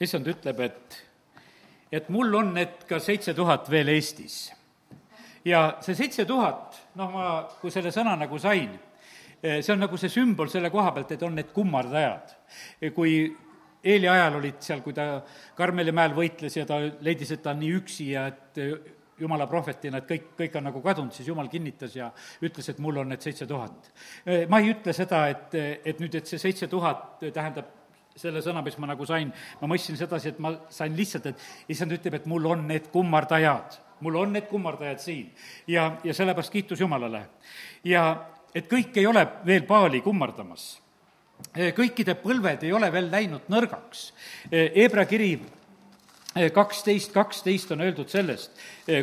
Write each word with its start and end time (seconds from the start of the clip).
issand 0.00 0.28
ütleb, 0.32 0.60
et, 0.64 0.96
et 1.92 2.08
mul 2.12 2.32
on 2.38 2.54
need 2.56 2.86
ka 2.88 3.00
seitse 3.02 3.34
tuhat 3.36 3.68
veel 3.70 3.92
Eestis. 3.92 4.38
ja 5.44 5.76
see 5.84 5.96
seitse 5.96 6.24
tuhat, 6.28 6.78
noh, 7.00 7.10
ma, 7.12 7.26
kui 7.60 7.72
selle 7.72 7.92
sõna 7.92 8.16
nagu 8.20 8.38
sain, 8.40 8.72
see 9.40 9.72
on 9.72 9.80
nagu 9.80 10.00
see 10.00 10.12
sümbol 10.12 10.48
selle 10.52 10.70
koha 10.72 10.92
pealt, 10.96 11.12
et 11.12 11.22
on 11.24 11.36
need 11.36 11.52
kummardajad. 11.52 12.34
kui 12.94 13.14
Eeli 13.80 14.08
ajal 14.12 14.34
olid 14.36 14.58
seal, 14.60 14.82
kui 14.84 14.92
ta 14.92 15.22
Karmeli 15.56 15.92
mäel 15.96 16.12
võitles 16.12 16.56
ja 16.58 16.66
ta 16.68 16.76
leidis, 17.00 17.30
et 17.32 17.42
ta 17.42 17.54
on 17.54 17.62
nii 17.62 17.76
üksi 17.78 18.10
ja 18.12 18.26
et 18.28 18.60
jumala 19.20 19.46
prohvetina, 19.48 20.00
et 20.00 20.08
kõik, 20.08 20.26
kõik 20.36 20.56
on 20.56 20.66
nagu 20.68 20.82
kadunud, 20.84 21.12
siis 21.16 21.28
jumal 21.28 21.48
kinnitas 21.52 21.96
ja 21.96 22.10
ütles, 22.44 22.68
et 22.72 22.80
mul 22.80 23.00
on 23.00 23.12
need 23.12 23.24
seitse 23.24 23.48
tuhat. 23.48 23.92
ma 24.48 24.60
ei 24.60 24.72
ütle 24.74 24.92
seda, 24.96 25.26
et, 25.32 25.56
et 25.84 26.00
nüüd, 26.00 26.16
et 26.16 26.28
see 26.28 26.40
seitse 26.40 26.68
tuhat 26.72 27.24
tähendab 27.32 27.79
selle 28.16 28.42
sõna, 28.44 28.62
mis 28.64 28.76
ma 28.80 28.90
nagu 28.90 29.06
sain, 29.06 29.30
ma 29.60 29.70
mõistsin 29.70 29.98
sedasi, 29.98 30.32
et 30.32 30.40
ma 30.42 30.52
sain 30.72 30.96
lihtsalt, 30.96 31.30
et 31.30 31.72
issand 31.72 31.94
ütleb, 31.94 32.18
et 32.18 32.26
mul 32.30 32.50
on 32.50 32.66
need 32.68 32.90
kummardajad, 32.92 33.78
mul 34.04 34.18
on 34.22 34.34
need 34.34 34.48
kummardajad 34.50 35.00
siin. 35.02 35.30
ja, 35.66 35.92
ja 36.04 36.14
sellepärast 36.14 36.52
kiitus 36.52 36.80
Jumalale. 36.80 37.26
ja 37.84 38.26
et 38.54 38.68
kõik 38.70 38.96
ei 38.96 39.06
ole 39.06 39.26
veel 39.46 39.62
paali 39.62 40.00
kummardamas. 40.00 40.80
kõikide 41.56 42.14
põlved 42.20 42.66
ei 42.66 42.72
ole 42.72 42.92
veel 42.92 43.10
läinud 43.10 43.48
nõrgaks. 43.48 44.12
Hebra 44.50 45.06
kiri 45.08 45.38
kaksteist, 46.54 47.12
kaksteist 47.12 47.72
on 47.72 47.80
öeldud 47.80 48.08
sellest, 48.08 48.52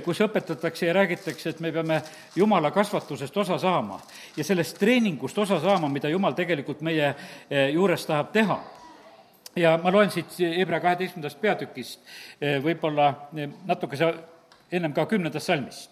kus 0.05 0.21
õpetatakse 0.21 0.85
ja 0.85 0.93
räägitakse, 0.93 1.49
et 1.49 1.59
me 1.59 1.71
peame 1.71 2.01
Jumala 2.35 2.71
kasvatusest 2.71 3.37
osa 3.37 3.57
saama 3.57 3.99
ja 4.37 4.43
sellest 4.43 4.77
treeningust 4.79 5.37
osa 5.37 5.59
saama, 5.59 5.89
mida 5.89 6.09
Jumal 6.09 6.37
tegelikult 6.37 6.81
meie 6.81 7.15
juures 7.73 8.05
tahab 8.05 8.31
teha 8.31 8.61
ja 9.57 9.77
ma 9.83 9.91
loen 9.91 10.11
siit 10.11 10.37
Hebra 10.39 10.79
kaheteistkümnendast 10.83 11.41
peatükist 11.41 12.01
eh, 12.41 12.57
võib-olla 12.63 13.09
eh, 13.35 13.49
natukese 13.65 14.13
ennem 14.71 14.93
ka 14.93 15.05
kümnendast 15.05 15.47
salmist. 15.47 15.91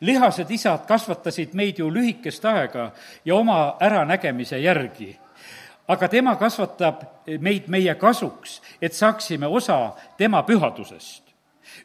lihased 0.00 0.50
isad 0.50 0.86
kasvatasid 0.88 1.54
meid 1.54 1.78
ju 1.78 1.90
lühikest 1.92 2.44
aega 2.44 2.92
ja 3.24 3.34
oma 3.34 3.76
äranägemise 3.80 4.58
järgi 4.58 5.16
aga 5.90 6.08
tema 6.08 6.36
kasvatab 6.38 7.02
meid 7.42 7.66
meie 7.68 7.94
kasuks, 7.98 8.60
et 8.82 8.94
saaksime 8.94 9.46
osa 9.46 9.96
tema 10.16 10.42
pühadusest. 10.42 11.22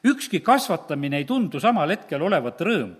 ükski 0.03 0.39
kasvatamine 0.39 1.17
ei 1.17 1.25
tundu 1.25 1.59
samal 1.59 1.89
hetkel 1.89 2.21
olevat 2.21 2.61
rõõm, 2.61 2.95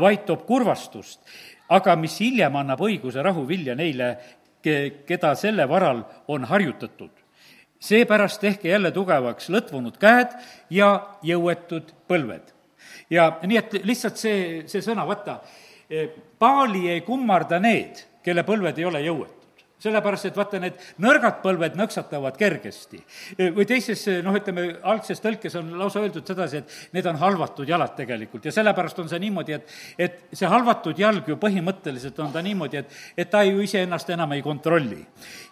vaid 0.00 0.26
toob 0.26 0.44
kurvastust, 0.46 1.20
aga 1.68 1.96
mis 1.96 2.18
hiljem 2.20 2.56
annab 2.56 2.80
õiguse 2.80 3.22
rahuvilja 3.22 3.74
neile, 3.74 4.18
keda 5.06 5.34
selle 5.34 5.68
varal 5.68 6.04
on 6.28 6.44
harjutatud 6.44 7.19
seepärast 7.80 8.40
tehke 8.40 8.68
jälle 8.68 8.92
tugevaks 8.92 9.48
lõtvunud 9.50 9.96
käed 10.00 10.36
ja 10.70 10.90
jõuetud 11.22 11.94
põlved. 12.08 12.52
ja 13.10 13.32
nii, 13.42 13.56
et 13.58 13.74
lihtsalt 13.84 14.20
see, 14.20 14.62
see 14.68 14.84
sõna, 14.84 15.06
vaata, 15.08 15.40
paali 16.38 16.88
ei 16.92 17.00
kummarda 17.06 17.58
need, 17.58 18.04
kelle 18.22 18.44
põlved 18.46 18.78
ei 18.78 18.84
ole 18.84 19.02
jõuetud 19.04 19.39
sellepärast, 19.80 20.28
et 20.28 20.36
vaata, 20.36 20.60
need 20.62 20.78
nõrgad 21.02 21.40
põlved 21.44 21.76
nõksatavad 21.78 22.36
kergesti. 22.38 23.00
või 23.56 23.66
teises, 23.68 24.06
noh, 24.24 24.36
ütleme, 24.36 24.66
algses 24.82 25.20
tõlkes 25.22 25.56
on 25.60 25.72
lausa 25.78 26.02
öeldud 26.02 26.26
sedasi, 26.26 26.60
et 26.60 26.94
need 26.96 27.06
on 27.06 27.16
halvatud 27.20 27.68
jalad 27.68 27.94
tegelikult 27.96 28.44
ja 28.44 28.52
sellepärast 28.54 28.98
on 28.98 29.08
see 29.08 29.20
niimoodi, 29.22 29.56
et, 29.56 29.74
et 29.98 30.18
see 30.32 30.48
halvatud 30.50 30.98
jalg 30.98 31.28
ju 31.28 31.36
põhimõtteliselt 31.40 32.18
on 32.20 32.32
ta 32.32 32.42
niimoodi, 32.44 32.82
et, 32.82 32.98
et 33.16 33.30
ta 33.30 33.42
ju 33.46 33.60
iseennast 33.64 34.10
enam 34.10 34.32
ei 34.36 34.42
kontrolli. 34.42 35.00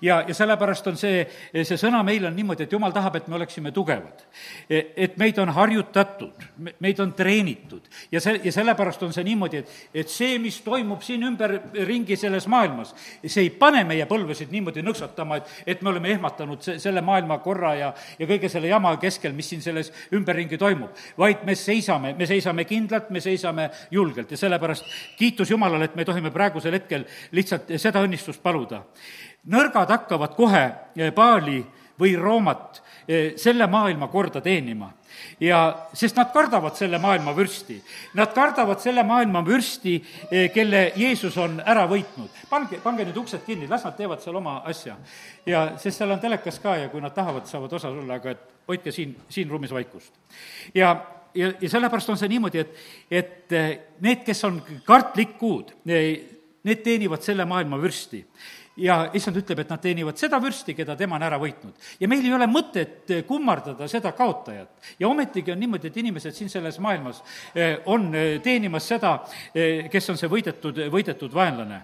ja, 0.02 0.22
ja 0.28 0.34
sellepärast 0.34 0.86
on 0.92 1.00
see, 1.00 1.24
see 1.62 1.80
sõna 1.80 2.02
meil 2.06 2.26
on 2.28 2.36
niimoodi, 2.36 2.66
et 2.66 2.72
jumal 2.72 2.92
tahab, 2.92 3.16
et 3.16 3.28
me 3.28 3.38
oleksime 3.40 3.72
tugevad. 3.72 4.26
et 4.68 5.16
meid 5.16 5.38
on 5.38 5.48
harjutatud, 5.48 6.46
meid 6.80 7.00
on 7.00 7.12
treenitud 7.12 7.88
ja 8.12 8.20
see, 8.20 8.40
ja 8.44 8.52
sellepärast 8.52 9.02
on 9.02 9.12
see 9.12 9.24
niimoodi, 9.24 9.62
et, 9.62 9.74
et 10.04 10.12
see, 10.12 10.38
mis 10.42 10.60
toimub 10.64 11.02
siin 11.02 11.24
ümberringi 11.28 12.16
selles 12.16 12.46
maailmas, 12.50 12.94
see 13.24 13.46
ei 13.46 13.50
pane 13.50 13.84
meie 13.88 14.06
põlve 14.06 14.17
põlvesid 14.18 14.52
niimoodi 14.52 14.82
nõksatama, 14.84 15.38
et, 15.38 15.52
et 15.74 15.82
me 15.82 15.92
oleme 15.92 16.12
ehmatanud 16.14 16.62
se-, 16.64 16.76
selle 16.82 17.02
maailmakorra 17.06 17.72
ja, 17.78 17.92
ja 18.18 18.28
kõige 18.28 18.50
selle 18.52 18.70
jama 18.70 18.94
keskel, 19.00 19.34
mis 19.36 19.50
siin 19.52 19.62
selles 19.64 19.92
ümberringi 20.14 20.58
toimub. 20.58 20.96
vaid 21.18 21.44
me 21.46 21.54
seisame, 21.58 22.14
me 22.18 22.26
seisame 22.26 22.66
kindlalt, 22.68 23.10
me 23.14 23.22
seisame 23.24 23.68
julgelt 23.94 24.30
ja 24.34 24.40
sellepärast 24.40 24.86
kiitus 25.18 25.50
Jumalale, 25.50 25.90
et 25.90 25.96
me 25.96 26.06
tohime 26.08 26.32
praegusel 26.34 26.76
hetkel 26.78 27.06
lihtsalt 27.32 27.70
seda 27.78 28.02
õnnistust 28.04 28.42
paluda. 28.42 28.84
nõrgad 29.48 29.90
hakkavad 29.94 30.34
kohe 30.36 30.64
Paali 31.14 31.62
või 31.98 32.14
Roomat 32.18 32.82
eh, 33.08 33.32
selle 33.36 33.66
maailma 33.66 34.08
korda 34.08 34.40
teenima 34.40 34.90
ja 35.40 35.86
sest 35.94 36.16
nad 36.16 36.32
kardavad 36.32 36.76
selle 36.76 36.98
maailma 36.98 37.34
vürsti. 37.36 37.78
Nad 38.18 38.32
kardavad 38.34 38.80
selle 38.82 39.02
maailma 39.06 39.42
vürsti, 39.46 39.96
eh, 40.30 40.50
kelle 40.54 40.92
Jeesus 40.96 41.36
on 41.38 41.60
ära 41.64 41.86
võitnud. 41.88 42.30
pange, 42.50 42.80
pange 42.82 43.04
nüüd 43.04 43.16
uksed 43.16 43.44
kinni, 43.46 43.68
las 43.68 43.84
nad 43.84 43.96
teevad 43.96 44.20
seal 44.20 44.36
oma 44.36 44.62
asja. 44.64 44.96
ja 45.46 45.78
sest 45.78 45.98
seal 45.98 46.10
on 46.10 46.20
telekas 46.20 46.58
ka 46.58 46.76
ja 46.76 46.88
kui 46.88 47.00
nad 47.00 47.14
tahavad, 47.14 47.46
saavad 47.46 47.72
osa 47.72 47.88
olla, 47.88 48.14
aga 48.14 48.30
et 48.30 48.40
hoidke 48.68 48.92
siin, 48.92 49.16
siin 49.28 49.48
ruumis 49.48 49.70
vaikust. 49.70 50.12
ja 50.74 50.96
ja, 51.34 51.52
ja 51.60 51.68
sellepärast 51.68 52.08
on 52.10 52.18
see 52.18 52.28
niimoodi, 52.28 52.58
et, 52.58 52.76
et 53.10 53.52
eh, 53.52 53.78
need, 54.00 54.24
kes 54.26 54.44
on 54.44 54.62
kartlikud, 54.84 55.74
eh, 55.86 56.24
need 56.64 56.82
teenivad 56.82 57.22
selle 57.22 57.44
maailma 57.44 57.78
vürsti 57.80 58.24
ja 58.78 58.98
issand 59.16 59.38
ütleb, 59.40 59.62
et 59.62 59.72
nad 59.72 59.82
teenivad 59.82 60.18
seda 60.20 60.38
vürsti, 60.42 60.74
keda 60.76 60.96
tema 60.98 61.16
on 61.18 61.26
ära 61.26 61.38
võitnud. 61.40 61.74
ja 62.00 62.08
meil 62.08 62.24
ei 62.24 62.34
ole 62.34 62.46
mõtet 62.50 63.10
kummardada 63.26 63.88
seda 63.88 64.12
kaotajat. 64.12 64.70
ja 64.98 65.08
ometigi 65.08 65.52
on 65.52 65.60
niimoodi, 65.60 65.88
et 65.88 65.96
inimesed 65.96 66.34
siin 66.34 66.50
selles 66.50 66.78
maailmas 66.78 67.22
eh, 67.54 67.78
on 67.86 68.14
eh, 68.14 68.40
teenimas 68.42 68.88
seda, 68.88 69.18
eh, 69.54 69.88
kes 69.90 70.10
on 70.10 70.20
see 70.20 70.30
võidetud, 70.30 70.84
võidetud 70.92 71.34
vaenlane. 71.34 71.82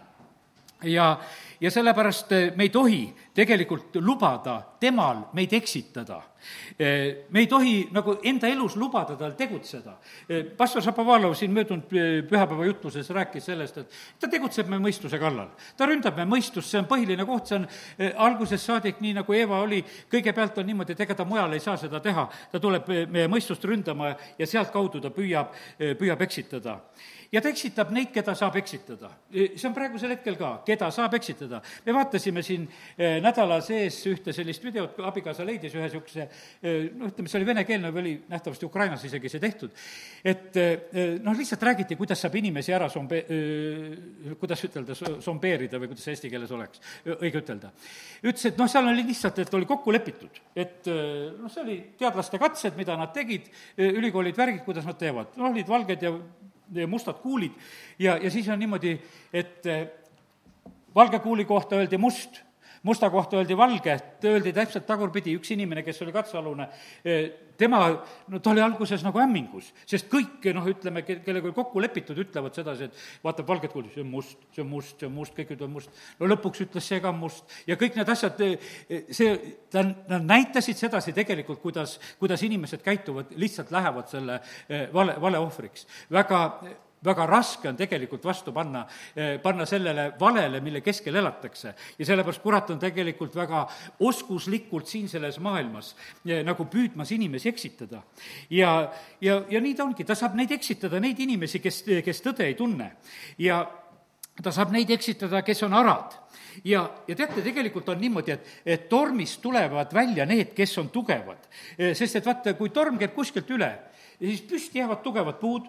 ja, 0.85 1.17
ja 1.61 1.71
sellepärast 1.71 2.31
me 2.57 2.63
ei 2.63 2.69
tohi 2.69 3.15
tegelikult 3.35 3.97
lubada 4.01 4.61
temal 4.81 5.29
meid 5.33 5.53
eksitada. 5.53 6.23
me 7.31 7.41
ei 7.41 7.47
tohi 7.47 7.89
nagu 7.93 8.19
enda 8.23 8.49
elus 8.49 8.77
lubada 8.77 9.17
tal 9.17 9.33
tegutseda. 9.33 9.97
pastor 10.57 10.83
Šapovalov 10.83 11.35
siin 11.35 11.51
möödunud 11.51 11.89
pühapäeva 12.29 12.65
jutluses 12.65 13.11
rääkis 13.11 13.45
sellest, 13.45 13.79
et 13.79 13.91
ta 14.21 14.29
tegutseb 14.29 14.69
me 14.69 14.79
mõistuse 14.79 15.19
kallal. 15.19 15.49
ta 15.77 15.87
ründab 15.87 16.17
me 16.17 16.25
mõistust, 16.37 16.69
see 16.69 16.79
on 16.79 16.87
põhiline 16.87 17.27
koht, 17.27 17.47
see 17.47 17.57
on 17.57 17.67
algusest 18.17 18.67
saadik, 18.67 19.01
nii 19.01 19.15
nagu 19.15 19.33
Eeva 19.33 19.63
oli, 19.63 19.85
kõigepealt 20.11 20.59
on 20.59 20.67
niimoodi, 20.67 20.93
et 20.93 21.01
ega 21.01 21.15
ta 21.15 21.25
mujal 21.25 21.53
ei 21.53 21.61
saa 21.61 21.77
seda 21.77 22.01
teha. 22.01 22.29
ta 22.53 22.61
tuleb 22.61 22.89
meie 23.09 23.29
mõistust 23.29 23.65
ründama 23.65 24.15
ja 24.39 24.47
sealtkaudu 24.47 25.01
ta 25.01 25.11
püüab, 25.11 25.55
püüab 25.99 26.23
eksitada 26.23 26.81
ja 27.35 27.43
ta 27.43 27.51
eksitab 27.51 27.91
neid, 27.95 28.13
keda 28.15 28.35
saab 28.39 28.57
eksitada. 28.61 29.11
see 29.33 29.69
on 29.69 29.75
praegusel 29.75 30.15
hetkel 30.15 30.37
ka, 30.39 30.63
keda 30.67 30.91
saab 30.95 31.15
eksitada. 31.19 31.44
Me 31.53 31.95
vaatasime 31.97 32.43
siin 32.45 32.67
nädala 33.25 33.61
sees 33.65 33.99
ühte 34.11 34.33
sellist 34.37 34.65
videot, 34.65 34.99
abikaasa 35.09 35.47
leidis 35.47 35.75
ühe 35.75 35.85
niisuguse 35.87 36.27
noh, 36.95 37.11
ütleme, 37.11 37.31
see 37.31 37.41
oli 37.41 37.49
venekeelne 37.49 37.91
või 37.95 38.03
oli 38.03 38.15
nähtavasti 38.31 38.69
Ukrainas 38.69 39.05
isegi 39.09 39.33
see 39.33 39.43
tehtud, 39.43 39.75
et 40.25 40.59
noh, 41.25 41.37
lihtsalt 41.37 41.67
räägiti, 41.69 41.99
kuidas 42.01 42.23
saab 42.25 42.39
inimesi 42.41 42.75
ära 42.75 42.89
sombe-, 42.93 43.25
kuidas 44.41 44.65
ütelda, 44.69 44.97
sombeerida 45.25 45.81
või 45.83 45.93
kuidas 45.93 46.07
see 46.07 46.17
eesti 46.17 46.33
keeles 46.33 46.55
oleks 46.55 46.83
õige 47.17 47.43
ütelda. 47.43 47.73
ütles, 48.23 48.47
et 48.51 48.61
noh, 48.61 48.71
seal 48.71 48.89
oli 48.91 49.05
lihtsalt, 49.11 49.43
et 49.45 49.55
oli 49.59 49.69
kokku 49.69 49.95
lepitud, 49.95 50.41
et 50.57 50.89
noh, 50.89 51.51
see 51.53 51.65
oli 51.65 51.79
teadlaste 51.99 52.41
katsed, 52.43 52.79
mida 52.81 52.97
nad 53.01 53.13
tegid, 53.15 53.51
ülikoolid, 53.79 54.37
värgid, 54.39 54.65
kuidas 54.67 54.87
nad 54.89 54.99
teevad, 55.01 55.37
noh, 55.41 55.51
olid 55.53 55.69
valged 55.69 56.03
ja 56.05 56.87
mustad 56.89 57.21
kuulid. 57.23 57.53
Ja, 57.99 58.17
ja 58.17 58.31
siis 58.31 58.49
on 58.49 58.59
niimoodi, 58.59 58.97
et 59.33 59.67
valge 60.95 61.19
kuuli 61.25 61.45
kohta 61.45 61.77
öeldi 61.77 61.99
must, 61.99 62.43
musta 62.85 63.11
kohta 63.11 63.37
öeldi 63.37 63.57
valge, 63.57 63.97
öeldi 64.25 64.53
täpselt 64.53 64.85
tagurpidi, 64.87 65.33
üks 65.39 65.51
inimene, 65.55 65.83
kes 65.87 66.03
oli 66.05 66.13
katsealune, 66.13 66.67
tema, 67.57 67.81
no 68.29 68.41
ta 68.45 68.53
oli 68.53 68.61
alguses 68.61 69.01
nagu 69.07 69.23
hämmingus, 69.23 69.71
sest 69.89 70.11
kõik, 70.13 70.45
noh, 70.57 70.67
ütleme, 70.69 71.01
kellega 71.07 71.49
oli 71.49 71.57
kokku 71.57 71.81
lepitud, 71.81 72.21
ütlevad 72.27 72.57
sedasi, 72.57 72.91
et 72.91 73.25
vaatab 73.25 73.49
valget 73.49 73.73
kuulda, 73.73 73.89
see 73.95 74.05
on 74.05 74.13
must, 74.13 74.37
see 74.53 74.65
on 74.65 74.69
must, 74.69 74.99
see 75.01 75.09
on 75.09 75.17
must, 75.17 75.37
kõik 75.39 75.55
ütlevad 75.57 75.73
must. 75.79 76.05
no 76.21 76.29
lõpuks 76.29 76.65
ütles 76.67 76.93
see 76.93 77.01
ka 77.05 77.13
must 77.17 77.57
ja 77.71 77.81
kõik 77.81 77.97
need 77.97 78.15
asjad, 78.15 78.45
see, 79.17 79.35
ta, 79.73 79.87
nad 80.13 80.29
näitasid 80.29 80.85
sedasi 80.85 81.17
tegelikult, 81.17 81.63
kuidas, 81.65 81.97
kuidas 82.21 82.45
inimesed 82.45 82.85
käituvad, 82.85 83.33
lihtsalt 83.41 83.73
lähevad 83.73 84.13
selle 84.13 84.43
vale, 84.93 85.17
vale 85.25 85.41
ohvriks. 85.41 85.89
väga 86.13 86.45
väga 87.05 87.27
raske 87.29 87.69
on 87.69 87.77
tegelikult 87.77 88.25
vastu 88.25 88.53
panna, 88.53 88.85
eh, 89.17 89.37
panna 89.43 89.67
sellele 89.67 90.13
valele, 90.21 90.61
mille 90.61 90.81
keskel 90.81 91.15
elatakse. 91.17 91.75
ja 91.99 92.07
sellepärast 92.07 92.43
kurat 92.43 92.71
on 92.71 92.79
tegelikult 92.79 93.35
väga 93.35 93.67
oskuslikult 94.01 94.87
siin 94.87 95.09
selles 95.09 95.39
maailmas 95.39 95.95
eh, 96.27 96.43
nagu 96.45 96.65
püüdmas 96.65 97.13
inimesi 97.13 97.49
eksitada. 97.49 98.03
ja, 98.51 98.93
ja, 99.21 99.43
ja 99.49 99.61
nii 99.61 99.75
ta 99.75 99.85
ongi, 99.85 100.05
ta 100.05 100.15
saab 100.15 100.35
neid 100.35 100.51
eksitada, 100.51 101.01
neid 101.01 101.19
inimesi, 101.21 101.61
kes, 101.61 101.85
kes 102.05 102.23
tõde 102.23 102.47
ei 102.47 102.55
tunne. 102.55 102.93
ja 103.39 103.65
ta 104.43 104.51
saab 104.53 104.73
neid 104.73 104.91
eksitada, 104.91 105.43
kes 105.43 105.63
on 105.63 105.75
arad 105.75 106.17
ja, 106.65 106.89
ja 107.09 107.15
teate, 107.15 107.43
tegelikult 107.43 107.89
on 107.89 108.01
niimoodi, 108.01 108.33
et, 108.33 108.49
et 108.67 108.89
tormist 108.89 109.41
tulevad 109.43 109.93
välja 109.95 110.27
need, 110.27 110.55
kes 110.55 110.79
on 110.79 110.89
tugevad. 110.91 111.49
sest 111.95 112.17
et 112.17 112.27
vaata, 112.27 112.55
kui 112.55 112.71
torm 112.71 112.99
käib 112.99 113.15
kuskilt 113.15 113.51
üle, 113.51 113.71
siis 114.19 114.43
püsti 114.49 114.79
jäävad 114.79 115.03
tugevad 115.03 115.39
puud 115.41 115.69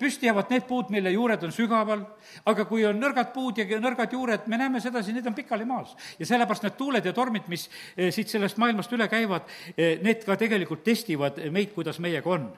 püsti 0.00 0.26
jäävad 0.26 0.48
need 0.50 0.64
puud, 0.68 0.88
mille 0.88 1.10
juured 1.12 1.42
on 1.44 1.52
sügaval, 1.52 2.04
aga 2.48 2.64
kui 2.64 2.84
on 2.88 2.96
nõrgad 2.96 3.32
puud 3.34 3.58
ja 3.60 3.80
nõrgad 3.80 4.14
juured, 4.16 4.46
me 4.48 4.56
näeme 4.56 4.80
sedasi, 4.80 5.12
need 5.12 5.26
on 5.28 5.36
pikali 5.36 5.66
maas. 5.68 5.92
ja 6.18 6.26
sellepärast 6.26 6.64
need 6.64 6.76
tuuled 6.78 7.04
ja 7.04 7.12
tormid, 7.12 7.48
mis 7.48 7.68
siit 8.10 8.28
sellest 8.28 8.56
maailmast 8.56 8.92
üle 8.96 9.08
käivad, 9.08 9.50
need 9.76 10.24
ka 10.24 10.36
tegelikult 10.40 10.84
testivad 10.84 11.42
meid, 11.52 11.74
kuidas 11.74 12.00
meiega 12.00 12.30
on. 12.30 12.48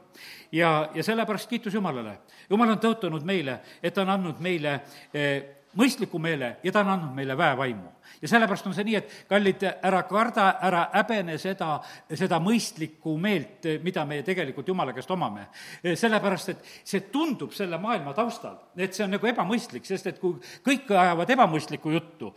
ja, 0.53 0.91
ja 0.95 1.03
sellepärast 1.03 1.51
kiitus 1.51 1.75
Jumalale. 1.75 2.19
Jumal 2.51 2.71
on 2.71 2.79
tõotanud 2.79 3.27
meile, 3.27 3.59
et 3.83 3.95
ta 3.95 4.07
on 4.07 4.15
andnud 4.15 4.39
meile 4.41 4.79
mõistliku 5.75 6.19
meele 6.23 6.57
ja 6.63 6.73
ta 6.73 6.85
on 6.85 6.95
andnud 6.95 7.15
meile 7.17 7.37
väevaimu 7.37 7.91
ja 8.23 8.29
sellepärast 8.29 8.67
on 8.67 8.77
see 8.77 8.87
nii, 8.89 8.97
et 9.01 9.17
kallid, 9.29 9.67
ära 9.83 10.03
karda, 10.09 10.49
ära 10.63 10.85
häbene 10.95 11.39
seda, 11.39 11.77
seda 12.09 12.41
mõistlikku 12.43 13.17
meelt, 13.21 13.69
mida 13.83 14.05
me 14.09 14.23
tegelikult 14.27 14.69
Jumala 14.69 14.93
käest 14.93 15.11
omame. 15.11 15.49
sellepärast, 15.83 16.49
et 16.49 16.65
see 16.85 17.01
tundub 17.13 17.53
selle 17.53 17.79
maailma 17.79 18.15
taustal, 18.15 18.59
et 18.77 18.95
see 18.95 19.05
on 19.05 19.15
nagu 19.17 19.27
ebamõistlik, 19.27 19.85
sest 19.87 20.07
et 20.07 20.21
kui 20.21 20.37
kõik 20.65 20.91
ajavad 20.91 21.31
ebamõistlikku 21.31 21.91
juttu, 21.93 22.33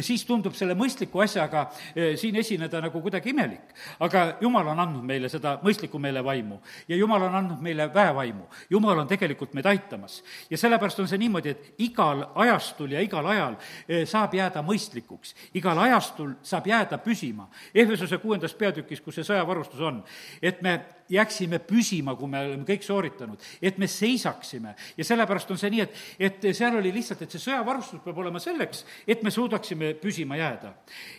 siis 0.00 0.24
tundub 0.26 0.54
selle 0.58 0.74
mõistliku 0.78 1.22
asjaga 1.24 1.66
eh, 1.94 2.14
siin 2.20 2.36
esineda 2.40 2.80
nagu 2.84 3.02
kuidagi 3.02 3.30
imelik. 3.34 3.74
aga 4.00 4.36
Jumal 4.40 4.72
on 4.72 4.80
andnud 4.80 5.04
meile 5.06 5.28
seda 5.28 5.56
mõistliku 5.62 5.98
meele 5.98 6.24
vaimu 6.24 6.60
ja 6.88 6.96
Jumal 6.96 7.22
on 7.28 7.34
andnud 7.34 7.60
meile 7.62 7.88
väevaimu. 7.94 8.46
Jumal 8.70 8.98
on 8.98 9.08
tegelikult 9.08 9.54
meid 9.54 9.66
aitamas. 9.66 10.22
ja 10.50 10.58
sellepärast 10.58 11.00
on 11.00 11.08
see 11.08 11.18
niimoodi, 11.18 11.50
et 11.50 11.74
igal 11.78 12.26
ajastul 12.34 12.92
ja 12.92 13.00
igal 13.00 13.26
ajal 13.26 13.56
eh, 13.88 14.06
saab 14.06 14.34
jääda 14.34 14.62
mõistlik 14.62 14.89
mõistlikuks. 14.90 15.34
igal 15.54 15.78
ajastul 15.78 16.34
saab 16.42 16.66
jääda 16.66 16.98
püsima. 16.98 17.48
Ehvesuse 17.74 18.18
kuuendas 18.18 18.54
peatükis, 18.54 19.00
kus 19.00 19.14
see 19.14 19.24
sõjavarustus 19.24 19.80
on, 19.80 20.02
et 20.42 20.62
me 20.62 20.80
jääksime 21.08 21.58
püsima, 21.58 22.14
kui 22.16 22.28
me 22.28 22.38
oleme 22.38 22.64
kõik 22.64 22.82
sooritanud, 22.82 23.40
et 23.62 23.78
me 23.78 23.86
seisaksime. 23.86 24.74
ja 24.96 25.04
sellepärast 25.04 25.50
on 25.50 25.58
see 25.58 25.70
nii, 25.70 25.80
et, 25.80 25.94
et 26.18 26.56
seal 26.56 26.76
oli 26.76 26.92
lihtsalt, 26.92 27.22
et 27.22 27.30
see 27.30 27.40
sõjavarustus 27.40 28.00
peab 28.04 28.18
olema 28.18 28.38
selleks, 28.38 28.84
et 29.06 29.22
me 29.22 29.30
suudaksime 29.30 29.94
püsima 29.94 30.36
jääda. 30.36 30.74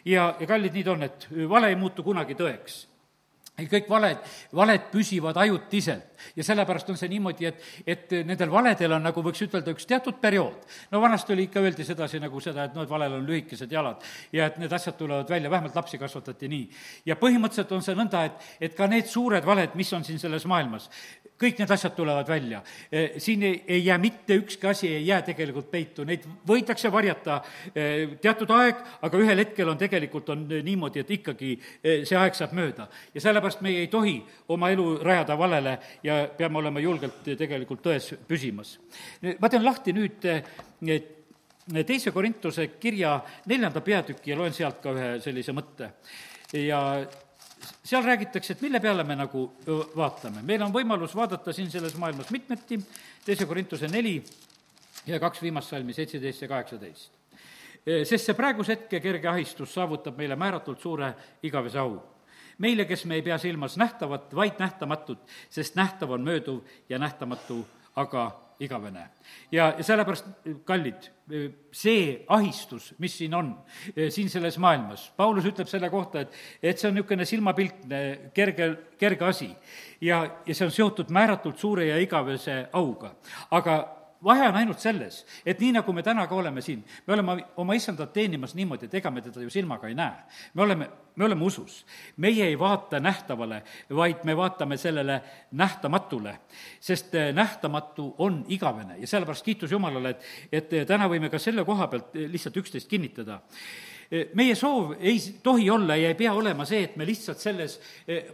ja, 0.06 0.35
ja 0.39 0.47
kallid, 0.47 0.74
nii 0.74 0.83
ta 0.83 0.91
on, 0.91 1.03
et 1.03 1.27
vale 1.50 1.69
ei 1.69 1.75
muutu 1.75 2.03
kunagi 2.03 2.35
tõeks 2.35 2.90
kõik 3.59 3.89
valed, 3.89 4.21
valed 4.56 4.88
püsivad 4.92 5.38
ajutiselt 5.38 6.12
ja 6.36 6.44
sellepärast 6.45 6.89
on 6.89 6.98
see 6.98 7.09
niimoodi, 7.12 7.48
et, 7.50 7.65
et 7.86 8.13
nendel 8.25 8.51
valedel 8.51 8.95
on 8.95 9.03
nagu 9.06 9.24
võiks 9.25 9.42
ütelda, 9.45 9.74
üks 9.75 9.88
teatud 9.89 10.18
periood. 10.21 10.65
no 10.92 11.01
vanasti 11.01 11.33
oli 11.33 11.48
ikka, 11.50 11.62
öeldi 11.62 11.86
sedasi 11.86 12.21
nagu 12.21 12.39
seda, 12.42 12.65
et 12.65 12.75
noh, 12.75 12.86
et 12.86 12.89
valel 12.89 13.18
on 13.19 13.25
lühikesed 13.27 13.71
jalad 13.71 14.01
ja 14.33 14.48
et 14.50 14.57
need 14.62 14.74
asjad 14.74 14.98
tulevad 14.98 15.30
välja, 15.30 15.51
vähemalt 15.51 15.75
lapsi 15.75 16.00
kasvatati 16.01 16.50
nii. 16.51 16.69
ja 17.06 17.18
põhimõtteliselt 17.19 17.75
on 17.75 17.86
see 17.86 17.98
nõnda, 17.98 18.24
et, 18.30 18.50
et 18.69 18.77
ka 18.77 18.88
need 18.92 19.09
suured 19.09 19.45
valed, 19.45 19.75
mis 19.80 19.94
on 19.94 20.06
siin 20.07 20.19
selles 20.21 20.45
maailmas, 20.50 20.89
kõik 21.41 21.61
need 21.61 21.73
asjad 21.73 21.95
tulevad 21.97 22.29
välja. 22.29 22.61
E, 22.91 23.19
siin 23.21 23.43
ei, 23.47 23.61
ei 23.67 23.85
jää 23.85 23.97
mitte 24.01 24.38
ükski 24.41 24.67
asi, 24.69 24.89
ei 24.95 25.05
jää 25.07 25.21
tegelikult 25.25 25.69
peitu, 25.71 26.05
neid 26.07 26.25
võidakse 26.47 26.91
varjata 26.93 27.39
e, 27.73 27.85
teatud 28.21 28.53
aeg, 28.55 28.83
aga 29.07 29.21
ühel 29.21 29.43
hetkel 29.43 29.71
on 29.71 29.79
tegelikult, 29.81 30.29
on 30.33 30.45
niimoodi, 30.51 31.03
et 31.03 31.15
ikkagi 31.17 31.53
e, 31.55 31.95
see 32.07 32.19
aeg 32.19 32.38
saab 32.38 32.53
mööda. 32.57 32.88
ja 33.13 33.23
sellepärast 33.23 33.63
meie 33.65 33.85
ei 33.85 33.88
tohi 33.91 34.17
oma 34.53 34.69
elu 34.71 34.88
rajada 35.03 35.38
valele 35.38 35.77
ja 36.03 36.21
peame 36.38 36.61
olema 36.61 36.79
julgelt 36.79 37.23
tegelikult 37.25 37.81
tões 37.85 38.13
püsimas. 38.27 38.77
ma 39.39 39.49
teen 39.49 39.65
lahti 39.65 39.93
nüüd 39.93 40.27
teise 41.88 42.11
Korintuse 42.11 42.67
kirja 42.79 43.19
neljanda 43.45 43.81
peatüki 43.81 44.31
ja 44.31 44.38
loen 44.38 44.53
sealt 44.53 44.81
ka 44.83 44.93
ühe 44.95 45.11
sellise 45.23 45.53
mõtte. 45.55 45.91
ja 46.53 46.81
seal 47.84 48.04
räägitakse, 48.06 48.54
et 48.54 48.62
mille 48.62 48.80
peale 48.80 49.04
me 49.04 49.16
nagu 49.16 49.48
vaatame. 49.96 50.42
meil 50.42 50.62
on 50.63 50.74
võimalus 50.74 51.16
vaadata 51.16 51.54
siin 51.54 51.72
selles 51.72 51.96
maailmas 51.98 52.30
mitmeti, 52.30 52.80
teise 53.25 53.46
Korintuse 53.46 53.88
neli 53.88 54.24
ja 55.06 55.19
kaks 55.19 55.42
viimast 55.42 55.69
salmi, 55.69 55.94
seitseteist 55.94 56.42
ja 56.42 56.48
kaheksateist. 56.48 57.12
sest 58.06 58.25
see 58.25 58.38
praeguse 58.38 58.75
hetke 58.75 59.00
kerge 59.00 59.28
ahistus 59.28 59.74
saavutab 59.74 60.18
meile 60.18 60.36
määratult 60.36 60.81
suure 60.81 61.13
igavese 61.44 61.80
au 61.80 62.00
meile, 62.62 62.86
kes 62.86 63.06
me 63.06 63.16
ei 63.16 63.22
pea 63.25 63.38
silmas 63.42 63.78
nähtavat, 63.78 64.36
vaid 64.36 64.60
nähtamatut, 64.60 65.22
sest 65.50 65.75
nähtav 65.75 66.12
on 66.12 66.22
mööduv 66.22 66.62
ja 66.90 67.00
nähtamatu 67.00 67.66
aga 67.96 68.31
igavene. 68.62 69.08
ja, 69.52 69.72
ja 69.78 69.84
sellepärast, 69.84 70.28
kallid, 70.68 71.08
see 71.74 72.25
ahistus, 72.31 72.92
mis 73.00 73.16
siin 73.18 73.34
on, 73.38 73.54
siin 74.10 74.30
selles 74.30 74.58
maailmas, 74.62 75.08
Paulus 75.18 75.48
ütleb 75.50 75.69
selle 75.72 75.90
kohta, 75.94 76.25
et, 76.25 76.36
et 76.62 76.80
see 76.80 76.90
on 76.90 76.98
niisugune 76.98 77.25
silmapiltne, 77.28 78.02
kerge, 78.36 78.69
kerge 79.00 79.25
asi. 79.28 79.50
ja, 80.02 80.24
ja 80.46 80.56
see 80.56 80.68
on 80.68 80.75
seotud 80.75 81.13
määratult 81.13 81.60
suure 81.60 81.88
ja 81.90 81.98
igavese 82.02 82.63
auga. 82.78 83.16
aga 83.52 83.80
vahe 84.23 84.47
on 84.50 84.56
ainult 84.56 84.79
selles, 84.79 85.21
et 85.45 85.59
nii, 85.59 85.71
nagu 85.77 85.94
me 85.94 86.03
täna 86.06 86.27
ka 86.29 86.35
oleme 86.35 86.62
siin, 86.62 86.83
me 87.07 87.13
oleme 87.13 87.38
oma 87.62 87.75
issandat 87.77 88.13
teenimas 88.13 88.53
niimoodi, 88.56 88.85
et 88.85 88.97
ega 89.01 89.12
me 89.12 89.21
teda 89.21 89.41
ju 89.41 89.50
silmaga 89.50 89.89
ei 89.89 89.95
näe. 89.97 90.23
me 90.53 90.62
oleme, 90.62 90.89
me 91.15 91.25
oleme 91.25 91.45
usus. 91.45 91.85
meie 92.18 92.45
ei 92.45 92.59
vaata 92.59 93.00
nähtavale, 93.00 93.63
vaid 93.89 94.23
me 94.23 94.38
vaatame 94.38 94.77
sellele 94.77 95.21
nähtamatule, 95.51 96.38
sest 96.79 97.15
eh, 97.15 97.33
nähtamatu 97.33 98.15
on 98.18 98.45
igavene 98.47 98.97
ja 98.97 99.07
sellepärast 99.07 99.45
kiitus 99.45 99.71
Jumalale, 99.71 100.09
et, 100.09 100.25
et 100.51 100.74
eh, 100.74 100.85
täna 100.85 101.09
võime 101.09 101.29
ka 101.29 101.39
selle 101.39 101.65
koha 101.65 101.88
pealt 101.88 102.15
eh, 102.15 102.29
lihtsalt 102.29 102.57
üksteist 102.57 102.89
kinnitada 102.89 103.41
meie 104.35 104.57
soov 104.59 104.97
ei 105.00 105.19
tohi 105.44 105.69
olla 105.71 105.95
ja 105.95 106.09
ei 106.12 106.15
pea 106.19 106.33
olema 106.35 106.65
see, 106.67 106.81
et 106.83 106.97
me 107.00 107.06
lihtsalt 107.07 107.39
selles 107.39 107.77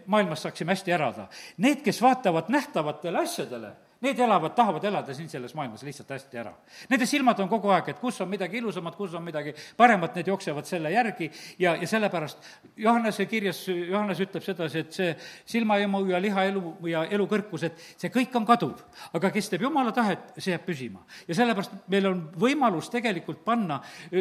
maailmas 0.10 0.42
saaksime 0.42 0.74
hästi 0.74 0.92
elada. 0.92 1.28
Need, 1.62 1.84
kes 1.86 2.02
vaatavad 2.02 2.50
nähtavatele 2.50 3.20
asjadele, 3.22 3.70
Need 4.02 4.20
elavad, 4.20 4.54
tahavad 4.54 4.84
elada 4.86 5.14
siin 5.14 5.30
selles 5.30 5.56
maailmas 5.58 5.82
lihtsalt 5.84 6.12
hästi 6.14 6.38
ära. 6.38 6.52
Nende 6.90 7.06
silmad 7.10 7.40
on 7.42 7.48
kogu 7.50 7.72
aeg, 7.74 7.88
et 7.90 8.00
kus 8.00 8.20
on 8.22 8.30
midagi 8.30 8.60
ilusamat, 8.60 8.96
kus 8.96 9.16
on 9.18 9.24
midagi 9.26 9.56
paremat, 9.78 10.14
need 10.16 10.28
jooksevad 10.30 10.68
selle 10.70 10.92
järgi 10.94 11.32
ja, 11.60 11.74
ja 11.82 11.88
sellepärast 11.90 12.46
Johannese 12.78 13.26
kirjas, 13.26 13.64
Johannes 13.68 14.22
ütleb 14.22 14.46
sedasi, 14.46 14.84
et 14.84 14.94
see 14.94 15.16
silmaemu 15.50 16.04
ja 16.12 16.22
lihaelu 16.22 16.76
ja 16.92 17.04
elukõrkus, 17.18 17.66
et 17.66 17.82
see 17.98 18.12
kõik 18.14 18.36
on 18.38 18.46
kaduv. 18.46 18.84
aga 19.18 19.32
kes 19.34 19.50
teeb 19.50 19.66
Jumala 19.66 19.92
tahet, 19.92 20.30
see 20.38 20.54
jääb 20.54 20.68
püsima. 20.68 21.02
ja 21.28 21.36
sellepärast 21.40 21.90
meil 21.90 22.06
on 22.12 22.22
võimalus 22.38 22.92
tegelikult 22.94 23.42
panna 23.46 23.80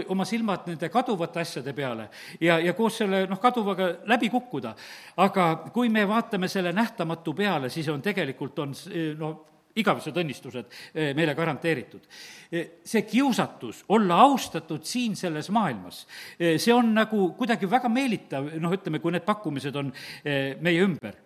oma 0.09 0.25
silmad 0.25 0.71
nende 0.71 0.89
kaduvate 0.89 1.41
asjade 1.41 1.75
peale 1.77 2.09
ja, 2.41 2.59
ja 2.59 2.73
koos 2.73 2.97
selle 3.03 3.27
noh, 3.29 3.41
kaduvaga 3.41 3.91
läbi 4.09 4.31
kukkuda. 4.33 4.73
aga 5.17 5.47
kui 5.73 5.89
me 5.93 6.09
vaatame 6.09 6.49
selle 6.49 6.73
nähtamatu 6.73 7.35
peale, 7.35 7.69
siis 7.71 7.89
on 7.93 8.01
tegelikult, 8.03 8.59
on 8.59 8.73
no 9.19 9.35
igavesed 9.81 10.17
õnnistused 10.17 10.73
eh, 10.95 11.13
meile 11.17 11.35
garanteeritud. 11.37 12.07
Eh, 12.51 12.81
see 12.87 13.05
kiusatus 13.09 13.85
olla 13.95 14.23
austatud 14.27 14.85
siin 14.87 15.17
selles 15.19 15.51
maailmas, 15.55 16.05
eh, 16.39 16.57
see 16.63 16.75
on 16.75 16.95
nagu 16.97 17.31
kuidagi 17.39 17.69
väga 17.71 17.91
meelitav, 17.93 18.51
noh, 18.63 18.75
ütleme, 18.77 19.03
kui 19.03 19.15
need 19.15 19.27
pakkumised 19.27 19.77
on 19.77 19.93
meie 20.25 20.83
ümber 20.85 21.26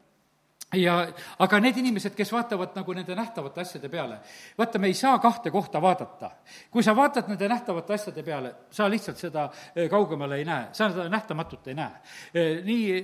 ja 0.78 0.94
aga 1.42 1.58
need 1.62 1.80
inimesed, 1.82 2.14
kes 2.14 2.30
vaatavad 2.30 2.76
nagu 2.78 2.94
nende 2.94 3.14
nähtavate 3.18 3.62
asjade 3.64 3.88
peale, 3.90 4.20
vaata, 4.58 4.78
me 4.78 4.90
ei 4.90 4.94
saa 4.94 5.18
kahte 5.18 5.50
kohta 5.50 5.82
vaadata. 5.82 6.30
kui 6.70 6.82
sa 6.82 6.94
vaatad 6.96 7.28
nende 7.28 7.48
nähtavate 7.48 7.94
asjade 7.94 8.22
peale, 8.22 8.52
sa 8.70 8.86
lihtsalt 8.90 9.18
seda 9.18 9.48
eh, 9.74 9.88
kaugemale 9.90 10.38
ei 10.38 10.44
näe, 10.44 10.68
sa 10.72 10.90
seda 10.92 11.08
nähtamatut 11.10 11.66
ei 11.72 11.74
näe. 11.74 11.90
Eh, 12.34 12.60
nii, 12.64 13.00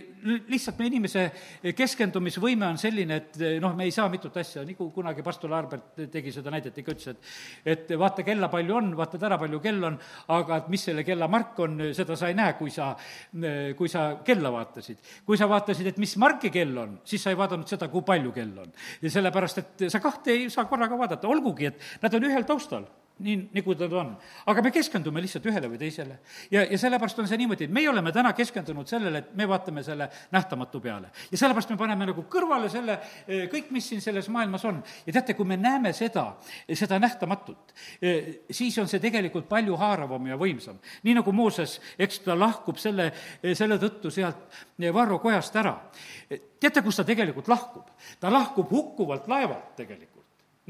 lihtsalt 0.48 0.78
meie 0.78 0.92
inimese 0.92 1.24
keskendumisvõime 1.76 2.68
on 2.68 2.78
selline, 2.78 3.16
et 3.16 3.40
eh, 3.40 3.56
noh, 3.62 3.74
me 3.74 3.88
ei 3.88 3.94
saa 3.94 4.08
mitut 4.12 4.36
asja, 4.36 4.62
nagu 4.66 4.90
kunagi 4.94 5.26
pastor 5.26 5.54
Albert 5.56 6.06
tegi 6.12 6.32
seda 6.34 6.54
näidet, 6.54 6.78
ikka 6.78 6.94
ütles, 6.94 7.16
et 7.64 7.76
et 7.76 7.98
vaata 7.98 8.22
kella 8.22 8.48
palju 8.52 8.76
on, 8.78 8.92
vaatad 8.98 9.26
ära, 9.26 9.38
palju 9.42 9.60
kell 9.64 9.82
on, 9.90 9.98
aga 10.36 10.62
et 10.62 10.70
mis 10.70 10.86
selle 10.86 11.02
kella 11.06 11.26
mark 11.30 11.58
on, 11.66 11.80
seda 11.96 12.14
sa 12.18 12.30
ei 12.30 12.38
näe, 12.38 12.54
kui 12.58 12.70
sa, 12.70 12.92
kui 13.76 13.90
sa 13.90 14.06
kella 14.24 14.52
vaatasid. 14.54 15.02
kui 15.26 15.38
sa 15.38 15.48
vaatasid, 15.50 15.90
et 15.90 15.98
mis 15.98 16.16
marki 16.22 16.50
kell 16.54 16.78
on, 16.78 16.98
siis 17.04 17.22
sa 17.22 17.32
ei 17.34 17.38
vaadanud 17.38 17.55
vaadanud 17.56 17.72
seda, 17.72 17.88
kui 17.88 18.04
palju 18.06 18.32
kell 18.32 18.62
on. 18.62 18.72
ja 19.02 19.10
sellepärast, 19.10 19.58
et 19.58 19.90
sa 19.92 20.00
kahte 20.00 20.32
ei 20.32 20.50
saa 20.50 20.68
korraga 20.68 20.98
vaadata, 20.98 21.28
olgugi 21.28 21.66
et 21.70 21.80
nad 22.02 22.14
on 22.14 22.28
ühel 22.28 22.44
taustal 22.44 22.86
nii, 23.18 23.36
nagu 23.54 23.74
ta 23.74 23.86
on. 23.96 24.10
aga 24.46 24.62
me 24.62 24.70
keskendume 24.74 25.22
lihtsalt 25.24 25.46
ühele 25.48 25.70
või 25.72 25.78
teisele. 25.80 26.18
ja, 26.50 26.64
ja 26.68 26.78
sellepärast 26.78 27.18
on 27.22 27.28
see 27.28 27.38
niimoodi, 27.40 27.64
et 27.64 27.72
meie 27.72 27.88
oleme 27.88 28.12
täna 28.12 28.32
keskendunud 28.36 28.88
sellele, 28.88 29.22
et 29.22 29.30
me 29.36 29.46
vaatame 29.48 29.82
selle 29.82 30.08
nähtamatu 30.32 30.80
peale. 30.84 31.08
ja 31.30 31.38
sellepärast 31.40 31.72
me 31.72 31.78
paneme 31.80 32.10
nagu 32.10 32.26
kõrvale 32.32 32.68
selle, 32.72 32.98
eh, 33.26 33.46
kõik, 33.52 33.70
mis 33.72 33.88
siin 33.88 34.02
selles 34.04 34.28
maailmas 34.28 34.64
on. 34.68 34.82
ja 35.06 35.16
teate, 35.16 35.34
kui 35.34 35.48
me 35.48 35.56
näeme 35.56 35.92
seda, 35.96 36.26
seda 36.68 36.98
nähtamatut, 37.00 37.72
eh, 38.02 38.32
siis 38.50 38.76
on 38.78 38.88
see 38.88 39.00
tegelikult 39.00 39.48
palju 39.48 39.76
haaravam 39.80 40.26
ja 40.26 40.36
võimsam. 40.36 40.76
nii 41.02 41.16
nagu 41.16 41.32
Mooses, 41.32 41.80
eks 41.98 42.20
ta 42.26 42.36
lahkub 42.38 42.76
selle, 42.76 43.12
eh, 43.42 43.54
selle 43.54 43.78
tõttu 43.80 44.10
sealt 44.10 44.64
Varro 44.92 45.18
kojast 45.18 45.56
ära. 45.56 45.78
teate, 46.60 46.82
kus 46.82 46.96
ta 46.96 47.04
tegelikult 47.04 47.48
lahkub? 47.48 47.88
ta 48.20 48.30
lahkub 48.30 48.70
hukkuvalt 48.70 49.28
laevalt 49.28 49.74
tegelikult 49.76 50.15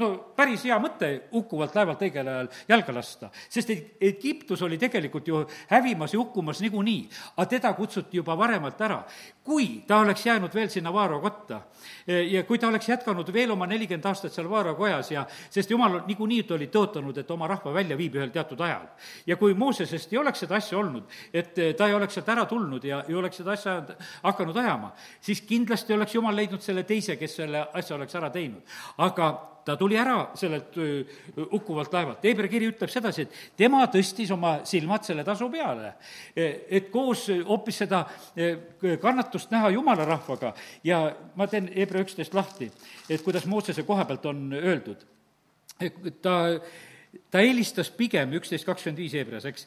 no 0.01 0.09
päris 0.37 0.65
hea 0.67 0.77
mõte 0.81 1.09
hukkuvalt 1.33 1.75
laevalt 1.77 2.03
õigel 2.05 2.29
ajal 2.29 2.49
jalga 2.69 2.95
lasta, 2.99 3.31
sest 3.49 3.71
et 3.73 4.03
Egiptus 4.11 4.63
oli 4.67 4.79
tegelikult 4.81 5.29
ju 5.29 5.41
hävimas 5.71 6.13
ja 6.13 6.21
hukkumas 6.21 6.61
niikuinii, 6.65 7.07
aga 7.37 7.47
teda 7.57 7.73
kutsuti 7.77 8.21
juba 8.21 8.37
varemalt 8.39 8.81
ära. 8.81 9.03
kui 9.47 9.85
ta 9.87 10.01
oleks 10.03 10.27
jäänud 10.27 10.55
veel 10.55 10.69
sinna 10.69 10.93
Vaaro 10.93 11.21
kotta 11.21 11.61
ja 12.07 12.43
kui 12.45 12.59
ta 12.59 12.69
oleks 12.69 12.89
jätkanud 12.89 13.33
veel 13.33 13.51
oma 13.51 13.67
nelikümmend 13.67 14.07
aastat 14.07 14.33
seal 14.33 14.51
Vaaro 14.51 14.75
kojas 14.75 15.11
ja 15.11 15.27
sest 15.51 15.71
jumal 15.71 16.01
niikuinii 16.07 16.43
ta 16.43 16.55
oli 16.55 16.67
tõotanud, 16.67 17.19
et 17.19 17.31
oma 17.31 17.47
rahva 17.47 17.73
välja 17.73 17.97
viib 17.97 18.15
ühel 18.15 18.31
teatud 18.31 18.61
ajal. 18.61 18.87
ja 19.27 19.37
kui 19.37 19.55
Moosesest 19.55 20.13
ei 20.13 20.19
oleks 20.19 20.41
seda 20.41 20.57
asja 20.57 20.79
olnud, 20.79 21.05
et 21.33 21.55
ta 21.77 21.87
ei 21.87 21.95
oleks 21.95 22.15
sealt 22.15 22.29
ära 22.29 22.45
tulnud 22.45 22.85
ja 22.85 23.05
ei 23.09 23.15
oleks 23.15 23.37
seda 23.37 23.53
asja 23.53 23.83
hakanud 24.23 24.57
ajama, 24.57 24.93
siis 25.21 25.41
kindlasti 25.41 25.95
oleks 25.95 26.15
jumal 26.15 26.37
leidnud 26.37 26.61
selle 26.61 26.83
teise, 26.83 27.17
kes 27.17 27.37
selle 27.37 27.69
asja 27.73 27.97
oleks 27.97 28.15
ära 28.15 28.31
teinud. 28.31 28.63
aga 28.99 29.56
ta 29.67 29.75
tuli 29.77 29.97
ära 29.99 30.31
sellelt 30.39 30.77
hukkuvalt 31.51 31.93
laevalt. 31.93 32.25
Hebra 32.25 32.49
kiri 32.51 32.69
ütleb 32.71 32.91
sedasi, 32.93 33.27
et 33.27 33.57
tema 33.59 33.83
tõstis 33.91 34.31
oma 34.35 34.61
silmad 34.69 35.07
selle 35.07 35.25
tasu 35.27 35.49
peale, 35.51 35.93
e, 36.37 36.47
et 36.79 36.91
koos 36.93 37.27
hoopis 37.49 37.83
seda 37.83 38.05
e, 38.37 38.53
kannatust 39.03 39.51
näha 39.55 39.73
jumala 39.75 40.07
rahvaga 40.07 40.53
ja 40.87 41.01
ma 41.35 41.49
teen 41.51 41.69
Hebra 41.75 42.05
üksteist 42.07 42.37
lahti, 42.37 42.71
et 43.11 43.25
kuidas 43.27 43.49
Moosese 43.51 43.83
koha 43.89 44.07
pealt 44.07 44.27
on 44.31 44.47
öeldud. 44.55 45.03
E, 45.83 45.91
ta, 46.23 46.37
ta 47.31 47.43
eelistas 47.43 47.91
pigem, 47.91 48.39
üksteist 48.39 48.69
kakskümmend 48.69 49.03
viis 49.03 49.19
Hebras, 49.19 49.51
eks, 49.51 49.67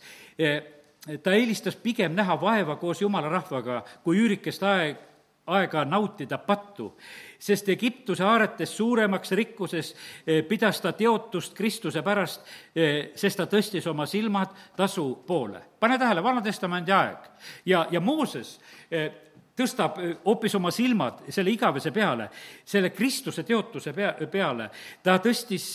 ta 1.23 1.35
eelistas 1.35 1.75
pigem 1.75 2.15
näha 2.15 2.39
vaeva 2.39 2.79
koos 2.79 3.03
jumala 3.03 3.31
rahvaga, 3.31 3.83
kui 4.03 4.23
üürikest 4.23 4.63
aeg, 4.63 5.05
aega 5.49 5.83
nautida 5.85 6.37
pattu 6.37 6.91
sest 7.39 7.69
Egiptuse 7.69 8.23
haaretes 8.23 8.75
suuremaks 8.77 9.31
rikkuses 9.31 9.93
eh, 10.27 10.43
pidas 10.47 10.81
ta 10.81 10.91
teotust 10.93 11.55
Kristuse 11.57 12.03
pärast, 12.03 12.43
eh, 12.75 13.11
sest 13.15 13.39
ta 13.39 13.47
tõstis 13.47 13.87
oma 13.89 14.05
silmad 14.05 14.53
tasu 14.75 15.23
poole. 15.27 15.61
pane 15.79 15.97
tähele, 15.97 16.23
Vana-testamendi 16.23 16.91
aeg 16.91 17.29
ja, 17.65 17.87
ja 17.91 17.99
Mooses 17.99 18.59
eh, 18.91 19.11
tõstab 19.59 19.99
hoopis 20.25 20.55
oma 20.59 20.71
silmad 20.71 21.25
selle 21.29 21.51
igavese 21.53 21.91
peale, 21.95 22.29
selle 22.65 22.91
Kristuse 22.95 23.43
teotuse 23.47 23.93
pea, 23.95 24.13
peale. 24.31 24.69
ta 25.03 25.17
tõstis 25.23 25.67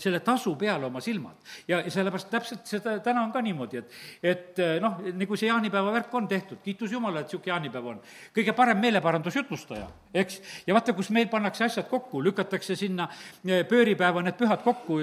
selle 0.00 0.20
tasu 0.24 0.54
peale 0.60 0.86
oma 0.86 1.00
silmad. 1.00 1.36
ja, 1.68 1.82
sellepärast 1.90 2.30
täpselt 2.30 2.66
seda 2.66 2.98
täna 3.04 3.24
on 3.24 3.32
ka 3.32 3.42
niimoodi, 3.44 3.80
et, 3.80 3.94
et 4.22 4.62
noh, 4.82 4.98
nagu 5.14 5.36
see 5.36 5.48
jaanipäeva 5.48 5.92
värk 5.94 6.14
on 6.14 6.28
tehtud, 6.28 6.60
kiitus 6.64 6.92
Jumalale, 6.92 7.24
et 7.24 7.30
niisugune 7.30 7.52
jaanipäev 7.54 7.86
on. 7.94 8.00
kõige 8.36 8.54
parem 8.56 8.80
meeleparandusjutlustaja, 8.82 9.86
eks, 10.14 10.40
ja 10.66 10.74
vaata, 10.74 10.94
kus 10.96 11.10
meil 11.14 11.28
pannakse 11.32 11.64
asjad 11.64 11.88
kokku, 11.90 12.22
lükatakse 12.24 12.76
sinna 12.76 13.08
pööripäeva 13.68 14.22
need 14.24 14.38
pühad 14.38 14.64
kokku, 14.64 14.98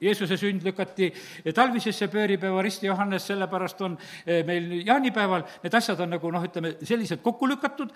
Jeesuse 0.00 0.36
sünd 0.40 0.64
lükati 0.66 1.10
talvisesse 1.54 2.08
pööripäeva, 2.12 2.62
Risti 2.62 2.86
Johannes, 2.90 3.26
sellepärast 3.30 3.80
on 3.86 3.96
meil 4.26 4.70
jaanipäeval, 4.86 5.46
need 5.62 5.78
asjad 5.78 6.00
on 6.04 6.14
nagu 6.16 6.32
noh, 6.34 6.44
ütleme, 6.44 6.74
selliselt 6.82 7.22
kokku 7.22 7.48
lükatud, 7.48 7.77
lükatud, 7.78 7.92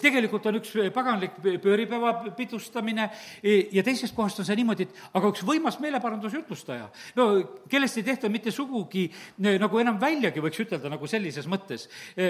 tegelikult 0.00 0.46
on 0.46 0.58
üks 0.58 0.72
paganlik 0.94 1.36
pööripäeva 1.62 2.12
pidustamine 2.36 3.08
ja 3.42 3.82
teisest 3.84 4.14
kohast 4.14 4.40
on 4.40 4.46
see 4.46 4.56
niimoodi, 4.58 4.86
et 4.86 5.16
aga 5.18 5.30
üks 5.32 5.44
võimas 5.46 5.78
meeleparandusjutlustaja, 5.82 6.88
no 7.18 7.26
kellest 7.70 7.98
ei 7.98 8.06
tehta 8.06 8.30
mitte 8.32 8.52
sugugi 8.54 9.06
nagu 9.42 9.80
enam 9.82 9.98
väljagi, 10.00 10.42
võiks 10.44 10.62
ütelda, 10.64 10.92
nagu 10.92 11.08
sellises 11.10 11.48
mõttes. 11.50 11.88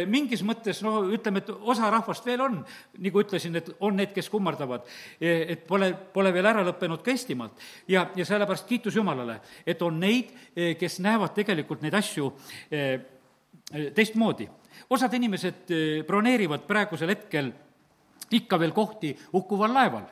mingis 0.09 0.43
mõttes, 0.43 0.83
no 0.83 1.05
ütleme, 1.13 1.45
et 1.45 1.51
osa 1.51 1.91
rahvast 1.93 2.27
veel 2.27 2.41
on, 2.45 2.61
nagu 2.99 3.23
ütlesin, 3.23 3.57
et 3.57 3.71
on 3.81 3.97
need, 3.97 4.15
kes 4.15 4.31
kummardavad, 4.33 4.89
et 5.21 5.67
pole, 5.69 5.93
pole 6.13 6.33
veel 6.35 6.51
ära 6.51 6.65
lõppenud 6.67 7.05
ka 7.05 7.13
Eestimaalt. 7.15 7.61
ja, 7.89 8.09
ja 8.17 8.25
sellepärast 8.25 8.69
kiitus 8.69 8.97
Jumalale, 8.97 9.41
et 9.67 9.83
on 9.83 10.01
neid, 10.01 10.33
kes 10.79 11.01
näevad 11.05 11.35
tegelikult 11.37 11.83
neid 11.85 11.95
asju 11.95 12.33
teistmoodi 13.95 14.49
osad 14.91 15.15
inimesed 15.15 15.71
eh, 15.71 16.03
broneerivad 16.07 16.67
praegusel 16.67 17.13
hetkel 17.15 17.53
ikka 18.35 18.59
veel 18.59 18.73
kohti 18.73 19.13
hukkuval 19.33 19.75
laeval. 19.75 20.05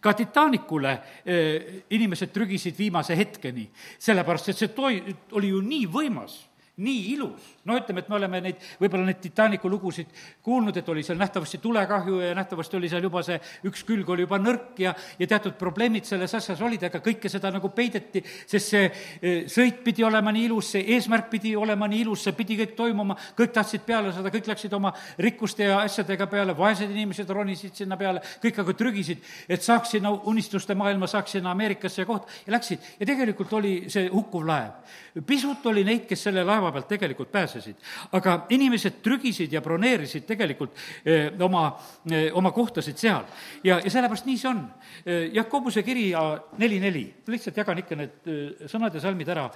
ka 0.00 0.12
Titanicule 0.12 0.92
eh, 1.24 1.84
inimesed 1.90 2.32
trügisid 2.32 2.78
viimase 2.78 3.16
hetkeni, 3.16 3.68
sellepärast 3.98 4.48
et 4.48 4.56
see 4.56 4.68
toi-, 4.74 5.02
oli 5.32 5.52
ju 5.52 5.60
nii 5.62 5.86
võimas, 5.86 6.47
nii 6.78 7.00
ilus 7.14 7.54
no 7.68 7.76
ütleme, 7.76 8.02
et 8.02 8.08
me 8.08 8.16
oleme 8.16 8.40
neid, 8.42 8.62
võib-olla 8.80 9.08
neid 9.08 9.20
Titanicu 9.22 9.68
lugusid 9.70 10.12
kuulnud, 10.44 10.76
et 10.76 10.88
oli 10.88 11.02
seal 11.04 11.18
nähtavasti 11.20 11.60
tulekahju 11.62 12.20
ja 12.22 12.34
nähtavasti 12.38 12.78
oli 12.78 12.88
seal 12.90 13.04
juba 13.04 13.22
see, 13.26 13.38
üks 13.68 13.84
külg 13.88 14.08
oli 14.14 14.24
juba 14.24 14.38
nõrk 14.40 14.80
ja, 14.82 14.94
ja 15.18 15.28
teatud 15.28 15.56
probleemid 15.60 16.08
selles 16.08 16.32
asjas 16.38 16.62
olid, 16.64 16.86
aga 16.88 17.00
kõike 17.04 17.30
seda 17.32 17.52
nagu 17.54 17.70
peideti, 17.74 18.22
sest 18.48 18.72
see 18.72 18.84
eh, 18.88 19.42
sõit 19.50 19.82
pidi 19.84 20.06
olema 20.06 20.32
nii 20.34 20.46
ilus, 20.48 20.72
see 20.74 20.86
eesmärk 20.96 21.28
pidi 21.32 21.54
olema 21.58 21.88
nii 21.90 22.02
ilus, 22.06 22.24
see 22.24 22.36
pidi 22.38 22.56
kõik 22.62 22.74
toimuma, 22.78 23.18
kõik 23.38 23.52
tahtsid 23.58 23.84
peale 23.86 24.14
saada, 24.14 24.32
kõik 24.32 24.48
läksid 24.52 24.78
oma 24.78 24.94
rikkuste 25.20 25.68
ja 25.68 25.82
asjadega 25.84 26.28
peale, 26.30 26.56
vaesed 26.56 26.88
inimesed 26.94 27.28
ronisid 27.36 27.76
sinna 27.76 27.98
peale, 28.00 28.24
kõik 28.42 28.62
aga 28.64 28.76
trügisid, 28.78 29.24
et 29.48 29.64
saaks 29.64 29.96
sinna 29.96 30.14
unistuste 30.30 30.76
maailma, 30.78 31.10
saaks 31.10 31.36
sinna 31.36 31.52
Ameerikasse 31.52 32.02
ja 32.02 32.08
koht, 32.08 32.28
ja 32.46 32.56
läksid. 32.56 32.80
ja 33.00 33.06
tegelikult 33.06 33.52
oli 33.58 33.74
see 33.92 34.08
hukkuv 34.12 34.46
laev. 34.48 34.96
pisut 35.26 35.66
oli 35.66 35.84
neid, 35.84 36.06
kes 36.08 36.28
selle 36.28 36.44
laeva 36.46 36.67
pealt 36.72 36.88
tegelikult 36.88 37.32
pääsesid 37.32 37.76
aga 38.12 38.34
inimesed 38.54 39.00
trügisid 39.04 39.52
ja 39.52 39.60
broneerisid 39.64 40.26
tegelikult 40.28 40.76
eh, 41.04 41.28
oma, 41.44 41.64
eh, 42.10 42.28
oma 42.36 42.52
kohtasid 42.54 42.98
seal. 42.98 43.26
ja, 43.64 43.80
ja 43.84 43.90
sellepärast 43.90 44.28
nii 44.28 44.38
see 44.38 44.50
on. 44.50 44.62
Eh, 45.04 45.28
Jakobuse 45.34 45.82
kiri 45.86 46.10
neli 46.58 46.80
neli, 46.80 47.04
lihtsalt 47.26 47.56
jagan 47.56 47.82
ikka 47.82 47.98
need 47.98 48.32
sõnad 48.70 48.94
ja 48.94 49.02
salmid 49.02 49.28
ära, 49.28 49.48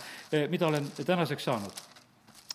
mida 0.50 0.66
olen 0.68 0.86
tänaseks 0.98 1.44
saanud. 1.48 1.82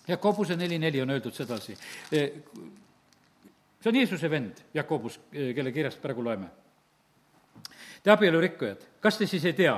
Jakobuse 0.07 0.55
neli 0.55 0.79
neli 0.79 1.01
on 1.01 1.09
öeldud 1.11 1.35
sedasi. 1.35 1.75
see 2.09 3.89
on 3.89 3.95
Jeesuse 3.95 4.29
vend, 4.29 4.63
Jakobus, 4.73 5.19
kelle 5.31 5.71
kirjast 5.71 6.01
praegu 6.01 6.23
loeme. 6.23 6.47
Te 8.03 8.11
abielurikkujad, 8.11 8.85
kas 9.01 9.17
te 9.17 9.27
siis 9.27 9.45
ei 9.45 9.53
tea, 9.53 9.75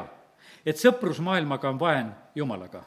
et 0.65 0.77
sõprus 0.77 1.21
maailmaga 1.23 1.69
on 1.69 1.79
vaen 1.79 2.13
Jumalaga? 2.35 2.83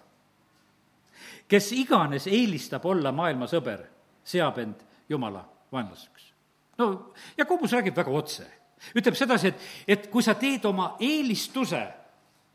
Kes 1.52 1.72
iganes 1.76 2.26
eelistab 2.30 2.86
olla 2.88 3.12
maailma 3.12 3.48
sõber, 3.50 3.84
seab 4.24 4.58
end 4.62 4.80
Jumala 5.08 5.42
vaenlaseks. 5.72 6.32
no 6.78 7.12
Jakobus 7.36 7.72
räägib 7.76 7.96
väga 7.96 8.10
otse. 8.10 8.46
ütleb 8.96 9.14
sedasi, 9.14 9.48
et, 9.52 9.66
et 9.86 10.06
kui 10.10 10.22
sa 10.22 10.34
teed 10.34 10.64
oma 10.64 10.96
eelistuse 11.00 11.82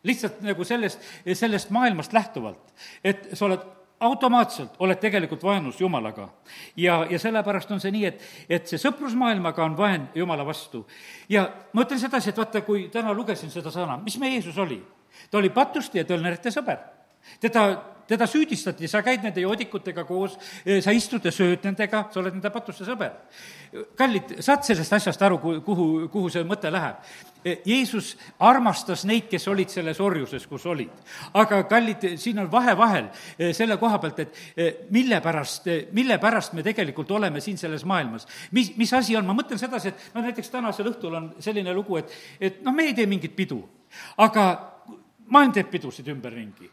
lihtsalt 0.03 0.41
nagu 0.41 0.63
sellest, 0.63 1.01
sellest 1.33 1.69
maailmast 1.69 2.13
lähtuvalt, 2.13 2.73
et 3.03 3.29
sa 3.33 3.45
oled 3.45 3.63
automaatselt 3.99 4.75
oled 4.79 4.99
tegelikult 5.01 5.43
vaenus 5.43 5.79
Jumalaga. 5.81 6.29
ja, 6.77 7.05
ja 7.09 7.19
sellepärast 7.19 7.71
on 7.71 7.79
see 7.81 7.91
nii, 7.91 8.05
et, 8.05 8.27
et 8.49 8.67
see 8.67 8.81
sõprus 8.81 9.15
maailmaga 9.17 9.65
on 9.65 9.77
vaen 9.77 10.09
Jumala 10.15 10.45
vastu. 10.45 10.85
ja 11.29 11.47
ma 11.73 11.85
ütlen 11.85 11.99
sedasi, 11.99 12.29
et 12.29 12.37
vaata, 12.37 12.61
kui 12.61 12.89
täna 12.93 13.13
lugesin 13.13 13.53
seda 13.53 13.73
sõna, 13.73 13.97
mis 14.03 14.17
meie 14.21 14.37
Jeesus 14.37 14.57
oli? 14.57 14.81
ta 15.31 15.37
oli 15.37 15.49
patuste 15.49 16.01
ja 16.01 16.05
tõlnerite 16.05 16.53
sõber. 16.53 16.96
Teda 17.41 17.69
teda 18.07 18.27
süüdistati, 18.27 18.87
sa 18.87 19.01
käid 19.05 19.23
nende 19.25 19.43
joodikutega 19.43 20.05
koos, 20.07 20.37
eh, 20.65 20.79
sa 20.83 20.93
istud 20.95 21.25
ja 21.25 21.31
sööd 21.33 21.63
nendega, 21.67 22.07
sa 22.11 22.21
oled 22.21 22.35
nende 22.37 22.51
patuste 22.53 22.87
sõber. 22.87 23.11
kallid, 23.97 24.37
saad 24.39 24.63
sellest 24.63 24.93
asjast 24.93 25.21
aru, 25.21 25.37
kuhu, 25.39 26.07
kuhu 26.07 26.29
see 26.29 26.43
mõte 26.47 26.71
läheb? 26.71 26.95
Eh, 27.43 27.57
Jeesus 27.65 28.15
armastas 28.39 29.03
neid, 29.05 29.27
kes 29.29 29.47
olid 29.47 29.69
selles 29.69 29.99
orjuses, 29.99 30.47
kus 30.47 30.65
olid. 30.65 30.89
aga 31.33 31.63
kallid, 31.63 32.17
siin 32.17 32.39
on 32.39 32.51
vahe 32.51 32.77
vahel 32.77 33.09
eh, 33.37 33.53
selle 33.53 33.77
koha 33.77 33.99
pealt, 33.99 34.19
et 34.19 34.87
mille 34.89 35.21
pärast, 35.21 35.67
mille 35.91 36.17
pärast 36.17 36.53
me 36.53 36.63
tegelikult 36.63 37.11
oleme 37.11 37.41
siin 37.41 37.57
selles 37.57 37.85
maailmas. 37.85 38.27
mis, 38.51 38.75
mis 38.77 38.93
asi 38.93 39.15
on, 39.17 39.25
ma 39.25 39.33
mõtlen 39.33 39.59
sedasi, 39.59 39.89
et 39.89 40.15
no 40.15 40.21
näiteks 40.21 40.49
tänasel 40.49 40.87
õhtul 40.87 41.15
on 41.15 41.33
selline 41.39 41.73
lugu, 41.73 41.97
et, 41.97 42.11
et 42.39 42.63
noh, 42.63 42.73
me 42.73 42.83
ei 42.83 42.93
tee 42.93 43.05
mingit 43.05 43.35
pidu, 43.35 43.67
aga 44.17 44.76
maailm 45.27 45.53
teeb 45.55 45.71
pidusid 45.71 46.07
ümberringi 46.13 46.69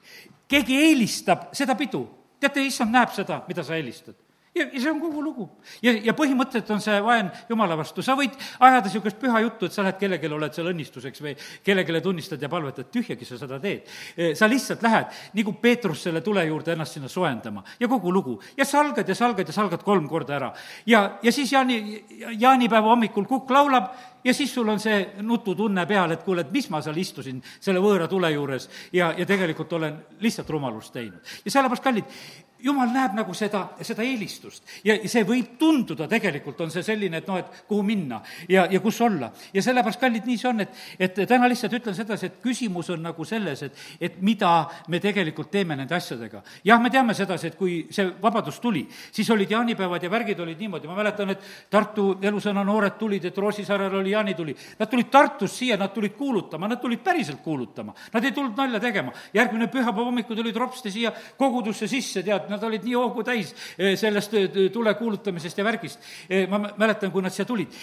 keegi 0.48 0.76
eelistab 0.88 1.50
seda 1.56 1.74
pidu. 1.78 2.04
teate, 2.40 2.60
issand 2.66 2.92
näeb 2.92 3.12
seda, 3.14 3.40
mida 3.48 3.62
sa 3.64 3.76
eelistad 3.76 4.18
ja, 4.54 4.66
ja 4.72 4.80
see 4.80 4.90
on 4.90 5.00
kogu 5.02 5.22
lugu. 5.22 5.48
ja, 5.82 5.92
ja 6.04 6.14
põhimõtteliselt 6.16 6.70
on 6.74 6.82
see 6.84 6.96
vaen 7.02 7.30
Jumala 7.48 7.76
vastu, 7.78 8.02
sa 8.02 8.16
võid 8.18 8.36
ajada 8.60 8.86
niisugust 8.86 9.18
püha 9.20 9.40
juttu, 9.44 9.66
et 9.66 9.74
sa 9.74 9.82
lähed 9.82 9.98
kellelegi, 10.00 10.30
oled 10.30 10.54
seal 10.56 10.70
õnnistuseks 10.70 11.24
või 11.24 11.34
kellelegi 11.66 12.02
tunnistad 12.04 12.42
ja 12.42 12.50
palvetad, 12.52 12.90
tühjagi 12.94 13.26
sa 13.28 13.38
seda 13.40 13.58
teed. 13.62 13.90
E, 14.16 14.32
sa 14.38 14.48
lihtsalt 14.50 14.82
lähed, 14.84 15.20
nagu 15.40 15.56
Peetrus 15.60 16.06
selle 16.06 16.22
tule 16.24 16.44
juurde 16.46 16.74
ennast 16.74 16.98
sinna 16.98 17.10
soojendama 17.10 17.64
ja 17.80 17.88
kogu 17.90 18.12
lugu. 18.12 18.40
ja 18.56 18.64
salgad 18.64 19.08
ja 19.08 19.14
salgad 19.14 19.48
ja 19.48 19.56
salgad 19.56 19.82
kolm 19.82 20.08
korda 20.08 20.36
ära. 20.36 20.52
ja, 20.86 21.18
ja 21.22 21.32
siis 21.32 21.52
jaani, 21.52 22.04
jaanipäeva 22.38 22.94
hommikul 22.94 23.26
kukk 23.30 23.50
laulab 23.50 23.92
ja 24.24 24.34
siis 24.34 24.54
sul 24.54 24.68
on 24.68 24.80
see 24.80 25.14
nututunne 25.22 25.86
peal, 25.86 26.10
et 26.10 26.22
kuule, 26.24 26.44
et 26.46 26.52
mis 26.52 26.68
ma 26.70 26.80
seal 26.82 26.96
istusin 26.96 27.42
selle 27.60 27.82
võõra 27.82 28.08
tule 28.08 28.30
juures 28.32 28.68
ja, 28.92 29.12
ja 29.18 29.26
tegelikult 29.26 29.72
olen 29.72 29.98
lihtsalt 30.20 30.50
rumalust 30.50 30.92
teinud. 30.92 31.20
ja 31.44 31.50
sellepärast, 31.50 31.84
kallid, 31.84 32.16
jumal 32.64 32.90
näeb 32.92 33.14
nagu 33.18 33.34
seda, 33.36 33.64
seda 33.84 34.04
eelistust 34.06 34.64
ja 34.84 34.96
see 35.10 35.24
võib 35.28 35.54
tunduda 35.60 36.08
tegelikult, 36.10 36.60
on 36.64 36.72
see 36.72 36.84
selline, 36.86 37.20
et 37.20 37.28
noh, 37.28 37.38
et 37.40 37.64
kuhu 37.68 37.82
minna 37.86 38.20
ja, 38.48 38.66
ja 38.70 38.80
kus 38.80 39.00
olla. 39.04 39.30
ja 39.54 39.62
sellepärast, 39.62 40.00
kallid, 40.00 40.26
nii 40.28 40.38
see 40.40 40.50
on, 40.50 40.64
et, 40.64 40.82
et 40.98 41.20
täna 41.28 41.48
lihtsalt 41.50 41.76
ütlen 41.80 41.96
sedasi, 41.96 42.30
et 42.30 42.40
küsimus 42.42 42.90
on 42.94 43.02
nagu 43.04 43.24
selles, 43.28 43.62
et, 43.68 43.84
et 44.00 44.20
mida 44.24 44.54
me 44.88 45.00
tegelikult 45.02 45.50
teeme 45.52 45.76
nende 45.76 45.94
asjadega. 45.94 46.42
jah, 46.64 46.80
me 46.80 46.90
teame 46.90 47.14
sedasi, 47.14 47.52
et 47.52 47.58
kui 47.58 47.84
see 47.94 48.08
vabadus 48.22 48.60
tuli, 48.62 48.86
siis 49.12 49.30
olid 49.30 49.50
jaanipäevad 49.50 50.02
ja 50.02 50.10
värgid 50.10 50.40
olid 50.40 50.60
niimoodi, 50.60 50.88
ma 50.88 50.98
mäletan, 50.98 51.34
et 51.34 51.52
Tartu 51.70 52.14
elusõna 52.22 52.64
noored 52.64 52.96
tulid, 52.98 53.24
et 53.28 53.38
Roosisaarel 53.38 53.98
oli 54.00 54.12
jaanituli. 54.14 54.54
Nad 54.78 54.90
tulid 54.90 55.10
Tartust 55.12 55.58
siia, 55.58 55.76
nad 55.80 55.92
tulid 55.94 56.14
kuulutama, 56.18 56.68
nad 56.70 56.80
tulid 56.80 57.02
päriselt 57.04 57.40
kuulutama. 57.42 57.94
Nad 58.12 58.24
ei 58.24 58.32
tulnud 58.32 58.56
nalja 58.56 58.80
tegema. 58.80 59.12
järgmine 59.34 59.66
pühapäeva 59.72 60.06
hommikul 60.06 60.36
tulid 60.36 60.56
ropsti 60.56 60.90
siia 60.90 61.12
kogudusse 61.38 61.88
sisse, 61.90 62.22
tead, 62.22 62.48
nad 62.54 62.68
olid 62.68 62.86
nii 62.86 62.94
hoogu 62.98 63.24
täis 63.26 63.54
eh, 63.78 63.94
sellest 64.00 64.36
eh, 64.38 64.50
tule 64.72 64.94
kuulutamisest 64.98 65.58
ja 65.58 65.66
värgist. 65.66 66.12
Eh, 66.28 66.46
ma 66.50 66.62
mäletan, 66.76 67.12
kui 67.12 67.24
nad 67.24 67.34
siia 67.34 67.48
tulid. 67.48 67.74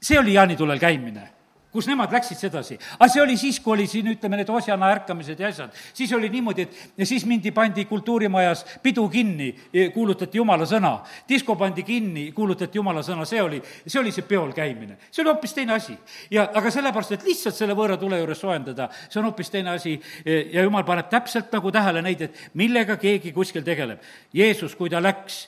see 0.00 0.18
oli 0.18 0.34
jaanitulel 0.38 0.78
käimine 0.78 1.37
kus 1.78 1.86
nemad 1.86 2.10
läksid 2.12 2.40
sedasi. 2.40 2.78
aga 2.98 3.08
see 3.12 3.22
oli 3.22 3.36
siis, 3.38 3.60
kui 3.62 3.76
oli 3.76 3.86
siin, 3.86 4.10
ütleme, 4.10 4.40
need 4.40 4.50
Osjana 4.50 4.90
ärkamised 4.96 5.38
ja 5.38 5.48
asjad. 5.52 5.74
siis 5.94 6.12
oli 6.16 6.30
niimoodi, 6.32 6.66
et 6.66 6.98
ja 6.98 7.06
siis 7.06 7.26
mindi, 7.26 7.52
pandi 7.54 7.84
kultuurimajas 7.86 8.64
pidu 8.82 9.06
kinni, 9.08 9.52
kuulutati 9.94 10.40
jumala 10.40 10.66
sõna. 10.66 10.98
disko 11.28 11.54
pandi 11.56 11.84
kinni, 11.86 12.32
kuulutati 12.34 12.80
jumala 12.80 13.04
sõna, 13.06 13.26
see 13.28 13.42
oli, 13.42 13.62
see 13.86 14.00
oli 14.00 14.12
see 14.14 14.26
peol 14.26 14.50
käimine. 14.56 14.98
see 15.10 15.22
oli 15.22 15.30
hoopis 15.30 15.54
teine 15.54 15.76
asi. 15.76 15.94
ja 16.34 16.48
aga 16.54 16.70
sellepärast, 16.74 17.14
et 17.14 17.28
lihtsalt 17.28 17.54
selle 17.54 17.78
võõra 17.78 17.98
tule 18.00 18.18
juures 18.18 18.42
soojendada, 18.42 18.88
see 19.08 19.22
on 19.22 19.30
hoopis 19.30 19.54
teine 19.54 19.76
asi 19.76 19.94
ja 20.26 20.66
jumal 20.66 20.86
paneb 20.88 21.10
täpselt 21.12 21.52
nagu 21.54 21.72
tähele 21.72 22.02
neid, 22.02 22.26
et 22.26 22.42
millega 22.58 22.98
keegi 22.98 23.32
kuskil 23.36 23.62
tegeleb. 23.62 24.02
Jeesus, 24.34 24.74
kui 24.74 24.90
ta 24.90 25.02
läks 25.02 25.46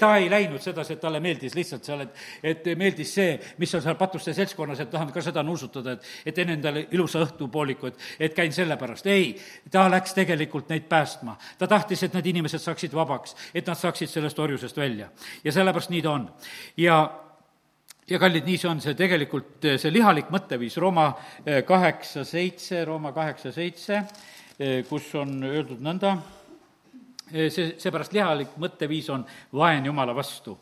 ta 0.00 0.12
ei 0.16 0.30
läinud 0.30 0.62
sedasi, 0.62 0.96
et 0.96 1.00
talle 1.00 1.20
meeldis 1.20 1.54
lihtsalt 1.56 1.84
seal, 1.84 2.04
et, 2.06 2.22
et 2.42 2.70
meeldis 2.78 3.14
see, 3.18 3.34
mis 3.58 3.74
on 3.74 3.82
seal 3.84 3.98
patuste 3.98 4.34
seltskonnas, 4.36 4.80
et 4.82 4.90
tahan 4.92 5.12
ka 5.14 5.24
seda 5.24 5.42
nuusutada, 5.46 5.96
et, 5.96 6.08
et 6.26 6.36
teen 6.36 6.54
endale 6.56 6.86
ilusa 6.94 7.22
õhtupooliku, 7.24 7.90
et, 7.90 8.08
et 8.28 8.34
käin 8.36 8.54
selle 8.54 8.78
pärast. 8.80 9.06
ei, 9.10 9.34
ta 9.72 9.86
läks 9.90 10.16
tegelikult 10.16 10.70
neid 10.72 10.88
päästma. 10.88 11.36
ta 11.58 11.66
tahtis, 11.70 12.02
et 12.02 12.16
need 12.16 12.32
inimesed 12.32 12.62
saaksid 12.62 12.94
vabaks, 12.94 13.36
et 13.54 13.66
nad 13.66 13.78
saaksid 13.78 14.10
sellest 14.10 14.38
orjusest 14.38 14.76
välja. 14.76 15.10
ja 15.44 15.52
sellepärast 15.52 15.90
nii 15.90 16.02
ta 16.02 16.10
on. 16.10 16.28
ja 16.76 16.98
ja 18.06 18.18
kallid, 18.22 18.46
nii 18.46 18.58
see 18.58 18.70
on, 18.70 18.80
see 18.80 18.94
tegelikult, 18.94 19.66
see 19.82 19.90
lihalik 19.92 20.30
mõtteviis, 20.30 20.76
Rooma 20.78 21.08
kaheksa 21.66 22.24
seitse, 22.24 22.84
Rooma 22.86 23.12
kaheksa 23.12 23.50
seitse, 23.52 24.02
kus 24.88 25.08
on 25.18 25.40
öeldud 25.44 25.82
nõnda, 25.82 26.14
see, 27.30 27.74
seepärast 27.78 28.12
lihalik 28.12 28.56
mõtteviis 28.60 29.10
on 29.14 29.26
vaen 29.54 29.86
Jumala 29.86 30.14
vastu, 30.14 30.58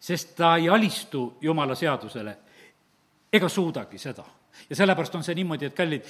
sest 0.00 0.36
ta 0.36 0.56
ei 0.56 0.68
alistu 0.68 1.34
Jumala 1.40 1.74
seadusele 1.74 2.36
ega 3.32 3.48
suudagi 3.48 3.98
seda 3.98 4.24
ja 4.70 4.76
sellepärast 4.76 5.14
on 5.14 5.24
see 5.24 5.34
niimoodi, 5.34 5.66
et 5.66 5.74
kallid, 5.76 6.04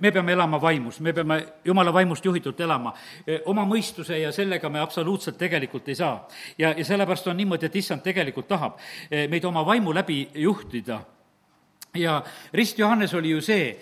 me 0.00 0.10
peame 0.12 0.32
elama 0.32 0.60
vaimus, 0.60 1.00
me 1.00 1.12
peame 1.12 1.38
jumala 1.64 1.92
vaimust 1.94 2.24
juhitult 2.24 2.60
elama. 2.60 2.92
oma 3.46 3.64
mõistuse 3.64 4.18
ja 4.18 4.32
sellega 4.32 4.68
me 4.68 4.80
absoluutselt 4.80 5.38
tegelikult 5.38 5.88
ei 5.88 5.94
saa. 5.94 6.28
ja, 6.58 6.74
ja 6.76 6.84
sellepärast 6.84 7.26
on 7.26 7.36
niimoodi, 7.36 7.66
et 7.66 7.76
issand 7.76 8.02
tegelikult 8.02 8.48
tahab 8.48 8.78
meid 9.10 9.44
oma 9.44 9.66
vaimu 9.66 9.94
läbi 9.94 10.28
juhtida 10.34 11.00
ja 11.94 12.22
Rist 12.52 12.78
Johannes 12.78 13.14
oli 13.14 13.30
ju 13.30 13.40
see, 13.40 13.76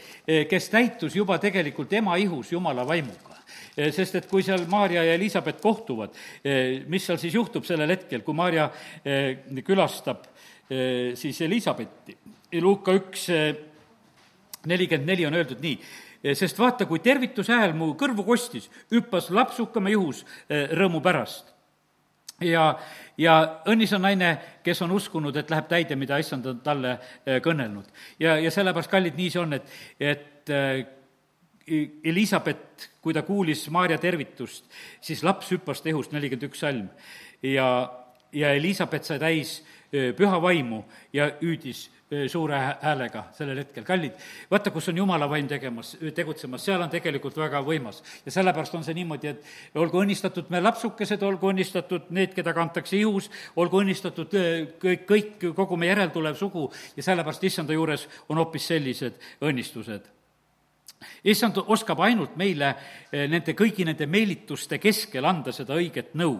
kes 0.48 0.68
täitus 0.70 1.16
juba 1.16 1.38
tegelikult 1.38 1.92
ema 1.92 2.16
ihus 2.16 2.52
Jumala 2.52 2.86
vaimuga 2.86 3.35
sest 3.76 4.16
et 4.16 4.26
kui 4.28 4.44
seal 4.44 4.64
Maarja 4.70 5.04
ja 5.04 5.14
Elizabeth 5.14 5.60
kohtuvad, 5.62 6.16
eh, 6.44 6.82
mis 6.88 7.04
seal 7.04 7.20
siis 7.20 7.34
juhtub 7.36 7.64
sellel 7.68 7.92
hetkel, 7.92 8.22
kui 8.24 8.36
Maarja 8.36 8.70
eh, 9.04 9.44
külastab 9.64 10.32
siis 10.66 11.36
Elizabethi. 11.46 12.16
Luuka 12.58 12.90
üks 12.98 13.28
nelikümmend 14.66 15.06
neli 15.06 15.26
on 15.28 15.36
öeldud 15.38 15.60
nii, 15.62 15.76
sest 16.34 16.58
vaata, 16.58 16.88
kui 16.90 16.98
tervituse 17.04 17.54
hääl 17.54 17.76
mu 17.78 17.92
kõrvu 17.94 18.24
kostis, 18.26 18.66
hüppas 18.90 19.28
lapsukama 19.30 19.92
juhus 19.94 20.24
rõõmu 20.50 20.98
pärast. 21.04 21.54
ja, 22.42 22.64
ja 23.14 23.36
õnnis 23.70 23.94
on 23.94 24.02
naine, 24.02 24.32
kes 24.66 24.82
on 24.82 24.96
uskunud, 24.98 25.38
et 25.38 25.54
läheb 25.54 25.70
täide, 25.70 25.94
mida 25.94 26.18
issand 26.18 26.50
on 26.50 26.58
talle 26.66 26.98
kõnelnud. 27.46 27.86
ja, 28.18 28.34
ja 28.34 28.50
sellepärast, 28.50 28.90
kallid, 28.90 29.14
nii 29.14 29.30
see 29.30 29.44
on, 29.44 29.54
et, 29.54 29.70
et 30.00 30.54
Elizabeth, 31.66 32.90
kui 33.02 33.14
ta 33.14 33.22
kuulis 33.26 33.64
Maarja 33.74 33.98
tervitust, 33.98 34.68
siis 35.02 35.24
laps 35.26 35.50
hüppas 35.50 35.82
tehust, 35.82 36.12
nelikümmend 36.14 36.46
üks 36.46 36.62
salm. 36.62 36.88
ja, 37.42 37.66
ja 38.32 38.52
Elizabeth 38.54 39.04
sai 39.04 39.18
täis 39.18 39.58
püha 39.90 40.38
vaimu 40.42 40.84
ja 41.12 41.30
hüüdis 41.40 41.88
suure 42.30 42.54
häälega 42.82 43.24
sellel 43.34 43.58
hetkel. 43.58 43.84
kallid, 43.84 44.14
vaata, 44.50 44.70
kus 44.70 44.88
on 44.88 44.96
jumala 44.96 45.26
vaim 45.30 45.48
tegemas, 45.48 45.96
tegutsemas, 46.14 46.62
seal 46.64 46.82
on 46.82 46.90
tegelikult 46.90 47.36
väga 47.36 47.60
võimas. 47.66 48.02
ja 48.26 48.30
sellepärast 48.30 48.74
on 48.74 48.84
see 48.84 48.94
niimoodi, 48.94 49.34
et 49.34 49.42
olgu 49.74 50.04
õnnistatud 50.04 50.50
me 50.50 50.60
lapsukesed, 50.60 51.22
olgu 51.22 51.50
õnnistatud 51.50 52.10
need, 52.10 52.34
keda 52.34 52.54
kantakse 52.54 52.96
ihus, 52.96 53.30
olgu 53.56 53.82
õnnistatud 53.82 54.38
kõik, 54.82 55.06
kõik, 55.06 55.48
kogu 55.54 55.76
meie 55.76 55.96
järeltulev 55.96 56.38
sugu 56.38 56.70
ja 56.96 57.02
sellepärast 57.02 57.44
issanda 57.44 57.74
juures 57.74 58.06
on 58.28 58.38
hoopis 58.38 58.70
sellised 58.70 59.18
õnnistused 59.42 60.15
issand 61.26 61.58
oskab 61.66 62.00
ainult 62.06 62.36
meile 62.38 62.72
eh, 63.10 63.26
nende 63.30 63.54
kõigi 63.56 63.86
nende 63.86 64.06
meelituste 64.10 64.78
keskel 64.82 65.26
anda 65.28 65.52
seda 65.54 65.76
õiget 65.76 66.14
nõu. 66.18 66.38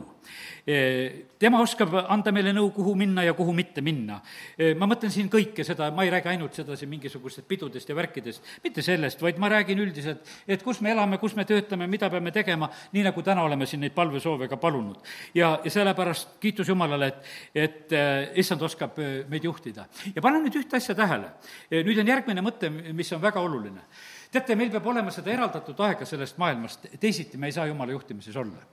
Eh, 0.66 1.36
tema 1.38 1.60
oskab 1.62 1.92
anda 2.02 2.32
meile 2.34 2.50
nõu, 2.54 2.72
kuhu 2.74 2.96
minna 2.98 3.22
ja 3.26 3.34
kuhu 3.38 3.52
mitte 3.54 3.82
minna. 3.84 4.18
Eh, 4.58 4.74
ma 4.78 4.88
mõtlen 4.90 5.12
siin 5.14 5.28
kõike 5.32 5.64
seda, 5.66 5.90
ma 5.94 6.06
ei 6.06 6.10
räägi 6.14 6.32
ainult 6.32 6.56
sedasi 6.58 6.88
mingisugustest 6.90 7.46
pidudest 7.48 7.90
ja 7.90 7.96
värkidest, 7.98 8.50
mitte 8.64 8.82
sellest, 8.82 9.22
vaid 9.22 9.38
ma 9.42 9.50
räägin 9.52 9.82
üldiselt, 9.84 10.26
et 10.48 10.64
kus 10.64 10.80
me 10.82 10.92
elame, 10.94 11.20
kus 11.22 11.36
me 11.38 11.46
töötame, 11.48 11.86
mida 11.90 12.10
peame 12.10 12.32
tegema, 12.34 12.70
nii 12.94 13.06
nagu 13.06 13.22
täna 13.26 13.44
oleme 13.46 13.68
siin 13.70 13.84
neid 13.84 13.94
palvesoove 13.94 14.48
ka 14.50 14.58
palunud. 14.60 14.98
ja, 15.34 15.56
ja 15.64 15.70
sellepärast 15.70 16.38
kiitus 16.42 16.68
Jumalale, 16.68 17.06
et, 17.06 17.22
et 17.54 17.96
issand 18.42 18.62
oskab 18.62 18.98
meid 19.30 19.44
juhtida. 19.44 19.86
ja 20.14 20.22
pane 20.22 20.42
nüüd 20.42 20.58
ühte 20.62 20.76
asja 20.76 20.94
tähele. 20.94 21.30
nüüd 21.70 22.02
on 22.02 22.14
järgmine 22.14 22.42
mõte, 22.42 22.70
mis 22.70 23.12
on 23.12 23.22
väga 23.22 23.40
oluline 23.40 23.86
teate, 24.32 24.56
meil 24.56 24.70
peab 24.70 24.86
olema 24.86 25.12
seda 25.14 25.32
eraldatud 25.32 25.80
aega 25.86 26.08
sellest 26.08 26.38
maailmast, 26.42 26.88
teisiti 27.00 27.38
me 27.38 27.50
ei 27.50 27.56
saa 27.56 27.66
Jumala 27.66 27.92
juhtimises 27.92 28.36
olla. 28.36 28.64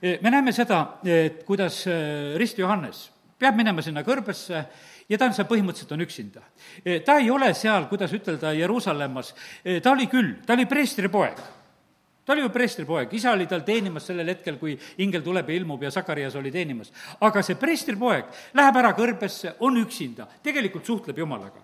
me 0.00 0.30
näeme 0.30 0.52
seda, 0.52 0.98
et 1.04 1.44
kuidas 1.44 1.84
äh, 1.86 2.36
Rist 2.40 2.58
Johannes 2.58 3.10
peab 3.38 3.56
minema 3.56 3.82
sinna 3.82 4.02
kõrbesse 4.04 4.64
ja 5.08 5.18
ta 5.18 5.26
on 5.26 5.34
seal 5.34 5.48
põhimõtteliselt, 5.48 5.92
on 5.96 6.04
üksinda. 6.04 6.42
ta 7.04 7.16
ei 7.18 7.30
ole 7.30 7.54
seal, 7.54 7.86
kuidas 7.88 8.12
ütelda, 8.12 8.52
Jeruusalemmas, 8.52 9.34
ta 9.82 9.92
oli 9.92 10.06
küll, 10.06 10.34
ta 10.46 10.54
oli 10.54 10.66
preestripoeg 10.68 11.40
ta 12.30 12.34
oli 12.34 12.44
ju 12.44 12.50
preestripoeg, 12.54 13.14
isa 13.18 13.32
oli 13.34 13.46
tal 13.50 13.64
teenimas 13.66 14.04
sellel 14.06 14.28
hetkel, 14.30 14.54
kui 14.60 14.76
ingel 15.02 15.22
tuleb 15.24 15.48
ja 15.50 15.56
ilmub 15.58 15.82
ja 15.82 15.90
Sakarias 15.90 16.36
oli 16.38 16.52
teenimas. 16.54 16.92
aga 17.20 17.42
see 17.42 17.58
preestripoeg 17.58 18.28
läheb 18.54 18.76
ära 18.78 18.92
kõrbesse, 18.94 19.56
on 19.66 19.80
üksinda, 19.80 20.28
tegelikult 20.42 20.86
suhtleb 20.86 21.18
Jumalaga. 21.18 21.58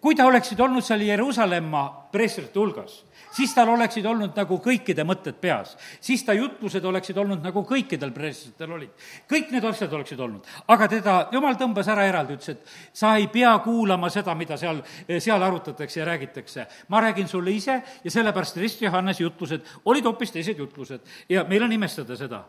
kui 0.00 0.14
ta 0.14 0.28
oleksid 0.30 0.60
olnud 0.60 0.86
seal 0.86 1.02
Jeruusalemma 1.02 1.82
preestrite 2.12 2.58
hulgas, 2.58 3.02
siis 3.32 3.54
tal 3.54 3.68
oleksid 3.68 4.06
olnud 4.06 4.36
nagu 4.36 4.58
kõikide 4.62 5.04
mõtted 5.06 5.38
peas. 5.40 5.76
siis 6.00 6.22
ta 6.24 6.32
jutlused 6.32 6.84
oleksid 6.84 7.16
olnud 7.18 7.42
nagu 7.42 7.62
kõikidel 7.66 8.12
preestritel 8.12 8.72
olid. 8.72 8.90
kõik 9.30 9.50
need 9.50 9.64
asjad 9.64 9.92
oleksid 9.92 10.20
olnud. 10.20 10.46
aga 10.68 10.88
teda, 10.88 11.28
jumal 11.32 11.54
tõmbas 11.54 11.88
ära 11.88 12.06
eraldi, 12.06 12.34
ütles, 12.34 12.48
et 12.48 12.66
sa 12.92 13.16
ei 13.16 13.28
pea 13.28 13.56
kuulama 13.64 14.10
seda, 14.10 14.34
mida 14.34 14.56
seal, 14.56 14.82
seal 15.18 15.42
arutatakse 15.42 16.00
ja 16.00 16.06
räägitakse. 16.06 16.66
ma 16.88 17.00
räägin 17.00 17.28
sulle 17.28 17.50
ise 17.50 17.82
ja 18.04 18.10
sellepärast 18.10 18.56
Rist 18.56 18.82
Johannese 18.82 19.22
jutlused 19.22 19.60
olid 19.84 20.04
hoopis 20.04 20.32
teised 20.32 20.58
jutlused 20.58 21.00
ja 21.28 21.44
meil 21.44 21.62
on 21.62 21.72
imestada 21.72 22.16
seda. 22.16 22.44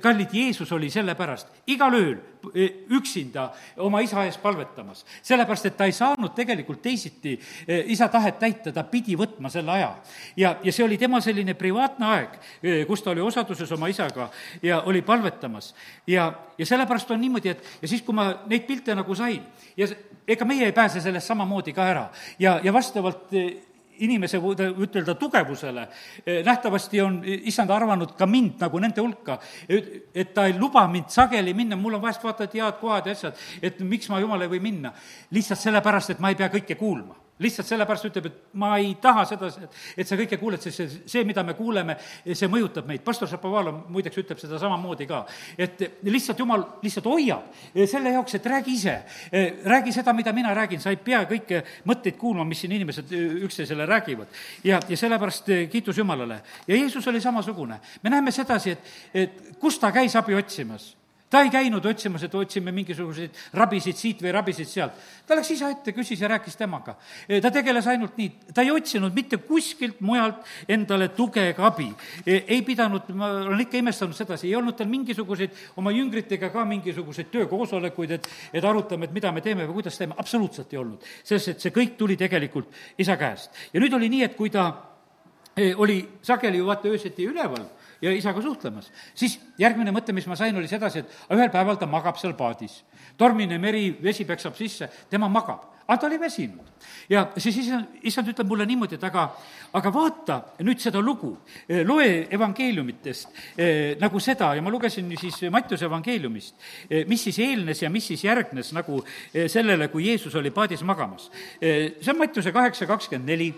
kallid, 0.00 0.28
Jeesus 0.32 0.72
oli 0.72 0.90
sellepärast 0.90 1.48
igal 1.66 1.94
ööl 1.94 2.18
e, 2.54 2.68
üksinda 2.90 3.50
oma 3.76 4.00
isa 4.00 4.24
ees 4.24 4.38
palvetamas, 4.38 5.04
sellepärast 5.22 5.66
et 5.66 5.76
ta 5.76 5.84
ei 5.84 5.92
saanud 5.92 6.34
tegelikult 6.34 6.82
teisiti 6.82 7.38
e, 7.66 7.84
isa 7.86 8.08
tahet 8.08 8.38
täita, 8.38 8.72
ta 8.72 8.84
pidi 8.84 9.16
võtma 9.16 9.50
selle 9.50 9.72
aja 9.72 9.94
ja, 10.36 10.56
ja 10.62 10.72
see 10.72 10.84
oli 10.84 10.98
tema 10.98 11.20
selline 11.20 11.54
privaatne 11.54 12.06
aeg, 12.06 12.36
kus 12.88 13.02
ta 13.02 13.14
oli 13.14 13.24
osaduses 13.24 13.72
oma 13.72 13.88
isaga 13.88 14.30
ja 14.62 14.82
oli 14.86 15.02
palvetamas. 15.02 15.74
ja, 16.06 16.32
ja 16.58 16.66
sellepärast 16.66 17.10
on 17.10 17.20
niimoodi, 17.20 17.48
et 17.48 17.64
ja 17.82 17.88
siis, 17.88 18.02
kui 18.02 18.14
ma 18.14 18.30
neid 18.46 18.66
pilte 18.68 18.94
nagu 18.94 19.14
sain 19.14 19.42
ja 19.76 19.88
ega 20.28 20.44
meie 20.44 20.70
ei 20.70 20.72
pääse 20.72 21.00
sellest 21.00 21.26
samamoodi 21.26 21.72
ka 21.72 21.88
ära 21.88 22.06
ja, 22.38 22.60
ja 22.62 22.72
vastavalt 22.72 23.32
inimese, 24.00 24.38
ütelda, 24.80 25.14
tugevusele. 25.14 25.88
nähtavasti 26.44 27.00
on 27.00 27.20
issand 27.24 27.70
arvanud 27.70 28.14
ka 28.18 28.26
mind 28.26 28.60
nagu 28.60 28.78
nende 28.78 29.00
hulka, 29.00 29.38
et 29.68 30.34
ta 30.34 30.46
ei 30.46 30.56
luba 30.58 30.86
mind 30.88 31.10
sageli 31.12 31.54
minna, 31.54 31.76
mul 31.76 31.98
on 31.98 32.02
vahest 32.02 32.24
vaata, 32.24 32.44
et 32.44 32.54
head 32.54 32.78
kohad 32.80 33.06
ja 33.06 33.12
asjad, 33.12 33.42
et 33.62 33.80
miks 33.80 34.08
ma 34.08 34.20
jumala 34.20 34.46
ei 34.46 34.54
või 34.56 34.62
minna. 34.70 34.92
lihtsalt 35.30 35.60
sellepärast, 35.60 36.10
et 36.10 36.20
ma 36.20 36.32
ei 36.32 36.38
pea 36.38 36.48
kõike 36.48 36.76
kuulma 36.80 37.29
lihtsalt 37.40 37.68
sellepärast 37.68 38.08
ütleb, 38.10 38.26
et 38.28 38.58
ma 38.60 38.74
ei 38.80 38.92
taha 39.00 39.24
seda, 39.28 39.48
et 39.96 40.08
sa 40.08 40.18
kõike 40.18 40.38
kuuled, 40.40 40.60
sest 40.62 40.76
see, 40.80 41.00
see, 41.08 41.24
mida 41.28 41.42
me 41.46 41.54
kuuleme, 41.58 41.96
see 42.26 42.50
mõjutab 42.52 42.88
meid. 42.88 43.02
pastor 43.06 43.30
Šapovalov 43.30 43.86
muideks 43.92 44.20
ütleb 44.22 44.40
seda 44.42 44.60
samamoodi 44.60 45.08
ka, 45.10 45.22
et 45.58 45.82
lihtsalt 46.06 46.42
jumal 46.42 46.66
lihtsalt 46.84 47.08
hoiab 47.10 47.48
selle 47.90 48.14
jaoks, 48.16 48.36
et 48.38 48.46
räägi 48.52 48.76
ise. 48.76 48.96
räägi 49.64 49.92
seda, 49.96 50.12
mida 50.16 50.32
mina 50.36 50.54
räägin, 50.54 50.80
sa 50.80 50.92
ei 50.92 51.00
pea 51.00 51.24
kõiki 51.28 51.62
mõtteid 51.88 52.18
kuulma, 52.20 52.44
mis 52.44 52.60
siin 52.60 52.76
inimesed 52.76 53.12
üksteisele 53.46 53.86
räägivad. 53.86 54.28
ja, 54.64 54.80
ja 54.88 54.96
sellepärast 54.96 55.52
kiitus 55.70 55.98
Jumalale. 55.98 56.42
ja 56.68 56.76
Jeesus 56.76 57.08
oli 57.08 57.20
samasugune. 57.20 57.80
me 58.02 58.10
näeme 58.10 58.30
sedasi, 58.30 58.70
et, 58.70 58.94
et 59.14 59.58
kus 59.58 59.78
ta 59.78 59.92
käis 59.92 60.16
abi 60.16 60.34
otsimas 60.34 60.99
ta 61.30 61.40
ei 61.44 61.50
käinud 61.50 61.84
otsimas, 61.86 62.24
et 62.26 62.34
otsime 62.34 62.72
mingisuguseid 62.74 63.36
rabisid 63.54 63.98
siit 63.98 64.22
või 64.24 64.32
rabisid 64.34 64.68
sealt. 64.68 64.96
ta 65.26 65.36
läks 65.38 65.52
isa 65.54 65.70
ette, 65.70 65.94
küsis 65.94 66.20
ja 66.20 66.28
rääkis 66.28 66.58
temaga. 66.58 66.96
ta 67.42 67.50
tegeles 67.54 67.86
ainult 67.86 68.18
nii, 68.18 68.30
ta 68.54 68.62
ei 68.66 68.70
otsinud 68.74 69.14
mitte 69.14 69.38
kuskilt 69.46 70.00
mujalt 70.00 70.42
endale 70.68 71.08
tuge 71.14 71.48
ega 71.52 71.66
abi. 71.66 71.88
ei 72.26 72.62
pidanud, 72.66 73.08
ma 73.14 73.30
olen 73.46 73.60
ikka 73.60 73.78
imestanud 73.78 74.16
sedasi, 74.16 74.48
ei 74.48 74.56
olnud 74.58 74.76
tal 74.76 74.90
mingisuguseid 74.90 75.54
oma 75.76 75.94
jüngritega 75.94 76.50
ka 76.50 76.64
mingisuguseid 76.64 77.30
töökoosolekuid, 77.30 78.18
et, 78.18 78.30
et 78.52 78.64
arutame, 78.64 79.06
et 79.06 79.14
mida 79.14 79.32
me 79.32 79.40
teeme 79.40 79.68
või 79.68 79.80
kuidas 79.80 79.98
teeme, 79.98 80.18
absoluutselt 80.18 80.72
ei 80.74 80.82
olnud. 80.82 81.10
sest 81.24 81.54
et 81.54 81.60
see 81.60 81.74
kõik 81.74 81.96
tuli 81.96 82.16
tegelikult 82.18 82.74
isa 82.98 83.16
käest. 83.16 83.54
ja 83.72 83.80
nüüd 83.80 83.94
oli 83.94 84.10
nii, 84.10 84.24
et 84.26 84.36
kui 84.36 84.50
ta 84.50 84.72
eh, 85.56 85.78
oli 85.78 86.02
sageli 86.22 86.58
ju 86.58 86.66
vaata 86.66 86.90
öösiti 86.90 87.30
üleval 87.30 87.68
ja 88.02 88.12
isaga 88.12 88.42
suhtlemas. 88.42 88.92
siis 89.14 89.38
järgmine 89.58 89.92
mõte, 89.92 90.12
mis 90.12 90.26
ma 90.26 90.36
sain, 90.36 90.56
oli 90.56 90.68
sedasi, 90.68 91.04
et 91.04 91.34
ühel 91.36 91.50
päeval 91.50 91.76
ta 91.76 91.86
magab 91.86 92.16
seal 92.18 92.34
paadis. 92.34 92.82
tormine 93.16 93.58
meri, 93.58 93.98
vesi 94.02 94.24
peksab 94.24 94.56
sisse, 94.56 94.88
tema 95.10 95.28
magab. 95.28 95.70
Aga 95.90 95.98
ta 95.98 96.06
oli 96.06 96.20
väsinud. 96.20 96.66
ja 97.08 97.24
siis 97.36 97.56
issand, 97.58 97.86
issand 98.06 98.28
ütleb 98.30 98.46
mulle 98.46 98.66
niimoodi, 98.66 98.94
et 98.94 99.04
aga, 99.04 99.24
aga 99.74 99.90
vaata 99.92 100.36
nüüd 100.62 100.78
seda 100.78 101.00
lugu, 101.02 101.32
loe 101.84 102.28
evangeeliumitest 102.30 103.40
eh, 103.58 103.96
nagu 103.98 104.20
seda. 104.22 104.52
Ja 104.54 104.62
ma 104.62 104.70
lugesin 104.70 105.10
siis 105.18 105.40
Mattiuse 105.50 105.88
evangeeliumist. 105.90 106.54
Eh,, 106.88 107.02
mis 107.10 107.24
siis 107.26 107.40
eelnes 107.42 107.82
ja 107.82 107.90
mis 107.90 108.06
siis 108.06 108.22
järgnes 108.24 108.70
nagu 108.72 109.02
eh, 109.34 109.48
sellele, 109.50 109.88
kui 109.90 110.06
Jeesus 110.06 110.34
oli 110.38 110.54
paadis 110.54 110.86
magamas. 110.86 111.26
See 111.60 112.12
on 112.12 112.22
Mattiuse 112.22 112.52
kaheksa 112.52 112.86
kakskümmend 112.86 113.26
neli. 113.26 113.50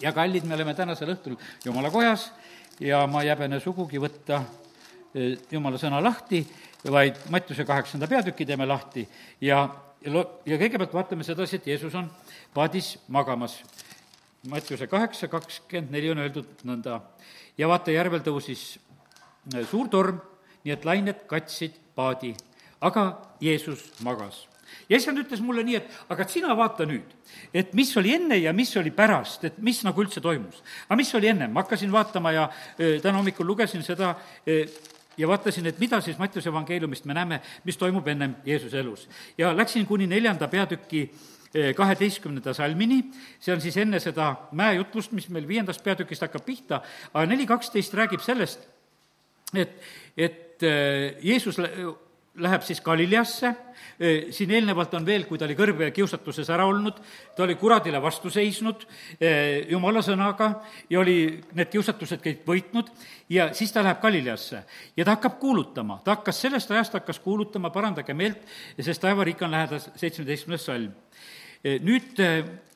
Ja 0.00 0.12
kallid, 0.12 0.44
me 0.44 0.54
oleme 0.54 0.74
tänasel 0.76 1.16
õhtul 1.16 1.40
Jumala 1.64 1.90
kojas 1.92 2.28
ja 2.80 3.06
ma 3.06 3.22
ei 3.22 3.30
häbene 3.32 3.60
sugugi 3.60 4.00
võtta 4.02 4.42
eh, 5.14 5.38
jumala 5.50 5.78
sõna 5.80 6.00
lahti, 6.02 6.42
vaid 6.90 7.18
Mattiuse 7.30 7.64
kaheksanda 7.64 8.08
peatüki 8.10 8.46
teeme 8.46 8.66
lahti 8.66 9.04
ja, 9.40 9.64
lo-, 10.10 10.42
ja 10.46 10.58
kõigepealt 10.60 10.94
vaatame 10.94 11.26
sedasi, 11.26 11.60
et 11.60 11.72
Jeesus 11.72 11.94
on 11.98 12.10
paadis 12.54 12.96
magamas. 13.08 13.60
Mattiuse 14.50 14.88
kaheksa 14.90 15.28
kakskümmend 15.30 15.92
neli 15.94 16.10
on 16.10 16.22
öeldud 16.24 16.64
nõnda. 16.66 17.00
ja 17.58 17.68
vaata, 17.68 17.94
järvel 17.94 18.24
tõusis 18.24 18.78
eh, 19.54 19.66
suur 19.70 19.88
torm, 19.88 20.20
nii 20.64 20.72
et 20.74 20.84
lained 20.84 21.26
katsid 21.26 21.78
paadi, 21.94 22.34
aga 22.80 23.10
Jeesus 23.40 23.90
magas 24.02 24.46
ja 24.88 24.96
issand 24.96 25.18
ütles 25.22 25.42
mulle 25.44 25.64
nii, 25.66 25.80
et 25.80 26.12
aga 26.12 26.26
sina 26.28 26.56
vaata 26.56 26.86
nüüd, 26.88 27.12
et 27.54 27.74
mis 27.74 27.90
oli 27.96 28.14
enne 28.14 28.38
ja 28.40 28.52
mis 28.56 28.72
oli 28.76 28.90
pärast, 28.94 29.44
et 29.48 29.58
mis 29.58 29.82
nagu 29.86 30.02
üldse 30.02 30.20
toimus. 30.20 30.62
aga 30.88 30.96
mis 30.96 31.14
oli 31.14 31.30
enne, 31.32 31.48
ma 31.48 31.62
hakkasin 31.62 31.92
vaatama 31.92 32.32
ja 32.32 32.48
täna 32.76 33.18
hommikul 33.18 33.46
lugesin 33.46 33.82
seda 33.82 34.14
ja 35.16 35.28
vaatasin, 35.28 35.66
et 35.66 35.78
mida 35.78 36.00
siis 36.00 36.18
Mattiuse 36.18 36.48
evangeeliumist 36.48 37.04
me 37.04 37.14
näeme, 37.14 37.40
mis 37.64 37.76
toimub 37.76 38.08
ennem 38.08 38.36
Jeesuse 38.44 38.80
elus. 38.80 39.08
ja 39.38 39.56
läksin 39.56 39.86
kuni 39.86 40.06
neljanda 40.06 40.48
peatüki 40.48 41.10
kaheteistkümnenda 41.76 42.54
salmini, 42.54 43.02
see 43.40 43.52
on 43.54 43.60
siis 43.60 43.76
enne 43.76 44.00
seda 44.00 44.30
mäejutlust, 44.56 45.12
mis 45.12 45.28
meil 45.28 45.48
viiendast 45.48 45.84
peatükist 45.84 46.24
hakkab 46.24 46.46
pihta, 46.46 46.80
aga 47.12 47.26
neli 47.28 47.46
kaksteist 47.46 47.94
räägib 47.94 48.24
sellest, 48.24 48.64
et, 49.54 49.76
et 50.16 50.64
Jeesus 51.20 51.60
läheb 52.40 52.62
siis 52.64 52.80
Galileasse, 52.80 53.52
siin 54.32 54.50
eelnevalt 54.56 54.94
on 54.96 55.04
veel, 55.06 55.26
kui 55.28 55.38
ta 55.38 55.44
oli 55.44 55.56
kõrvekiusatuses 55.58 56.48
ära 56.54 56.64
olnud, 56.66 56.96
ta 57.36 57.44
oli 57.44 57.58
kuradile 57.60 58.00
vastu 58.02 58.30
seisnud 58.32 58.86
jumala 59.68 60.00
sõnaga 60.04 60.48
ja 60.90 61.00
oli 61.02 61.16
need 61.52 61.70
kiusatused 61.72 62.22
kõik 62.24 62.42
võitnud 62.48 62.88
ja 63.32 63.50
siis 63.56 63.72
ta 63.74 63.84
läheb 63.84 64.00
Galileasse. 64.02 64.64
Ja 64.96 65.04
ta 65.04 65.16
hakkab 65.18 65.38
kuulutama, 65.42 66.00
ta 66.04 66.16
hakkas, 66.16 66.40
sellest 66.46 66.72
ajast 66.72 66.96
hakkas 66.98 67.20
kuulutama, 67.20 67.70
parandage 67.70 68.16
meelt, 68.16 68.42
sest 68.80 69.04
taevariik 69.04 69.44
on 69.44 69.52
lähedal, 69.52 69.84
seitsmeteistkümnes 69.96 70.68
salm. 70.70 70.92
nüüd 71.62 72.18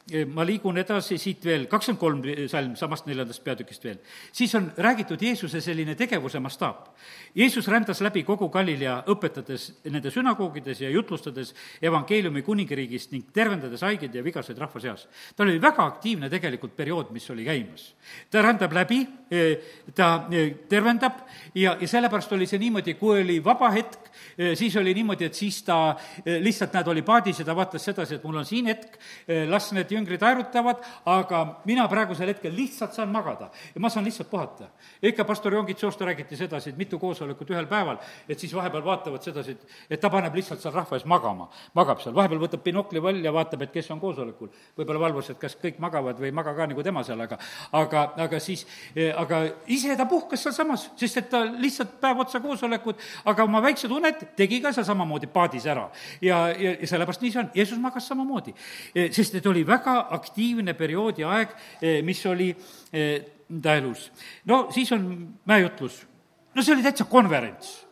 ma 0.06 0.44
liigun 0.46 0.76
edasi 0.78 1.16
siit 1.18 1.42
veel, 1.42 1.64
kakskümmend 1.66 1.98
kolm 1.98 2.48
salm 2.50 2.74
samast 2.78 3.08
neljandast 3.08 3.42
peatükist 3.42 3.84
veel. 3.84 3.96
siis 4.32 4.54
on 4.54 4.68
räägitud 4.76 5.22
Jeesuse 5.22 5.60
selline 5.60 5.96
tegevuse 5.98 6.38
mastaap. 6.40 6.92
Jeesus 7.34 7.66
rändas 7.68 8.00
läbi 8.00 8.22
kogu 8.22 8.48
Galilea, 8.48 9.02
õpetades 9.10 9.64
nende 9.90 10.10
sünagoogides 10.14 10.80
ja 10.80 10.90
jutlustades 10.90 11.52
evangeeliumi 11.82 12.42
kuningriigist 12.42 13.10
ning 13.10 13.32
tervendades 13.34 13.82
haigeid 13.82 14.14
ja 14.14 14.22
vigaseid 14.22 14.58
rahva 14.58 14.80
seas. 14.80 15.08
tal 15.36 15.48
oli 15.48 15.58
väga 15.62 15.84
aktiivne 15.84 16.30
tegelikult 16.30 16.76
periood, 16.76 17.10
mis 17.10 17.26
oli 17.30 17.44
käimas. 17.44 17.94
ta 18.30 18.42
rändab 18.42 18.72
läbi, 18.72 19.02
ta 19.94 20.28
tervendab 20.68 21.26
ja, 21.54 21.76
ja 21.80 21.88
sellepärast 21.88 22.32
oli 22.32 22.46
see 22.46 22.62
niimoodi, 22.62 22.94
kui 22.94 23.24
oli 23.24 23.40
vaba 23.44 23.72
hetk, 23.74 24.06
siis 24.54 24.76
oli 24.76 24.94
niimoodi, 24.94 25.26
et 25.26 25.34
siis 25.34 25.62
ta 25.66 25.96
lihtsalt, 26.24 26.72
näed, 26.78 26.94
oli 26.94 27.02
paadis 27.02 27.40
ja 27.42 27.44
ta 27.44 27.56
vaatas 27.56 27.84
sedasi, 27.90 28.20
et 28.20 28.24
mul 28.24 28.38
on 28.38 28.46
siin 28.46 28.70
hetk, 28.70 28.98
las 29.50 29.72
need 29.74 29.95
jüngrid 29.96 30.22
aerutavad, 30.22 30.82
aga 31.06 31.42
mina 31.64 31.86
praegusel 31.88 32.30
hetkel 32.32 32.54
lihtsalt 32.54 32.94
saan 32.96 33.12
magada 33.12 33.50
ja 33.74 33.80
ma 33.80 33.90
saan 33.92 34.04
lihtsalt 34.04 34.30
puhata. 34.30 34.70
ikka 35.02 35.24
pastor 35.24 35.54
Jongit 35.54 35.78
Soosta 35.78 36.04
räägiti 36.04 36.36
sedasi, 36.36 36.70
et 36.70 36.76
mitu 36.76 36.98
koosolekut 36.98 37.50
ühel 37.50 37.66
päeval, 37.66 37.98
et 38.28 38.38
siis 38.38 38.54
vahepeal 38.54 38.84
vaatavad 38.84 39.22
sedasi, 39.22 39.56
et, 39.56 39.66
et 39.90 40.00
ta 40.00 40.10
paneb 40.10 40.34
lihtsalt 40.34 40.60
seal 40.60 40.74
rahva 40.74 40.96
ees 40.96 41.04
magama, 41.04 41.48
magab 41.74 42.00
seal, 42.02 42.14
vahepeal 42.14 42.40
võtab 42.42 42.62
binokli 42.64 43.02
välja, 43.02 43.32
vaatab, 43.32 43.66
et 43.66 43.72
kes 43.72 43.90
on 43.94 44.00
koosolekul. 44.00 44.50
võib-olla 44.78 45.00
valvus, 45.06 45.30
et 45.30 45.40
kas 45.40 45.56
kõik 45.60 45.78
magavad 45.82 46.18
või 46.20 46.30
ei 46.30 46.36
maga 46.36 46.54
ka 46.56 46.66
nagu 46.66 46.82
tema 46.82 47.04
seal, 47.06 47.20
aga, 47.20 47.38
aga, 47.72 48.04
aga 48.26 48.40
siis, 48.40 48.66
aga 49.16 49.42
ise 49.66 49.96
ta 49.96 50.06
puhkas 50.08 50.42
sealsamas, 50.46 50.88
sest 50.96 51.22
et 51.22 51.30
ta 51.30 51.42
lihtsalt 51.46 51.98
päev 52.00 52.24
otsa 52.24 52.40
koosolekut, 52.44 53.00
aga 53.24 53.46
oma 53.46 53.62
väiksed 53.64 53.92
uned 53.92 54.26
tegi 54.36 54.60
ka 54.64 54.72
seal 54.76 54.86
samamoodi 54.88 55.30
paadis 55.32 55.66
ära. 55.66 55.88
ja, 56.20 56.48
ja, 56.50 56.76
ja 56.80 56.86
sellepärast 56.86 57.22
nii 57.22 57.32
see 57.32 57.42
on, 57.42 57.50
Jeesus 57.54 57.80
magas 57.80 58.08
samamoodi, 58.08 58.54
sest 59.14 59.38
et 59.38 59.46
oli 59.46 59.64
väga 59.66 59.85
väga 59.86 60.06
aktiivne 60.16 60.74
periood 60.74 61.18
ja 61.18 61.30
aeg, 61.36 61.54
eh, 61.80 62.02
mis 62.02 62.24
oli 62.26 62.50
eh, 62.92 63.22
ta 63.62 63.76
elus. 63.76 64.10
no 64.44 64.68
siis 64.70 64.92
on 64.92 65.34
mäejutlus. 65.44 66.06
no 66.54 66.62
see 66.62 66.74
oli 66.74 66.82
täitsa 66.82 67.04
konverents 67.04 67.85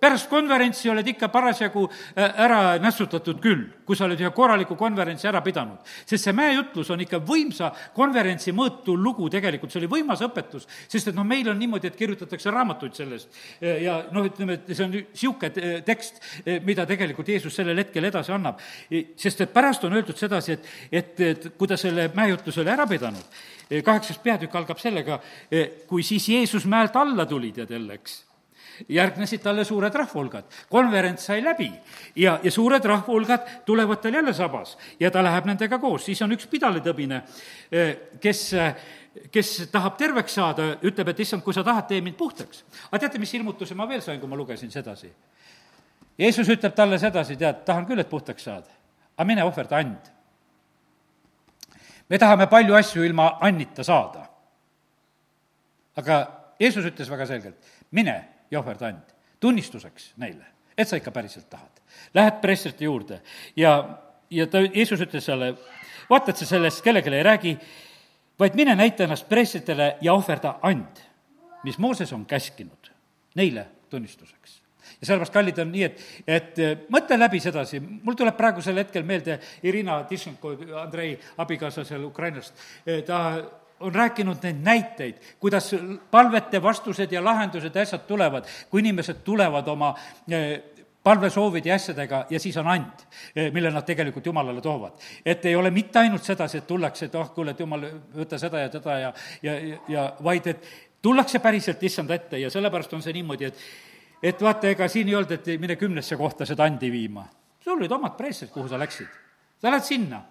pärast 0.00 0.28
konverentsi 0.30 0.90
oled 0.90 1.06
ikka 1.08 1.28
parasjagu 1.32 1.86
äh, 1.88 2.40
ära 2.44 2.60
nässutatud 2.82 3.40
küll, 3.42 3.64
kui 3.86 3.96
sa 3.96 4.06
oled 4.06 4.20
ühe 4.20 4.30
korraliku 4.34 4.76
konverentsi 4.78 5.28
ära 5.28 5.40
pidanud. 5.44 5.78
sest 6.06 6.28
see 6.28 6.34
mäejutlus 6.36 6.90
on 6.92 7.00
ikka 7.04 7.20
võimsa 7.24 7.70
konverentsi 7.94 8.52
mõõtu 8.56 8.96
lugu 8.96 9.30
tegelikult, 9.32 9.72
see 9.72 9.80
oli 9.82 9.90
võimas 9.96 10.22
õpetus, 10.26 10.66
sest 10.88 11.12
et 11.12 11.16
noh, 11.16 11.24
meil 11.24 11.48
on 11.50 11.58
niimoodi, 11.58 11.88
et 11.88 11.96
kirjutatakse 11.96 12.52
raamatuid 12.52 12.96
sellest 12.96 13.40
ja 13.60 13.98
noh, 14.12 14.28
ütleme, 14.28 14.58
et 14.60 14.70
see 14.72 14.84
on 14.84 14.92
niisugune 14.94 15.82
tekst, 15.86 16.20
mida 16.66 16.86
tegelikult 16.88 17.28
Jeesus 17.28 17.54
sellel 17.56 17.78
hetkel 17.80 18.04
edasi 18.04 18.32
annab. 18.34 18.60
sest 19.16 19.40
et 19.40 19.52
pärast 19.52 19.84
on 19.84 19.96
öeldud 19.96 20.18
sedasi, 20.18 20.56
et, 20.56 20.70
et, 20.92 21.20
et 21.20 21.48
kui 21.56 21.68
ta 21.68 21.78
selle 21.80 22.10
mäejutluse 22.14 22.62
oli 22.62 22.72
ära 22.72 22.86
pidanud, 22.90 23.42
kaheksas 23.84 24.20
peatükk 24.22 24.54
algab 24.54 24.80
sellega, 24.82 25.20
kui 25.88 26.02
siis 26.06 26.28
Jeesus 26.28 26.66
mäelt 26.66 26.96
alla 26.96 27.26
tuli, 27.26 27.52
tead 27.52 27.70
jälle, 27.70 28.00
eks 28.00 28.26
järgnesid 28.88 29.42
talle 29.42 29.64
suured 29.64 29.94
rahvahulgad. 29.94 30.44
konverents 30.70 31.26
sai 31.26 31.44
läbi 31.44 31.72
ja, 32.16 32.38
ja 32.42 32.50
suured 32.50 32.84
rahvahulgad 32.84 33.64
tulevad 33.64 34.00
tal 34.02 34.14
jälle 34.14 34.32
sabas 34.32 34.78
ja 35.00 35.10
ta 35.10 35.22
läheb 35.22 35.44
nendega 35.44 35.78
koos, 35.78 36.04
siis 36.04 36.22
on 36.22 36.32
üks 36.32 36.46
pidalitõbine, 36.50 37.22
eh, 37.72 37.96
kes 38.20 38.54
kes 39.32 39.68
tahab 39.72 39.96
terveks 39.98 40.34
saada, 40.34 40.66
ütleb, 40.84 41.08
et 41.08 41.20
issand, 41.24 41.42
kui 41.44 41.54
sa 41.54 41.64
tahad, 41.64 41.86
tee 41.88 42.00
mind 42.04 42.16
puhtaks. 42.16 42.64
aga 42.90 42.98
teate, 42.98 43.18
mis 43.18 43.34
ilmutuse 43.34 43.74
ma 43.74 43.88
veel 43.88 44.02
sain, 44.02 44.20
kui 44.20 44.28
ma 44.28 44.36
lugesin 44.36 44.70
sedasi? 44.70 45.12
Jeesus 46.18 46.48
ütleb 46.48 46.74
talle 46.74 46.98
sedasi, 46.98 47.36
tead, 47.36 47.64
tahan 47.64 47.86
küll, 47.86 48.00
et 48.00 48.10
puhtaks 48.10 48.44
saad, 48.44 48.68
aga 49.16 49.26
mine 49.26 49.44
ohverda 49.44 49.80
and. 49.80 50.12
me 52.08 52.18
tahame 52.18 52.46
palju 52.46 52.74
asju 52.74 53.04
ilma 53.04 53.38
annita 53.40 53.84
saada. 53.84 54.26
aga 55.96 56.26
Jeesus 56.60 56.84
ütles 56.84 57.10
väga 57.10 57.26
selgelt, 57.26 57.56
mine 57.90 58.35
ja 58.50 58.60
ohverda 58.60 58.90
and, 58.92 59.16
tunnistuseks 59.40 60.12
neile, 60.16 60.44
et 60.78 60.88
sa 60.88 60.96
ikka 60.96 61.10
päriselt 61.10 61.48
tahad. 61.50 61.82
Lähed 62.14 62.40
preestrite 62.40 62.84
juurde 62.84 63.20
ja, 63.56 63.98
ja 64.30 64.46
ta, 64.46 64.60
Jeesus 64.60 65.00
ütles 65.00 65.26
talle, 65.26 65.54
vaata, 66.10 66.30
et 66.30 66.40
sa 66.42 66.48
sellest 66.48 66.84
kellelegi 66.84 67.14
ei 67.14 67.26
räägi 67.26 67.56
vaid 68.38 68.54
mine 68.54 68.74
näita 68.74 69.04
ennast 69.04 69.28
preestritele 69.28 69.96
ja 70.00 70.14
ohverda 70.14 70.58
and, 70.62 71.02
mis 71.64 71.78
Mooses 71.78 72.12
on 72.12 72.26
käskinud 72.26 72.90
neile 73.34 73.66
tunnistuseks. 73.90 74.62
Ja 75.00 75.06
sellepärast, 75.06 75.32
kallid, 75.32 75.58
on 75.58 75.72
nii, 75.72 75.82
et, 75.84 76.02
et 76.26 76.58
äh, 76.62 76.76
mõtle 76.92 77.18
läbi 77.18 77.40
sedasi, 77.42 77.80
mul 77.80 78.16
tuleb 78.16 78.36
praegusel 78.36 78.78
hetkel 78.80 79.04
meelde 79.04 79.36
Irina 79.66 79.98
Tišenko, 80.08 80.54
Andrei 80.80 81.10
abikaasa 81.42 81.84
seal 81.84 82.06
Ukrainast, 82.06 82.56
äh, 82.86 83.02
ta 83.04 83.18
on 83.80 83.94
rääkinud 83.94 84.42
neid 84.42 84.62
näiteid, 84.64 85.18
kuidas 85.40 85.74
palvete 86.10 86.62
vastused 86.62 87.12
ja 87.12 87.24
lahendused 87.24 87.74
ja 87.74 87.82
asjad 87.82 88.06
tulevad, 88.08 88.44
kui 88.70 88.80
inimesed 88.80 89.20
tulevad 89.24 89.68
oma 89.68 89.94
äh, 90.32 90.62
palvesoovide 91.06 91.68
ja 91.68 91.74
asjadega 91.74 92.24
ja 92.30 92.40
siis 92.40 92.56
on 92.56 92.66
and, 92.66 93.04
mille 93.54 93.70
nad 93.70 93.84
tegelikult 93.86 94.26
Jumalale 94.26 94.60
toovad. 94.60 94.92
et 95.24 95.44
ei 95.46 95.56
ole 95.56 95.70
mitte 95.70 95.98
ainult 95.98 96.24
sedasi, 96.24 96.58
et 96.58 96.66
tullakse, 96.66 97.06
et 97.06 97.14
oh, 97.14 97.30
kuule, 97.34 97.54
et 97.54 97.60
Jumal, 97.60 97.84
võta 98.16 98.38
seda 98.42 98.64
ja 98.64 98.72
teda 98.72 98.98
ja, 98.98 99.12
ja, 99.42 99.54
ja 99.88 100.06
vaid 100.24 100.46
et 100.50 100.66
tullakse 101.02 101.38
päriselt 101.38 101.82
issand 101.82 102.10
ette 102.10 102.40
ja 102.42 102.50
sellepärast 102.50 102.96
on 102.98 103.04
see 103.04 103.14
niimoodi, 103.20 103.52
et 103.52 103.66
et 104.22 104.42
vaata, 104.42 104.72
ega 104.72 104.88
siin 104.88 105.08
ei 105.08 105.14
olnud, 105.14 105.36
et 105.36 105.60
mine 105.60 105.76
kümnesse 105.76 106.16
kohta 106.16 106.46
seda 106.48 106.64
andi 106.66 106.90
viima. 106.90 107.28
sul 107.60 107.76
olid 107.76 107.92
omad 107.92 108.16
preestrid, 108.16 108.50
kuhu 108.50 108.68
sa 108.68 108.78
läksid. 108.78 109.06
sa 109.62 109.70
lähed 109.70 109.84
sinna 109.84 110.22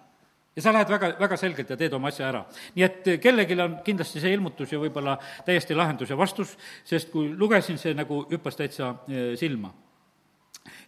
ja 0.56 0.62
sa 0.62 0.72
lähed 0.72 0.90
väga, 0.90 1.12
väga 1.20 1.36
selgelt 1.36 1.70
ja 1.70 1.76
teed 1.76 1.94
oma 1.96 2.08
asja 2.08 2.28
ära. 2.28 2.44
nii 2.74 2.84
et 2.84 3.10
kellelgi 3.22 3.58
on 3.60 3.78
kindlasti 3.84 4.20
see 4.20 4.32
ilmutus 4.36 4.72
ja 4.72 4.80
võib-olla 4.80 5.18
täiesti 5.46 5.76
lahendus 5.76 6.10
ja 6.10 6.16
vastus, 6.16 6.56
sest 6.84 7.10
kui 7.12 7.28
lugesin, 7.36 7.78
see 7.78 7.94
nagu 7.94 8.24
hüppas 8.30 8.56
täitsa 8.56 8.94
eh, 9.08 9.34
silma 9.36 9.74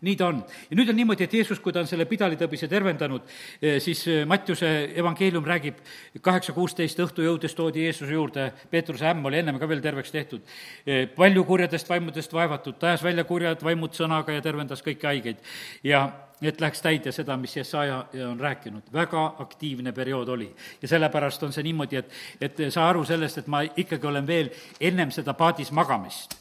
nii 0.01 0.17
ta 0.17 0.29
on. 0.29 0.43
ja 0.71 0.77
nüüd 0.77 0.91
on 0.91 0.97
niimoodi, 0.97 1.27
et 1.27 1.35
Jeesus, 1.35 1.61
kui 1.61 1.73
ta 1.75 1.83
on 1.83 1.91
selle 1.91 2.07
pidalitõbise 2.09 2.69
tervendanud, 2.71 3.27
eh, 3.63 3.79
siis 3.83 4.05
eh, 4.09 4.25
Mattiuse 4.29 4.71
evangeelium 4.99 5.45
räägib, 5.47 5.81
kaheksa 6.23 6.55
kuusteist 6.57 7.01
õhtu 7.03 7.27
jõudes 7.27 7.55
toodi 7.59 7.85
Jeesuse 7.87 8.15
juurde, 8.15 8.51
Peetruse 8.71 9.09
ämm 9.11 9.27
oli 9.31 9.43
ennem 9.43 9.59
ka 9.59 9.69
veel 9.69 9.83
terveks 9.85 10.15
tehtud, 10.15 10.47
eh, 10.87 11.07
palju 11.17 11.45
kurjadest 11.45 11.91
vaimudest 11.91 12.33
vaevatud, 12.33 12.79
ta 12.79 12.93
ajas 12.93 13.05
välja 13.05 13.27
kurjad 13.29 13.63
vaimud 13.65 13.95
sõnaga 13.97 14.39
ja 14.39 14.45
tervendas 14.45 14.85
kõiki 14.85 15.11
haigeid. 15.11 15.45
ja 15.83 16.09
et 16.43 16.61
läheks 16.61 16.83
täide 16.83 17.13
seda, 17.13 17.37
mis 17.37 17.57
Jesaja 17.57 18.05
on 18.31 18.41
rääkinud. 18.41 18.93
väga 18.93 19.35
aktiivne 19.39 19.93
periood 19.93 20.29
oli. 20.29 20.55
ja 20.83 20.89
sellepärast 20.89 21.43
on 21.43 21.53
see 21.53 21.63
niimoodi, 21.63 21.97
et, 21.97 22.13
et 22.41 22.61
saa 22.71 22.89
aru 22.89 23.05
sellest, 23.05 23.39
et 23.39 23.47
ma 23.47 23.63
ikkagi 23.63 24.07
olen 24.07 24.27
veel 24.27 24.51
ennem 24.81 25.11
seda 25.11 25.35
paadis 25.35 25.73
magamist 25.73 26.38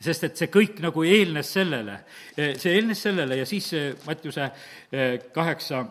sest 0.00 0.24
et 0.24 0.40
see 0.40 0.48
kõik 0.52 0.78
nagu 0.80 1.04
eelnes 1.04 1.52
sellele, 1.52 1.98
see 2.36 2.72
eelnes 2.72 3.02
sellele 3.04 3.36
ja 3.42 3.48
siis 3.48 3.68
Mattiuse 4.06 4.46
eh, 4.46 5.18
kaheksa 5.34 5.84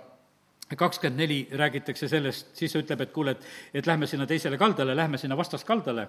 kakskümmend 0.77 1.21
neli 1.21 1.39
räägitakse 1.57 2.09
sellest, 2.09 2.51
siis 2.57 2.75
ütleb, 2.77 3.01
et 3.05 3.13
kuule, 3.13 3.33
et, 3.37 3.45
et 3.81 3.87
lähme 3.89 4.07
sinna 4.09 4.27
teisele 4.29 4.57
kaldale, 4.57 4.95
lähme 4.97 5.17
sinna 5.17 5.37
vastaskaldale 5.37 6.07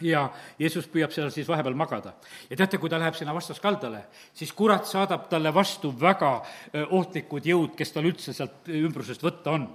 ja 0.00 0.28
Jeesus 0.58 0.88
püüab 0.90 1.12
seal 1.14 1.30
siis 1.30 1.48
vahepeal 1.48 1.74
magada. 1.74 2.14
ja 2.50 2.56
teate, 2.56 2.78
kui 2.78 2.90
ta 2.90 2.98
läheb 2.98 3.14
sinna 3.14 3.34
vastaskaldale, 3.34 4.04
siis 4.34 4.52
kurat 4.52 4.86
saadab 4.86 5.28
talle 5.28 5.54
vastu 5.54 5.94
väga 6.00 6.42
ohtlikud 6.90 7.46
jõud, 7.46 7.74
kes 7.76 7.92
tal 7.92 8.04
üldse 8.10 8.32
sealt 8.32 8.68
ümbrusest 8.68 9.22
võtta 9.22 9.50
on 9.50 9.68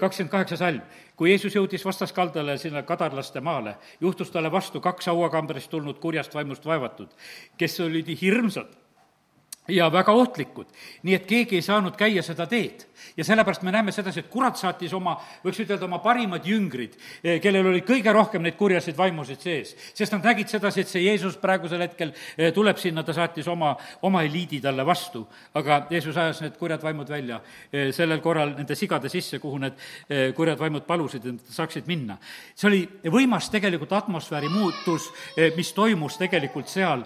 kakskümmend 0.00 0.30
kaheksa 0.30 0.56
salm. 0.56 0.82
kui 1.16 1.30
Jeesus 1.30 1.54
jõudis 1.54 1.84
vastaskaldale 1.84 2.58
sinna 2.58 2.82
kadarlaste 2.82 3.40
maale, 3.40 3.76
juhtus 4.00 4.30
talle 4.30 4.52
vastu 4.52 4.80
kaks 4.80 5.06
hauakambrist 5.06 5.70
tulnud 5.70 5.98
kurjast 5.98 6.34
vaimust 6.34 6.64
vaevatud, 6.66 7.08
kes 7.58 7.80
olid 7.80 8.08
hirmsad 8.20 8.79
ja 9.70 9.92
väga 9.92 10.12
ohtlikud. 10.12 10.66
nii 11.02 11.14
et 11.14 11.26
keegi 11.26 11.58
ei 11.58 11.62
saanud 11.62 11.96
käia 11.96 12.22
seda 12.22 12.46
teed. 12.46 12.86
ja 13.16 13.24
sellepärast 13.24 13.62
me 13.62 13.72
näeme 13.72 13.92
sedasi, 13.92 14.20
et 14.20 14.28
kurat 14.30 14.56
saatis 14.56 14.92
oma, 14.94 15.16
võiks 15.44 15.60
ütelda, 15.62 15.84
oma 15.84 15.98
parimad 16.04 16.44
jüngrid, 16.46 16.96
eh, 17.24 17.40
kellel 17.40 17.66
oli 17.66 17.80
kõige 17.86 18.12
rohkem 18.12 18.42
neid 18.42 18.56
kurjasid 18.56 18.96
vaimusid 18.96 19.40
sees. 19.40 19.74
sest 19.94 20.12
nad 20.12 20.24
nägid 20.24 20.48
sedasi, 20.48 20.80
et 20.80 20.88
see 20.88 21.02
Jeesus 21.04 21.36
praegusel 21.36 21.80
hetkel 21.80 22.12
eh, 22.36 22.52
tuleb 22.52 22.78
sinna, 22.78 23.02
ta 23.02 23.12
saatis 23.12 23.48
oma, 23.48 23.76
oma 24.02 24.22
eliidi 24.22 24.60
talle 24.60 24.86
vastu. 24.86 25.26
aga 25.54 25.86
Jeesus 25.90 26.16
ajas 26.16 26.40
need 26.40 26.56
kurjad 26.58 26.82
vaimud 26.82 27.08
välja 27.08 27.40
eh, 27.72 27.92
sellel 27.92 28.20
korral 28.20 28.54
nende 28.56 28.74
sigade 28.74 29.08
sisse, 29.08 29.38
kuhu 29.38 29.58
need 29.58 29.74
kurjad 30.36 30.58
vaimud 30.58 30.84
palusid, 30.86 31.24
et 31.24 31.32
nad 31.32 31.54
saaksid 31.54 31.86
minna. 31.86 32.18
see 32.54 32.68
oli 32.68 32.82
võimas 33.10 33.50
tegelikult 33.50 33.92
atmosfääri 33.92 34.48
muutus, 34.48 35.10
mis 35.56 35.72
toimus 35.72 36.18
tegelikult 36.18 36.68
seal, 36.68 37.04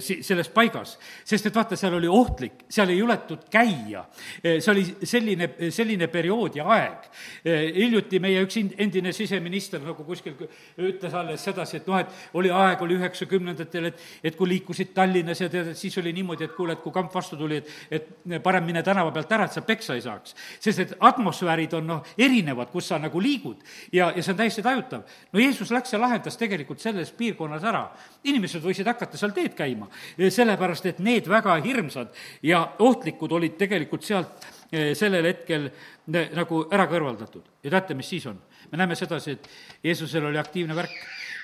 selles 0.00 0.48
paigas, 0.54 0.96
sest 1.24 1.46
et 1.46 1.54
vaata, 1.54 1.63
vaata, 1.64 1.78
seal 1.78 1.96
oli 1.96 2.08
ohtlik, 2.08 2.64
seal 2.72 2.90
ei 2.92 2.98
juletud 2.98 3.46
käia. 3.50 4.04
see 4.42 4.70
oli 4.70 4.84
selline, 5.02 5.48
selline 5.70 6.08
periood 6.12 6.56
ja 6.56 6.66
aeg. 6.68 7.08
hiljuti 7.44 8.20
meie 8.20 8.42
üks 8.44 8.58
endine 8.60 9.12
siseminister 9.12 9.80
nagu 9.84 10.04
kuskil 10.04 10.36
ütles 10.78 11.14
alles 11.14 11.44
sedasi, 11.44 11.80
et 11.80 11.86
noh, 11.88 11.98
et 12.00 12.34
oli 12.34 12.50
aeg, 12.50 12.82
oli 12.82 12.98
üheksakümnendatel, 12.98 13.90
et, 13.90 14.02
et 14.24 14.36
kui 14.36 14.48
liikusid 14.48 14.92
Tallinnas 14.94 15.40
ja 15.40 15.48
tead, 15.52 15.72
et 15.72 15.78
siis 15.78 15.96
oli 15.98 16.12
niimoodi, 16.16 16.48
et 16.48 16.54
kuule, 16.56 16.76
et 16.76 16.82
kui 16.82 16.92
kamp 16.92 17.12
vastu 17.14 17.38
tuli, 17.40 17.60
et, 17.62 17.72
et 17.90 18.42
parem 18.44 18.64
mine 18.66 18.82
tänava 18.84 19.12
pealt 19.14 19.32
ära, 19.32 19.48
et 19.48 19.56
sa 19.56 19.64
peksa 19.64 19.96
ei 19.96 20.04
saaks. 20.04 20.36
sest 20.60 20.84
et 20.84 20.94
atmosfäärid 21.00 21.78
on 21.80 21.88
noh, 21.94 22.14
erinevad, 22.18 22.70
kus 22.72 22.90
sa 22.92 22.98
nagu 23.02 23.20
liigud 23.20 23.62
ja, 23.92 24.10
ja 24.14 24.22
see 24.22 24.34
on 24.34 24.40
täiesti 24.42 24.62
tajutav. 24.62 25.04
no 25.32 25.40
Jeesus 25.40 25.72
läks 25.72 25.92
ja 25.92 26.00
lahendas 26.00 26.36
tegelikult 26.40 26.80
selles 26.80 27.12
piirkonnas 27.12 27.64
ära. 27.64 27.86
inimesed 28.24 28.62
võisid 28.62 28.88
hakata 28.88 29.18
seal 29.20 29.32
teed 29.36 29.54
käima, 29.56 29.88
sellepärast 30.18 30.86
et 30.86 30.98
need 31.04 31.28
väga 31.28 31.43
väga 31.44 31.64
hirmsad 31.64 32.14
ja 32.42 32.62
ohtlikud 32.78 33.32
olid 33.32 33.58
tegelikult 33.60 34.06
sealt 34.06 34.46
eh, 34.72 34.94
sellel 34.96 35.28
hetkel 35.30 35.68
nagu 36.06 36.64
ära 36.72 36.88
kõrvaldatud. 36.90 37.44
ja 37.62 37.70
teate, 37.76 37.94
mis 37.94 38.08
siis 38.08 38.26
on? 38.26 38.40
me 38.70 38.80
näeme 38.80 38.96
sedasi, 38.96 39.36
et 39.36 39.48
Jeesusel 39.84 40.26
oli 40.26 40.38
aktiivne 40.38 40.76
värk. 40.76 40.96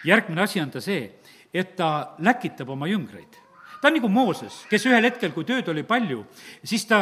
järgmine 0.04 0.42
asi 0.42 0.60
on 0.60 0.70
ta 0.70 0.80
see, 0.80 1.10
et 1.54 1.76
ta 1.76 2.16
läkitab 2.18 2.68
oma 2.68 2.88
jüngreid 2.88 3.40
ta 3.80 3.88
on 3.88 3.96
nagu 3.96 4.08
Mooses, 4.12 4.64
kes 4.68 4.84
ühel 4.88 5.06
hetkel, 5.08 5.32
kui 5.32 5.46
tööd 5.48 5.68
oli 5.72 5.82
palju, 5.88 6.24
siis 6.68 6.84
ta 6.88 7.00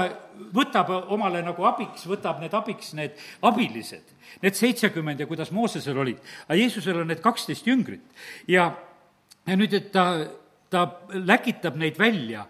võtab 0.54 0.92
omale 1.10 1.40
nagu 1.42 1.66
abiks, 1.66 2.06
võtab 2.06 2.38
need 2.42 2.54
abiks, 2.54 2.92
need 2.94 3.18
abilised, 3.42 4.12
need 4.44 4.58
seitsekümmend 4.58 5.20
ja 5.20 5.26
kuidas 5.26 5.50
Moosesel 5.54 5.98
olid. 5.98 6.20
aga 6.46 6.58
Jeesusel 6.60 7.02
on 7.02 7.10
need 7.10 7.22
kaksteist 7.24 7.66
jüngrit 7.66 8.04
ja, 8.46 8.70
ja 9.46 9.58
nüüd, 9.58 9.74
et 9.74 9.90
ta 9.92 10.06
ta 10.70 10.84
läkitab 11.12 11.76
neid 11.80 11.96
välja, 11.98 12.44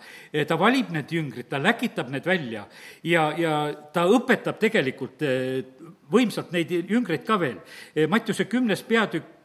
ta 0.46 0.56
valib 0.58 0.90
need 0.94 1.12
jüngrid, 1.12 1.48
ta 1.50 1.60
läkitab 1.62 2.10
need 2.10 2.26
välja 2.26 2.64
ja, 3.06 3.28
ja 3.38 3.54
ta 3.94 4.06
õpetab 4.10 4.58
tegelikult 4.58 5.22
eh, 5.22 5.62
võimsalt 6.10 6.52
neid 6.54 6.72
jüngreid 6.90 7.24
ka 7.26 7.38
veel. 7.40 7.58
Eh, 7.94 8.08
Mattiuse 8.10 8.48
kümnes 8.50 8.82
peatükk 8.82 9.37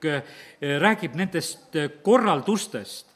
räägib 0.79 1.15
nendest 1.17 1.75
korraldustest, 2.03 3.07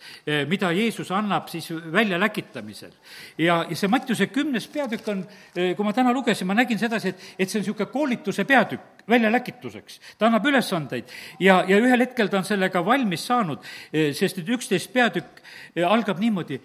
mida 0.49 0.71
Jeesus 0.71 1.11
annab 1.11 1.49
siis 1.51 1.69
väljaläkitamisel. 1.71 2.91
ja, 3.37 3.65
ja 3.69 3.75
see 3.75 3.89
Mattiuse 3.91 4.27
kümnes 4.27 4.67
peatükk 4.67 5.07
on, 5.11 5.25
kui 5.53 5.85
ma 5.85 5.93
täna 5.93 6.13
lugesin, 6.13 6.47
ma 6.47 6.55
nägin 6.57 6.79
sedasi, 6.79 7.09
et, 7.09 7.27
et 7.39 7.49
see 7.49 7.59
on 7.59 7.65
niisugune 7.65 7.91
koolituse 7.91 8.45
peatükk 8.45 9.05
väljaläkituseks. 9.09 9.99
ta 10.17 10.27
annab 10.27 10.45
ülesandeid 10.45 11.13
ja, 11.39 11.63
ja 11.67 11.77
ühel 11.77 12.05
hetkel 12.05 12.31
ta 12.31 12.41
on 12.41 12.47
sellega 12.47 12.85
valmis 12.85 13.27
saanud, 13.27 13.63
sest 13.91 14.43
et 14.43 14.49
üksteist 14.57 14.93
peatükk 14.93 15.41
algab 15.87 16.19
niimoodi, 16.19 16.59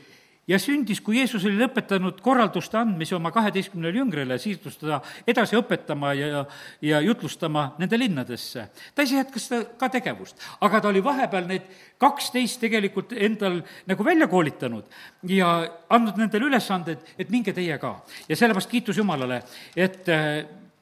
ja 0.49 0.59
sündis, 0.59 1.01
kui 1.05 1.19
Jeesus 1.21 1.45
oli 1.47 1.59
lõpetanud 1.61 2.19
korralduste 2.23 2.79
andmise 2.81 3.15
oma 3.17 3.31
kaheteistkümnele 3.35 4.01
jüngrile, 4.01 4.39
siirdus 4.43 4.79
teda 4.81 4.99
edasi 5.29 5.57
õpetama 5.59 6.13
ja, 6.19 6.45
ja 6.83 7.01
jutlustama 7.05 7.69
nende 7.79 7.99
linnadesse. 8.01 8.67
ta 8.95 9.07
ise 9.07 9.21
jätkas 9.21 9.47
seda 9.49 9.63
ka 9.79 9.89
tegevust, 9.93 10.41
aga 10.61 10.81
ta 10.81 10.91
oli 10.91 11.05
vahepeal 11.05 11.47
need 11.51 11.69
kaksteist 12.03 12.61
tegelikult 12.61 13.15
endal 13.15 13.61
nagu 13.87 14.05
välja 14.05 14.27
koolitanud 14.27 14.89
ja 15.31 15.53
andnud 15.89 16.19
nendele 16.19 16.51
ülesanded, 16.51 17.07
et 17.19 17.31
minge 17.31 17.55
teie 17.55 17.79
ka. 17.79 17.95
ja 18.29 18.37
sellepärast 18.37 18.71
kiitus 18.71 18.99
Jumalale, 18.99 19.43
et 19.77 20.09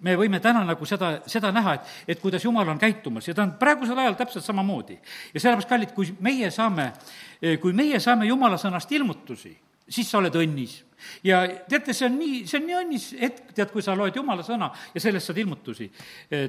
me 0.01 0.17
võime 0.17 0.41
täna 0.43 0.63
nagu 0.65 0.87
seda, 0.89 1.13
seda 1.31 1.51
näha, 1.55 1.77
et, 1.77 1.97
et 2.15 2.21
kuidas 2.23 2.45
Jumal 2.45 2.69
on 2.73 2.81
käitumas 2.81 3.29
ja 3.29 3.35
ta 3.37 3.45
on 3.45 3.57
praegusel 3.61 3.99
ajal 3.99 4.17
täpselt 4.19 4.45
samamoodi. 4.45 4.99
ja 5.35 5.41
sellepärast, 5.41 5.69
kallid, 5.69 5.93
kui 5.97 6.15
meie 6.21 6.51
saame, 6.51 6.93
kui 7.61 7.77
meie 7.77 8.01
saame 8.01 8.29
Jumala 8.31 8.59
sõnast 8.61 8.93
ilmutusi, 8.97 9.53
siis 9.91 10.11
sa 10.11 10.19
oled 10.19 10.35
õnnis. 10.41 10.81
ja 11.25 11.43
teate, 11.69 11.93
see 11.97 12.09
on 12.09 12.19
nii, 12.19 12.43
see 12.49 12.61
on 12.61 12.67
nii 12.69 12.81
õnnis 12.81 13.07
hetk, 13.21 13.55
tead, 13.55 13.73
kui 13.73 13.85
sa 13.85 13.97
loed 13.97 14.17
Jumala 14.17 14.45
sõna 14.47 14.71
ja 14.95 15.01
sellest 15.01 15.31
saad 15.31 15.41
ilmutusi. 15.45 15.91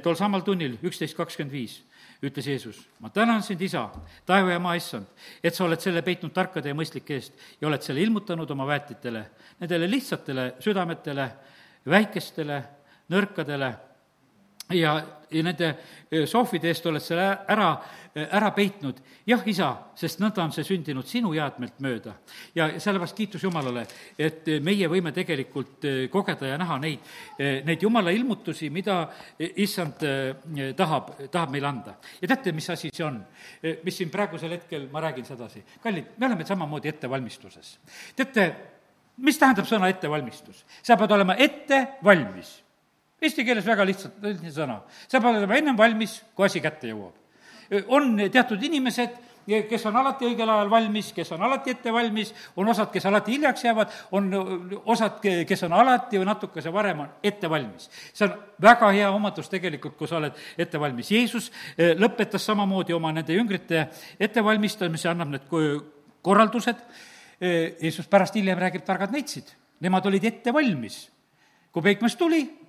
tol 0.04 0.16
samal 0.20 0.46
tunnil, 0.48 0.78
üksteist 0.84 1.18
kakskümmend 1.18 1.56
viis, 1.56 1.82
ütles 2.24 2.48
Jeesus, 2.48 2.84
ma 3.00 3.10
tänan 3.10 3.44
sind, 3.44 3.62
isa, 3.66 3.88
taeva 4.26 4.54
ja 4.54 4.60
maa 4.60 4.76
issand, 4.78 5.08
et 5.44 5.56
sa 5.56 5.66
oled 5.66 5.82
selle 5.82 6.04
peitnud 6.06 6.34
tarkade 6.34 6.70
ja 6.70 6.78
mõistlike 6.78 7.18
eest 7.18 7.34
ja 7.62 7.68
oled 7.68 7.82
selle 7.82 8.04
ilmutanud 8.04 8.52
oma 8.52 8.68
väetitele, 8.70 9.24
nendele 9.60 9.90
lihtsatele 9.90 10.54
südametele, 10.62 11.32
väikestele 11.90 12.62
nõrkadele 13.12 13.74
ja, 14.76 14.94
ja 15.32 15.44
nende 15.44 15.72
sohvide 16.28 16.70
eest 16.72 16.86
oled 16.90 17.04
sa 17.04 17.18
ära, 17.50 17.68
ära 18.22 18.52
peitnud. 18.56 19.00
jah, 19.28 19.44
isa, 19.48 19.70
sest 19.96 20.20
nõnda 20.22 20.44
on 20.44 20.54
see 20.56 20.66
sündinud 20.68 21.08
sinu 21.08 21.34
jäätmelt 21.36 21.80
mööda. 21.84 22.16
ja 22.56 22.68
sellepärast 22.80 23.18
kiitus 23.18 23.44
Jumalale, 23.44 23.86
et 24.20 24.48
meie 24.64 24.90
võime 24.92 25.14
tegelikult 25.16 25.88
kogeda 26.12 26.54
ja 26.54 26.58
näha 26.60 26.80
neid, 26.84 27.12
neid 27.68 27.84
Jumala 27.84 28.12
ilmutusi, 28.12 28.70
mida 28.70 29.06
issand 29.40 30.04
tahab, 30.78 31.14
tahab 31.32 31.54
meile 31.54 31.68
anda. 31.68 31.96
ja 32.22 32.34
teate, 32.34 32.52
mis 32.52 32.70
asi 32.70 32.92
see 32.94 33.06
on? 33.06 33.22
mis 33.84 33.98
siin 33.98 34.12
praegusel 34.12 34.58
hetkel, 34.58 34.90
ma 34.92 35.04
räägin 35.08 35.26
sedasi. 35.26 35.64
kallid, 35.84 36.18
me 36.18 36.28
oleme 36.28 36.46
samamoodi 36.46 36.92
ettevalmistuses. 36.92 37.78
teate, 38.16 38.52
mis 39.18 39.40
tähendab 39.40 39.70
sõna 39.70 39.92
ettevalmistus? 39.92 40.66
sa 40.84 40.98
pead 40.98 41.18
olema 41.20 41.40
ette 41.40 41.88
valmis 42.04 42.60
Eesti 43.22 43.46
keeles 43.46 43.66
väga 43.66 43.86
lihtsalt, 43.86 44.22
lihtne 44.24 44.50
sõna. 44.50 44.80
sa 45.08 45.20
pead 45.22 45.36
olema 45.38 45.58
ennem 45.58 45.78
valmis, 45.78 46.22
kui 46.36 46.46
asi 46.46 46.62
kätte 46.62 46.88
jõuab. 46.90 47.14
on 47.88 48.18
teatud 48.32 48.64
inimesed, 48.64 49.18
kes 49.46 49.86
on 49.90 49.96
alati 49.96 50.26
õigel 50.26 50.50
ajal 50.50 50.70
valmis, 50.70 51.12
kes 51.14 51.32
on 51.36 51.44
alati 51.46 51.74
ette 51.76 51.94
valmis, 51.94 52.34
on 52.56 52.70
osad, 52.72 52.92
kes 52.94 53.06
alati 53.06 53.36
hiljaks 53.36 53.64
jäävad, 53.66 53.94
on 54.12 54.30
osad, 54.86 55.20
kes 55.22 55.64
on 55.68 55.74
alati 55.74 56.20
või 56.20 56.30
natukese 56.30 56.74
varem 56.74 57.04
on 57.06 57.12
ette 57.24 57.50
valmis. 57.50 57.90
see 58.14 58.28
on 58.28 58.36
väga 58.62 58.92
hea 58.92 59.12
omadus 59.12 59.50
tegelikult, 59.50 59.98
kui 59.98 60.08
sa 60.08 60.18
oled 60.18 60.34
ette 60.58 60.80
valmis. 60.80 61.12
Jeesus 61.12 61.52
eh, 61.78 61.96
lõpetas 61.98 62.46
samamoodi 62.46 62.94
oma 62.94 63.12
nende 63.12 63.34
jüngrite 63.34 63.88
ettevalmistamise, 64.20 65.10
annab 65.10 65.30
need 65.30 65.48
korraldused, 66.22 66.82
eh, 67.42 67.78
Jeesus 67.82 68.08
pärast 68.08 68.36
hiljem 68.36 68.60
räägib, 68.60 68.86
targad 68.86 69.12
neitsid, 69.12 69.54
nemad 69.80 70.06
olid 70.06 70.26
ette 70.26 70.54
valmis. 70.54 71.10
kui 71.72 71.82
peikmees 71.82 72.18
tuli, 72.20 72.61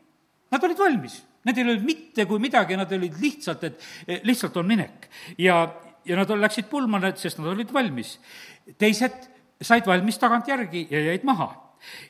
Nad 0.52 0.64
olid 0.68 0.78
valmis, 0.78 1.16
nendel 1.46 1.64
ei 1.66 1.74
olnud 1.74 1.86
mitte 1.88 2.26
kui 2.28 2.42
midagi, 2.42 2.76
nad 2.76 2.92
olid 2.92 3.16
lihtsalt, 3.22 3.64
et 3.64 3.86
eh, 4.06 4.20
lihtsalt 4.28 4.56
on 4.60 4.68
minek. 4.68 5.08
ja, 5.38 5.64
ja 6.04 6.16
nad 6.18 6.30
läksid 6.30 6.68
pulma, 6.70 7.00
sest 7.16 7.40
nad 7.40 7.52
olid 7.54 7.72
valmis. 7.72 8.18
teised 8.78 9.28
said 9.62 9.86
valmis 9.86 10.18
tagantjärgi 10.18 10.88
ja 10.90 11.00
jäid 11.10 11.24
maha 11.24 11.61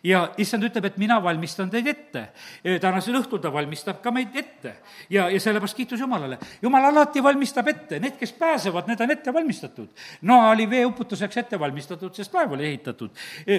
ja 0.05 0.23
issand 0.41 0.65
ütleb, 0.67 0.85
et 0.89 0.97
mina 1.01 1.19
valmistan 1.23 1.71
teid 1.71 1.87
ette. 1.87 2.29
tänasel 2.81 3.17
õhtul 3.21 3.41
ta 3.43 3.53
valmistab 3.53 4.03
ka 4.03 4.11
meid 4.11 4.37
ette. 4.37 4.77
ja, 5.11 5.29
ja 5.31 5.41
sellepärast 5.41 5.77
kiitus 5.77 6.01
Jumalale. 6.01 6.39
Jumal 6.63 6.85
alati 6.91 7.23
valmistab 7.23 7.69
ette, 7.69 8.01
need, 8.01 8.17
kes 8.19 8.33
pääsevad, 8.33 8.87
need 8.87 9.01
on 9.01 9.11
ette 9.11 9.33
valmistatud. 9.35 9.89
Noa 10.23 10.51
oli 10.51 10.69
veeuputuseks 10.71 11.37
ette 11.37 11.61
valmistatud, 11.61 12.15
sest 12.15 12.35
laev 12.35 12.53
oli 12.53 12.67
ehitatud. 12.67 13.11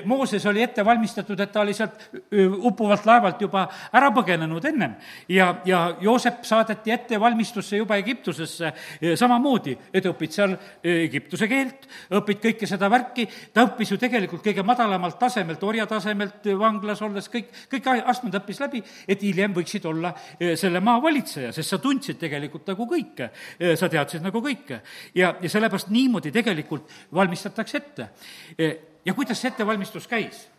Mooses 0.06 0.46
oli 0.46 0.64
ette 0.64 0.86
valmistatud, 0.86 1.40
et 1.40 1.52
ta 1.52 1.62
oli 1.62 1.74
sealt 1.74 2.10
uppuvalt 2.58 3.06
laevalt 3.06 3.42
juba 3.42 3.68
ära 3.94 4.12
põgenenud 4.14 4.66
ennem. 4.66 4.96
ja, 5.30 5.56
ja 5.66 5.96
Joosep 6.02 6.44
saadeti 6.44 6.92
ettevalmistusse 6.92 7.78
juba 7.78 7.96
Egiptusesse 7.96 8.74
samamoodi, 9.16 9.78
et 9.94 10.06
õpid 10.06 10.32
seal 10.32 10.56
Egiptuse 10.84 11.48
keelt, 11.48 11.88
õpid 12.12 12.42
kõike 12.44 12.68
seda 12.70 12.90
värki, 12.92 13.28
ta 13.54 13.66
õppis 13.68 13.92
ju 13.94 13.98
tegelikult 14.02 14.44
kõige 14.46 14.64
madalamalt 14.66 15.20
tasemelt, 15.20 15.64
orjatasemelt, 15.64 16.03
tasemelt 16.04 16.48
vanglas 16.60 17.02
olles 17.06 17.30
kõik, 17.32 17.52
kõik 17.72 17.90
astmed 18.04 18.36
õppis 18.40 18.62
läbi, 18.64 18.84
et 19.08 19.24
hiljem 19.24 19.56
võiksid 19.56 19.86
olla 19.90 20.14
eh, 20.38 20.56
selle 20.60 20.82
maa 20.84 21.02
valitseja, 21.04 21.54
sest 21.56 21.76
sa 21.76 21.82
tundsid 21.82 22.20
tegelikult 22.22 22.68
nagu 22.74 22.88
kõike. 22.90 23.30
Eh, 23.60 23.76
sa 23.80 23.90
teadsid 23.92 24.24
nagu 24.26 24.44
kõike. 24.44 24.82
ja, 25.16 25.36
ja 25.42 25.50
sellepärast 25.50 25.94
niimoodi 25.94 26.32
tegelikult 26.32 26.90
valmistatakse 27.14 27.78
ette. 27.78 28.10
Eh, 28.58 28.76
ja 29.06 29.14
kuidas 29.14 29.40
see 29.40 29.54
ettevalmistus 29.54 30.08
käis? 30.08 30.50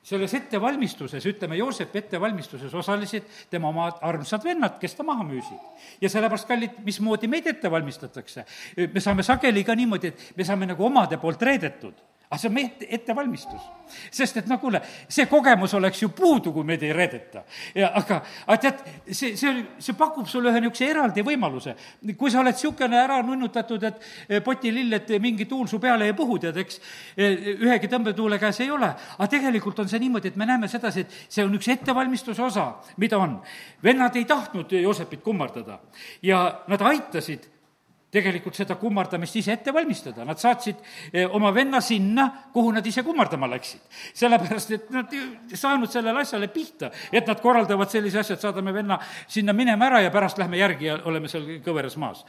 selles 0.00 0.32
ettevalmistuses, 0.32 1.24
ütleme, 1.28 1.58
Joosepi 1.58 1.98
ettevalmistuses 1.98 2.72
osalesid 2.74 3.26
tema 3.52 3.68
oma 3.68 3.90
armsad 4.00 4.40
vennad, 4.44 4.78
kes 4.80 4.94
ta 4.96 5.04
maha 5.04 5.26
müüsid. 5.28 5.58
ja 6.00 6.08
sellepärast, 6.08 6.48
kallid, 6.48 6.78
mismoodi 6.86 7.28
meid 7.28 7.46
ette 7.46 7.70
valmistatakse? 7.70 8.46
me 8.94 9.00
saame 9.00 9.22
sageli 9.22 9.64
ka 9.64 9.76
niimoodi, 9.76 10.08
et 10.08 10.32
me 10.36 10.44
saame 10.48 10.70
nagu 10.72 10.86
omade 10.88 11.20
poolt 11.20 11.42
reedetud 11.42 12.00
aga 12.30 12.38
see 12.38 12.46
on 12.46 12.54
meie 12.54 12.68
ette, 12.68 12.86
ettevalmistus. 12.94 13.62
sest 14.14 14.36
et 14.38 14.46
no 14.46 14.60
kuule, 14.62 14.78
see 15.10 15.24
kogemus 15.26 15.72
oleks 15.74 15.98
ju 16.04 16.12
puudu, 16.14 16.52
kui 16.54 16.62
meid 16.64 16.84
ei 16.86 16.92
reedeta. 16.94 17.42
ja 17.74 17.88
aga, 17.98 18.20
aga 18.46 18.58
tead, 18.62 18.84
see, 19.10 19.34
see 19.36 19.64
see 19.82 19.96
pakub 19.98 20.28
sulle 20.30 20.52
ühe 20.52 20.60
niisuguse 20.62 20.86
eraldi 20.92 21.24
võimaluse. 21.26 21.74
kui 22.16 22.30
sa 22.30 22.44
oled 22.44 22.54
niisugune 22.54 23.00
ära 23.00 23.18
nunnutatud, 23.26 23.82
et 23.82 24.06
eh, 24.28 24.44
potilill, 24.46 24.94
et 24.94 25.10
mingi 25.18 25.48
tuul 25.50 25.66
su 25.66 25.82
peale 25.82 26.06
ei 26.06 26.14
puhu, 26.14 26.38
tead, 26.38 26.62
eks, 26.62 26.80
eh, 27.16 27.50
ühegi 27.66 27.90
tõmbetuule 27.90 28.38
käes 28.38 28.62
ei 28.62 28.70
ole. 28.70 28.94
aga 29.18 29.30
tegelikult 29.34 29.82
on 29.82 29.90
see 29.90 29.98
niimoodi, 30.06 30.30
et 30.30 30.38
me 30.38 30.46
näeme 30.46 30.70
sedasi, 30.70 31.00
et 31.00 31.20
see 31.26 31.42
on 31.44 31.58
üks 31.58 31.66
ettevalmistuse 31.74 32.46
osa, 32.46 32.76
mida 32.96 33.18
on. 33.18 33.40
vennad 33.82 34.14
ei 34.14 34.24
tahtnud 34.24 34.70
Joosepit 34.70 35.26
kummardada 35.26 35.80
ja 36.22 36.60
nad 36.70 36.80
aitasid 36.80 37.50
tegelikult 38.10 38.58
seda 38.58 38.76
kummardamist 38.80 39.36
ise 39.40 39.54
ette 39.54 39.74
valmistada, 39.74 40.24
nad 40.26 40.40
saatsid 40.40 40.80
eh, 41.12 41.26
oma 41.26 41.52
venna 41.54 41.80
sinna, 41.84 42.26
kuhu 42.52 42.72
nad 42.74 42.86
ise 42.86 43.04
kummardama 43.06 43.48
läksid. 43.50 43.80
sellepärast, 44.14 44.74
et 44.76 44.90
nad 44.94 45.14
ei 45.14 45.56
saanud 45.56 45.90
sellele 45.90 46.24
asjale 46.24 46.48
pihta, 46.48 46.90
et 47.12 47.26
nad 47.26 47.40
korraldavad 47.40 47.90
sellise 47.90 48.22
asja, 48.24 48.38
et 48.38 48.48
saadame 48.48 48.74
venna 48.74 48.98
sinna 49.28 49.52
minema 49.52 49.90
ära 49.90 50.02
ja 50.04 50.10
pärast 50.10 50.38
lähme 50.38 50.58
järgi 50.58 50.90
ja 50.90 51.00
oleme 51.04 51.28
seal 51.28 51.46
kõveras 51.64 51.98
maas 52.00 52.24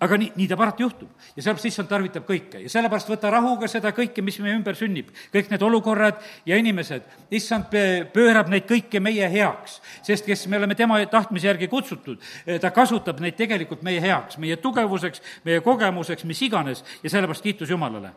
aga 0.00 0.18
nii, 0.20 0.32
nii 0.36 0.48
ta 0.48 0.56
parati 0.56 0.82
juhtub. 0.82 1.08
ja 1.36 1.42
sellepärast 1.42 1.68
issand 1.70 1.88
tarvitab 1.88 2.26
kõike 2.28 2.60
ja 2.64 2.70
sellepärast 2.72 3.08
võta 3.10 3.30
rahuga 3.32 3.68
seda 3.70 3.92
kõike, 3.96 4.22
mis 4.22 4.38
meie 4.44 4.56
ümber 4.56 4.76
sünnib. 4.76 5.08
kõik 5.32 5.50
need 5.50 5.62
olukorrad 5.62 6.20
ja 6.46 6.56
inimesed, 6.60 7.06
issand 7.30 7.72
pöörab 8.12 8.50
neid 8.52 8.68
kõiki 8.68 9.00
meie 9.00 9.28
heaks. 9.32 9.80
sest 10.02 10.26
kes 10.26 10.46
me 10.46 10.60
oleme 10.60 10.74
tema 10.74 11.00
tahtmise 11.06 11.46
järgi 11.46 11.68
kutsutud, 11.68 12.20
eh, 12.46 12.60
ta 12.60 12.70
kasutab 12.70 13.20
neid 13.20 13.36
tegelikult 13.36 13.82
meie 13.82 14.00
heaks, 14.00 14.38
meie 14.38 14.56
tugevuseks, 14.56 15.22
meie 15.44 15.60
kogemuseks, 15.60 16.24
mis 16.24 16.42
iganes 16.42 16.84
ja 17.02 17.10
sellepärast 17.10 17.42
kiitus 17.42 17.70
Jumalale 17.70 18.12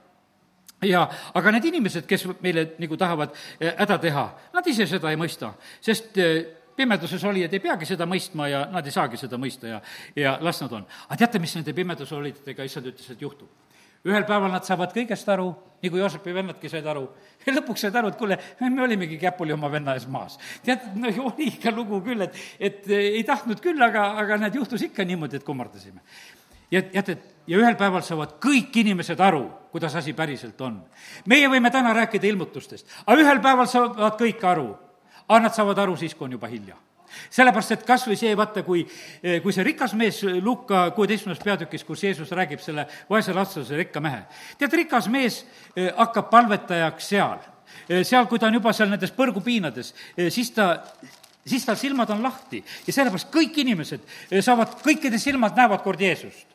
ja 0.81 1.09
aga 1.35 1.51
need 1.51 1.65
inimesed, 1.65 2.05
kes 2.07 2.25
meile 2.43 2.73
nagu 2.79 2.97
tahavad 2.97 3.35
eh, 3.59 3.73
häda 3.77 3.97
teha, 3.99 4.25
nad 4.53 4.67
ise 4.67 4.87
seda 4.87 5.11
ei 5.11 5.19
mõista, 5.19 5.53
sest 5.83 6.17
eh, 6.17 6.58
pimeduses 6.79 7.23
olijad 7.27 7.53
ei 7.53 7.63
peagi 7.63 7.87
seda 7.89 8.07
mõistma 8.09 8.47
ja 8.51 8.65
nad 8.71 8.85
ei 8.87 8.95
saagi 8.95 9.19
seda 9.19 9.39
mõista 9.41 9.67
ja, 9.73 9.79
ja 10.15 10.37
las 10.43 10.61
nad 10.63 10.77
on. 10.79 10.85
aga 11.07 11.23
teate, 11.23 11.41
mis 11.43 11.55
nende 11.57 11.75
pimeduses 11.75 12.15
olijatega 12.17 12.67
issand 12.67 12.91
ütles, 12.93 13.09
et 13.11 13.25
juhtub? 13.25 13.49
ühel 14.07 14.23
päeval 14.23 14.51
nad 14.53 14.63
saavad 14.63 14.93
kõigest 14.95 15.27
aru, 15.27 15.49
nii 15.83 15.91
kui 15.91 15.99
Joosepi 15.99 16.31
vennadki 16.35 16.69
said 16.71 16.85
aru, 16.87 17.01
ja 17.43 17.51
lõpuks 17.51 17.83
said 17.83 17.97
aru, 17.99 18.13
et 18.13 18.19
kuule, 18.19 18.37
me 18.61 18.83
olimegi 18.85 19.17
käpuli 19.19 19.51
oma 19.51 19.67
venna 19.71 19.95
ees 19.97 20.07
maas. 20.07 20.37
tead, 20.63 20.85
no 20.95 21.11
oli 21.25 21.49
ikka 21.49 21.73
lugu 21.75 21.99
küll, 22.05 22.23
et, 22.23 22.37
et 22.59 22.87
ei 22.95 23.23
tahtnud 23.27 23.59
küll, 23.63 23.81
aga, 23.83 24.13
aga 24.21 24.39
näed, 24.39 24.55
juhtus 24.55 24.87
ikka 24.87 25.03
niimoodi, 25.03 25.41
et 25.41 25.47
kummardasime. 25.47 25.99
ja 26.71 26.83
teate, 26.93 27.17
ja 27.47 27.59
ühel 27.59 27.75
päeval 27.75 28.05
saavad 28.07 28.37
kõik 28.39 28.79
inimesed 28.85 29.19
aru, 29.19 29.43
kuidas 29.73 29.99
asi 29.99 30.15
päriselt 30.15 30.61
on. 30.63 30.79
meie 31.27 31.51
võime 31.51 31.71
täna 31.71 31.91
rääkida 31.97 32.31
ilmutustest, 32.31 32.87
aga 33.05 33.19
ühel 33.19 33.43
päeval 33.43 33.67
saavad 33.67 34.15
kõik 34.21 34.47
aru 34.47 34.69
aga 35.29 35.43
nad 35.45 35.55
saavad 35.55 35.77
aru 35.85 35.95
siis, 35.97 36.15
kui 36.17 36.25
on 36.25 36.37
juba 36.37 36.49
hilja 36.51 36.75
sellepärast, 37.33 37.73
et 37.75 37.85
kas 37.87 38.05
või 38.07 38.17
see, 38.19 38.33
vaata, 38.37 38.63
kui, 38.65 38.83
kui 39.43 39.53
see 39.55 39.65
rikas 39.65 39.93
mees 39.97 40.21
Luka 40.45 40.89
kuueteistkümnes 40.95 41.41
peatükis, 41.43 41.85
kus 41.87 42.03
Jeesus 42.03 42.31
räägib 42.35 42.61
selle 42.63 42.85
vaese 43.09 43.33
lastuse 43.35 43.77
rikka 43.77 44.01
mehe. 44.03 44.23
tead, 44.57 44.73
rikas 44.83 45.09
mees 45.11 45.43
eh, 45.75 45.91
hakkab 45.97 46.29
palvetajaks 46.29 47.09
seal. 47.13 47.39
Eh, 47.87 48.03
seal, 48.05 48.27
kui 48.29 48.39
ta 48.39 48.49
on 48.49 48.59
juba 48.59 48.73
seal 48.73 48.91
nendes 48.91 49.13
põrgupiinades, 49.15 49.93
eh, 50.17 50.29
siis 50.33 50.51
ta 50.55 50.69
siis 51.49 51.63
tal 51.65 51.77
silmad 51.79 52.09
on 52.13 52.21
lahti 52.21 52.59
ja 52.85 52.93
sellepärast 52.93 53.31
kõik 53.33 53.55
inimesed 53.63 54.03
saavad, 54.45 54.75
kõikide 54.83 55.17
silmad 55.17 55.55
näevad 55.57 55.81
kord 55.81 56.01
Jeesust. 56.01 56.45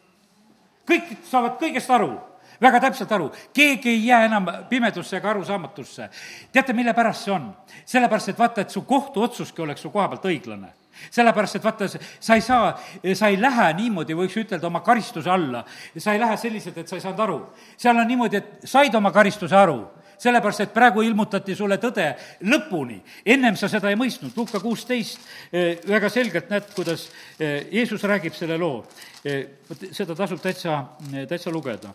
kõik 0.87 1.17
saavad 1.27 1.57
kõigest 1.59 1.91
aru 1.91 2.13
väga 2.61 2.81
täpselt 2.81 3.13
aru, 3.13 3.33
keegi 3.53 3.91
ei 3.91 4.07
jää 4.07 4.25
enam 4.25 4.47
pimedusse 4.69 5.17
ega 5.17 5.31
arusaamatusse. 5.31 6.09
teate, 6.53 6.73
mille 6.73 6.95
pärast 6.95 7.25
see 7.25 7.35
on? 7.35 7.53
sellepärast, 7.85 8.29
et 8.29 8.39
vaata, 8.39 8.61
et 8.61 8.71
su 8.71 8.83
kohtuotsuski 8.83 9.63
oleks 9.63 9.83
su 9.83 9.91
koha 9.91 10.09
pealt 10.09 10.25
õiglane 10.33 10.73
sellepärast, 11.11 11.59
et 11.59 11.65
vaata, 11.65 11.89
sa 11.89 12.37
ei 12.37 12.45
saa, 12.45 12.71
sa 13.15 13.29
ei 13.29 13.41
lähe 13.41 13.73
niimoodi, 13.79 14.17
võiks 14.17 14.37
ütelda, 14.45 14.69
oma 14.69 14.81
karistuse 14.85 15.31
alla. 15.31 15.65
sa 15.99 16.13
ei 16.13 16.21
lähe 16.21 16.37
selliselt, 16.37 16.79
et 16.79 16.89
sa 16.89 16.97
ei 16.97 17.03
saanud 17.03 17.21
aru. 17.21 17.39
seal 17.77 17.99
on 17.99 18.09
niimoodi, 18.09 18.37
et 18.37 18.69
said 18.69 18.95
oma 18.95 19.13
karistuse 19.13 19.57
aru, 19.57 19.81
sellepärast 20.19 20.65
et 20.65 20.75
praegu 20.75 21.03
ilmutati 21.03 21.57
sulle 21.57 21.79
tõde 21.83 22.15
lõpuni. 22.43 23.01
ennem 23.27 23.57
sa 23.57 23.69
seda 23.69 23.91
ei 23.91 23.99
mõistnud, 24.01 24.33
Luka 24.37 24.61
kuusteist 24.61 25.21
eh, 25.53 25.79
väga 25.89 26.09
selgelt 26.09 26.51
näed, 26.51 26.73
kuidas 26.75 27.11
eh, 27.39 27.67
Jeesus 27.73 28.03
räägib 28.03 28.35
selle 28.35 28.59
loo. 28.59 28.85
Eh, 29.25 29.47
seda 29.93 30.15
tasub 30.15 30.41
täitsa, 30.41 30.85
täitsa 31.29 31.51
lugeda 31.51 31.95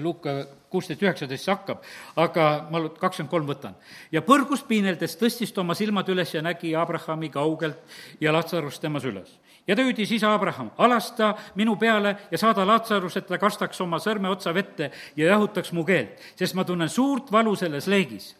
Luka 0.00 0.46
kuusteist, 0.72 1.02
üheksateist 1.04 1.44
see 1.44 1.52
hakkab, 1.52 1.82
aga 2.16 2.44
ma 2.72 2.80
kakskümmend 2.88 3.30
kolm 3.30 3.48
võtan. 3.50 3.74
ja 4.12 4.22
põrgus 4.24 4.62
piineldes 4.64 5.18
tõstis 5.20 5.52
ta 5.52 5.60
oma 5.60 5.74
silmad 5.76 6.08
üles 6.08 6.32
ja 6.32 6.40
nägi 6.42 6.72
Abrahami 6.74 7.28
kaugelt 7.28 7.82
ja 8.20 8.32
Latsarust 8.32 8.80
temas 8.80 9.04
üles. 9.04 9.28
ja 9.66 9.76
ta 9.76 9.82
hüüdis, 9.84 10.10
isa 10.10 10.32
Abraham, 10.32 10.70
alasta 10.78 11.34
minu 11.54 11.76
peale 11.76 12.16
ja 12.30 12.38
saada 12.38 12.64
Latsarus, 12.64 13.16
et 13.16 13.26
ta 13.26 13.38
kastaks 13.38 13.80
oma 13.80 14.00
sõrme 14.00 14.30
otsa 14.32 14.54
vette 14.54 14.90
ja 15.16 15.28
jahutaks 15.34 15.72
mu 15.72 15.84
keelt, 15.84 16.16
sest 16.34 16.54
ma 16.54 16.64
tunnen 16.64 16.88
suurt 16.88 17.30
valu 17.32 17.54
selles 17.56 17.86
leegis 17.86 18.34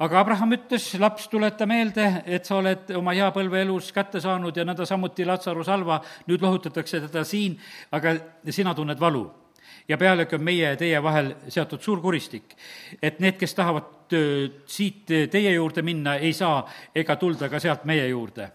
aga 0.00 0.20
Abraham 0.20 0.54
ütles, 0.54 0.86
laps, 1.02 1.26
tuleta 1.28 1.66
meelde, 1.66 2.22
et 2.24 2.46
sa 2.46 2.56
oled 2.56 2.94
oma 2.96 3.12
hea 3.12 3.26
põlve 3.34 3.60
elus 3.60 3.90
kätte 3.92 4.22
saanud 4.22 4.56
ja 4.56 4.64
nõnda 4.64 4.86
samuti 4.86 5.26
Latsarus 5.26 5.68
halva, 5.68 5.98
nüüd 6.30 6.40
lohutatakse 6.40 7.02
teda 7.08 7.26
siin, 7.26 7.58
aga 7.90 8.14
sina 8.48 8.72
tunned 8.74 9.02
valu 9.02 9.26
ja 9.90 9.98
pealegi 9.98 10.38
on 10.38 10.44
meie 10.46 10.72
ja 10.72 10.78
teie 10.78 11.02
vahel 11.02 11.34
seatud 11.48 11.82
suur 11.82 12.00
kuristik. 12.00 12.54
et 13.02 13.18
need, 13.20 13.36
kes 13.40 13.54
tahavad 13.54 14.14
siit 14.66 15.10
teie 15.30 15.52
juurde 15.52 15.82
minna, 15.82 16.16
ei 16.16 16.32
saa 16.32 16.62
ega 16.94 17.16
tulda 17.16 17.48
ka 17.48 17.60
sealt 17.62 17.84
meie 17.84 18.08
juurde 18.08 18.50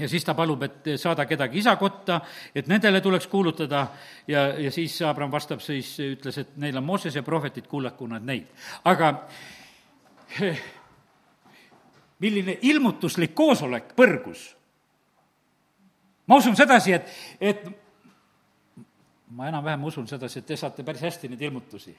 ja 0.00 0.08
siis 0.08 0.24
ta 0.24 0.34
palub, 0.34 0.62
et 0.62 0.88
saada 0.96 1.26
kedagi 1.28 1.58
isa 1.60 1.76
kotta, 1.76 2.20
et 2.54 2.68
nendele 2.70 3.00
tuleks 3.04 3.26
kuulutada 3.26 3.86
ja, 4.28 4.46
ja 4.58 4.70
siis 4.72 4.96
Abram 5.02 5.32
vastab 5.32 5.60
siis, 5.60 5.92
ütles, 6.00 6.38
et 6.40 6.54
neil 6.56 6.76
on 6.76 6.84
Moosese 6.84 7.22
prohvetid, 7.22 7.66
kuulaku 7.68 8.06
nad 8.10 8.24
neid. 8.24 8.48
aga 8.84 9.12
milline 12.24 12.58
ilmutuslik 12.62 13.34
koosolek 13.34 13.92
põrgus. 13.96 14.56
ma 16.26 16.36
usun 16.38 16.56
sedasi, 16.56 16.92
et, 16.92 17.14
et 17.40 17.64
ma 19.30 19.46
enam-vähem 19.48 19.84
usun 19.84 20.08
sedasi, 20.10 20.40
et 20.40 20.46
te 20.46 20.56
saate 20.58 20.82
päris 20.86 21.02
hästi 21.06 21.28
neid 21.30 21.42
ilmutusi. 21.46 21.94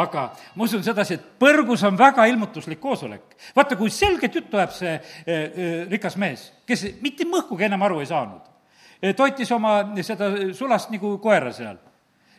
aga 0.00 0.30
ma 0.54 0.64
usun 0.64 0.84
sedasi, 0.84 1.14
et 1.14 1.26
põrgus 1.38 1.84
on 1.86 1.98
väga 1.98 2.24
ilmutuslik 2.30 2.80
koosolek. 2.80 3.36
vaata, 3.56 3.76
kui 3.76 3.90
selget 3.90 4.34
juttu 4.34 4.56
ajab 4.56 4.72
see 4.72 4.94
e, 4.94 5.34
e, 5.34 5.68
rikas 5.90 6.16
mees, 6.16 6.52
kes 6.66 6.86
mitte 7.02 7.24
mõhkugi 7.28 7.68
enam 7.68 7.82
aru 7.82 8.00
ei 8.00 8.06
saanud 8.06 8.48
e,. 9.02 9.12
toitis 9.12 9.52
oma 9.52 9.76
seda 10.02 10.32
sulast 10.54 10.90
nagu 10.90 11.18
koera 11.18 11.52
seal 11.52 11.76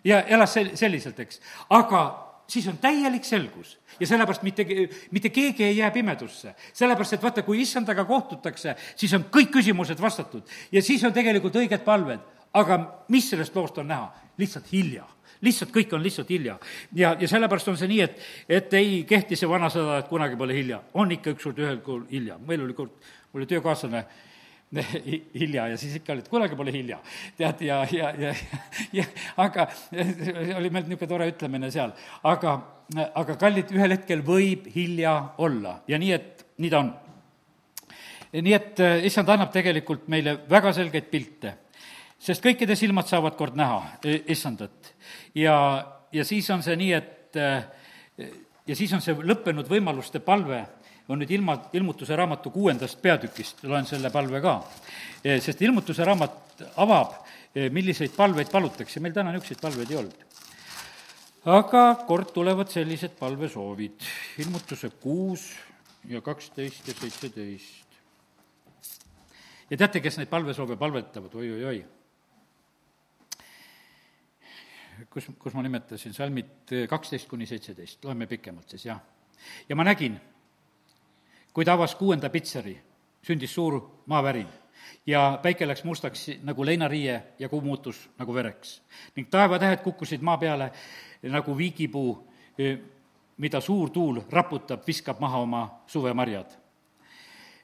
ja 0.04 0.24
elas 0.24 0.58
sel-, 0.58 0.76
selliselt, 0.76 1.20
eks. 1.20 1.42
aga 1.70 2.04
siis 2.52 2.68
on 2.68 2.78
täielik 2.82 3.24
selgus 3.24 3.78
ja 4.00 4.08
sellepärast 4.08 4.44
mitte, 4.44 4.66
mitte 5.12 5.30
keegi 5.30 5.64
ei 5.64 5.78
jää 5.78 5.92
pimedusse. 5.92 6.56
sellepärast, 6.74 7.14
et 7.14 7.24
vaata, 7.24 7.44
kui 7.44 7.62
issandaga 7.62 8.06
kohtutakse, 8.06 8.76
siis 8.96 9.14
on 9.14 9.26
kõik 9.32 9.54
küsimused 9.54 10.02
vastatud 10.02 10.44
ja 10.72 10.82
siis 10.82 11.04
on 11.04 11.14
tegelikult 11.14 11.56
õiged 11.56 11.86
palved. 11.86 12.20
Aga 12.54 12.78
mis 13.10 13.30
sellest 13.30 13.56
loost 13.56 13.78
on 13.78 13.88
näha? 13.88 14.12
lihtsalt 14.38 14.72
hilja 14.72 15.06
lihtsalt 15.41 15.72
kõik 15.74 15.93
on 15.95 16.04
lihtsalt 16.04 16.30
hilja. 16.30 16.58
ja, 16.95 17.16
ja 17.20 17.28
sellepärast 17.28 17.72
on 17.72 17.78
see 17.80 17.89
nii, 17.91 18.02
et, 18.06 18.20
et 18.49 18.74
ei 18.78 19.04
kehti 19.10 19.38
see 19.39 19.49
vanasõda, 19.49 20.02
et 20.02 20.10
kunagi 20.10 20.38
pole 20.38 20.56
hilja. 20.56 20.82
on 20.93 21.12
ikka 21.12 21.36
ükskord 21.36 21.62
ühel 21.62 21.80
kuul 21.86 22.04
hilja. 22.12 22.38
meil 22.47 22.62
oli 22.66 22.76
kord, 22.78 22.93
mul 23.32 23.41
oli 23.41 23.49
töökaaslane, 23.49 24.04
hilja 25.41 25.68
ja 25.68 25.78
siis 25.78 25.97
ikka 25.99 26.14
oli, 26.14 26.24
et 26.24 26.30
kunagi 26.32 26.56
pole 26.56 26.74
hilja. 26.74 26.99
tead, 27.38 27.64
ja, 27.66 27.82
ja, 27.91 28.12
ja, 28.20 28.34
ja 28.93 29.06
aga 29.38 29.68
oli 30.60 30.70
meil 30.70 30.86
niisugune 30.86 31.10
tore 31.10 31.30
ütlemine 31.34 31.72
seal, 31.74 31.95
aga, 32.24 32.58
aga 33.10 33.38
kallid, 33.41 33.74
ühel 33.76 33.97
hetkel 33.97 34.22
võib 34.26 34.70
hilja 34.76 35.16
olla 35.41 35.80
ja 35.89 35.99
nii, 36.02 36.14
et 36.20 36.45
nii 36.62 36.70
ta 36.70 36.84
on. 36.86 36.93
nii 38.38 38.56
et 38.56 38.80
eh, 38.80 39.10
issand 39.10 39.30
annab 39.34 39.52
tegelikult 39.52 40.06
meile 40.12 40.38
väga 40.49 40.74
selgeid 40.78 41.10
pilte 41.12 41.58
sest 42.22 42.43
kõikide 42.45 42.78
silmad 42.78 43.09
saavad 43.09 43.36
kord 43.38 43.57
näha 43.57 43.82
issandat. 44.30 44.93
ja, 45.36 45.55
ja 46.13 46.26
siis 46.26 46.49
on 46.53 46.63
see 46.63 46.78
nii, 46.78 46.93
et 46.93 47.39
ja 48.67 48.78
siis 48.78 48.93
on 48.93 49.01
see 49.03 49.15
lõppenud 49.17 49.69
võimaluste 49.69 50.22
palve, 50.24 50.61
on 51.11 51.19
nüüd 51.22 51.32
ilma, 51.34 51.57
ilmutuse 51.76 52.15
raamatu 52.15 52.51
kuuendast 52.53 53.01
peatükist, 53.01 53.63
loen 53.67 53.88
selle 53.89 54.11
palve 54.13 54.41
ka. 54.43 54.59
sest 55.24 55.61
ilmutuse 55.61 56.05
raamat 56.07 56.65
avab, 56.84 57.17
milliseid 57.74 58.13
palveid 58.15 58.51
palutakse, 58.51 59.01
meil 59.03 59.15
täna 59.15 59.34
niisuguseid 59.34 59.61
palveid 59.61 59.91
ei 59.91 59.97
olnud. 60.03 60.28
aga 61.51 61.86
kord 62.07 62.34
tulevad 62.34 62.69
sellised 62.69 63.17
palvesoovid, 63.19 64.05
ilmutuse 64.45 64.91
kuus 65.01 65.49
ja 66.07 66.22
kaksteist 66.22 66.88
ja 66.88 66.93
seitseteist. 66.93 67.97
ja 69.69 69.78
teate, 69.78 69.99
kes 69.99 70.22
neid 70.22 70.30
palvesoove 70.30 70.78
palvetavad 70.78 71.34
oi,, 71.36 71.49
oi-oi-oi 71.49 72.01
kus, 75.10 75.28
kus 75.39 75.54
ma 75.54 75.64
nimetasin, 75.66 76.14
salmid 76.14 76.74
kaksteist 76.89 77.30
kuni 77.30 77.45
seitseteist, 77.45 78.04
loeme 78.06 78.28
pikemalt 78.28 78.70
siis, 78.70 78.86
jah. 78.86 78.99
ja 79.70 79.76
ma 79.76 79.84
nägin, 79.88 80.18
kui 81.54 81.66
ta 81.66 81.74
avas 81.74 81.95
kuuenda 81.95 82.30
pitseri, 82.30 82.76
sündis 83.26 83.54
suur 83.54 83.80
maavärin 84.06 84.47
ja 85.06 85.39
päike 85.41 85.68
läks 85.68 85.84
mustaks 85.84 86.28
nagu 86.43 86.66
leinariie 86.66 87.22
ja 87.39 87.49
kuu 87.49 87.62
muutus 87.62 88.10
nagu 88.18 88.34
vereks. 88.34 88.82
ning 89.16 89.30
taevatähed 89.30 89.82
kukkusid 89.82 90.22
maa 90.22 90.38
peale 90.38 90.72
nagu 91.24 91.58
viigipuu, 91.58 92.28
mida 93.38 93.62
suur 93.62 93.89
tuul 93.89 94.22
raputab, 94.30 94.82
viskab 94.88 95.20
maha 95.20 95.38
oma 95.38 95.82
suvemarjad. 95.88 96.58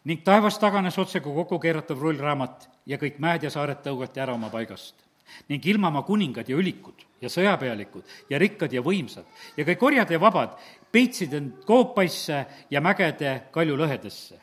ning 0.04 0.24
taevas 0.24 0.60
taganes 0.60 0.98
otsekui 0.98 1.34
kokku 1.34 1.60
keeratav 1.60 2.02
rullraamat 2.02 2.70
ja 2.86 2.98
kõik 2.98 3.20
mäed 3.20 3.44
ja 3.44 3.50
saared 3.50 3.84
tõugati 3.84 4.22
ära 4.22 4.34
oma 4.34 4.50
paigast 4.50 5.07
ning 5.50 5.66
ilmamaa 5.66 6.02
kuningad 6.08 6.50
ja 6.50 6.58
ülikud 6.58 7.06
ja 7.22 7.30
sõjapealikud 7.30 8.04
ja 8.30 8.40
rikkad 8.40 8.74
ja 8.74 8.82
võimsad 8.82 9.26
ja 9.58 9.66
kõik 9.66 9.86
orjad 9.90 10.12
ja 10.12 10.20
vabad 10.22 10.58
peitsid 10.92 11.34
end 11.34 11.64
koopaisse 11.66 12.46
ja 12.70 12.82
mägede 12.82 13.50
kaljulõhedesse. 13.52 14.40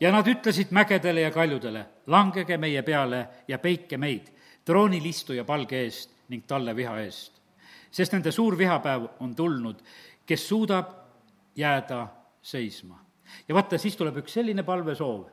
ja 0.00 0.12
nad 0.12 0.26
ütlesid 0.26 0.70
mägedele 0.70 1.20
ja 1.20 1.30
kaljudele, 1.30 1.86
langege 2.06 2.56
meie 2.56 2.82
peale 2.82 3.28
ja 3.48 3.58
peitke 3.58 3.96
meid 3.96 4.32
troonil 4.64 5.04
istuja 5.06 5.44
palge 5.44 5.80
eest 5.84 6.10
ning 6.28 6.44
talle 6.46 6.74
viha 6.76 6.98
eest. 7.00 7.40
sest 7.90 8.12
nende 8.12 8.32
suur 8.32 8.58
vihapäev 8.58 9.08
on 9.20 9.34
tulnud, 9.34 9.80
kes 10.26 10.48
suudab 10.48 10.92
jääda 11.56 12.06
seisma. 12.42 12.98
ja 13.48 13.54
vaata, 13.54 13.78
siis 13.78 13.96
tuleb 13.96 14.16
üks 14.22 14.34
selline 14.38 14.62
palvesoov, 14.62 15.26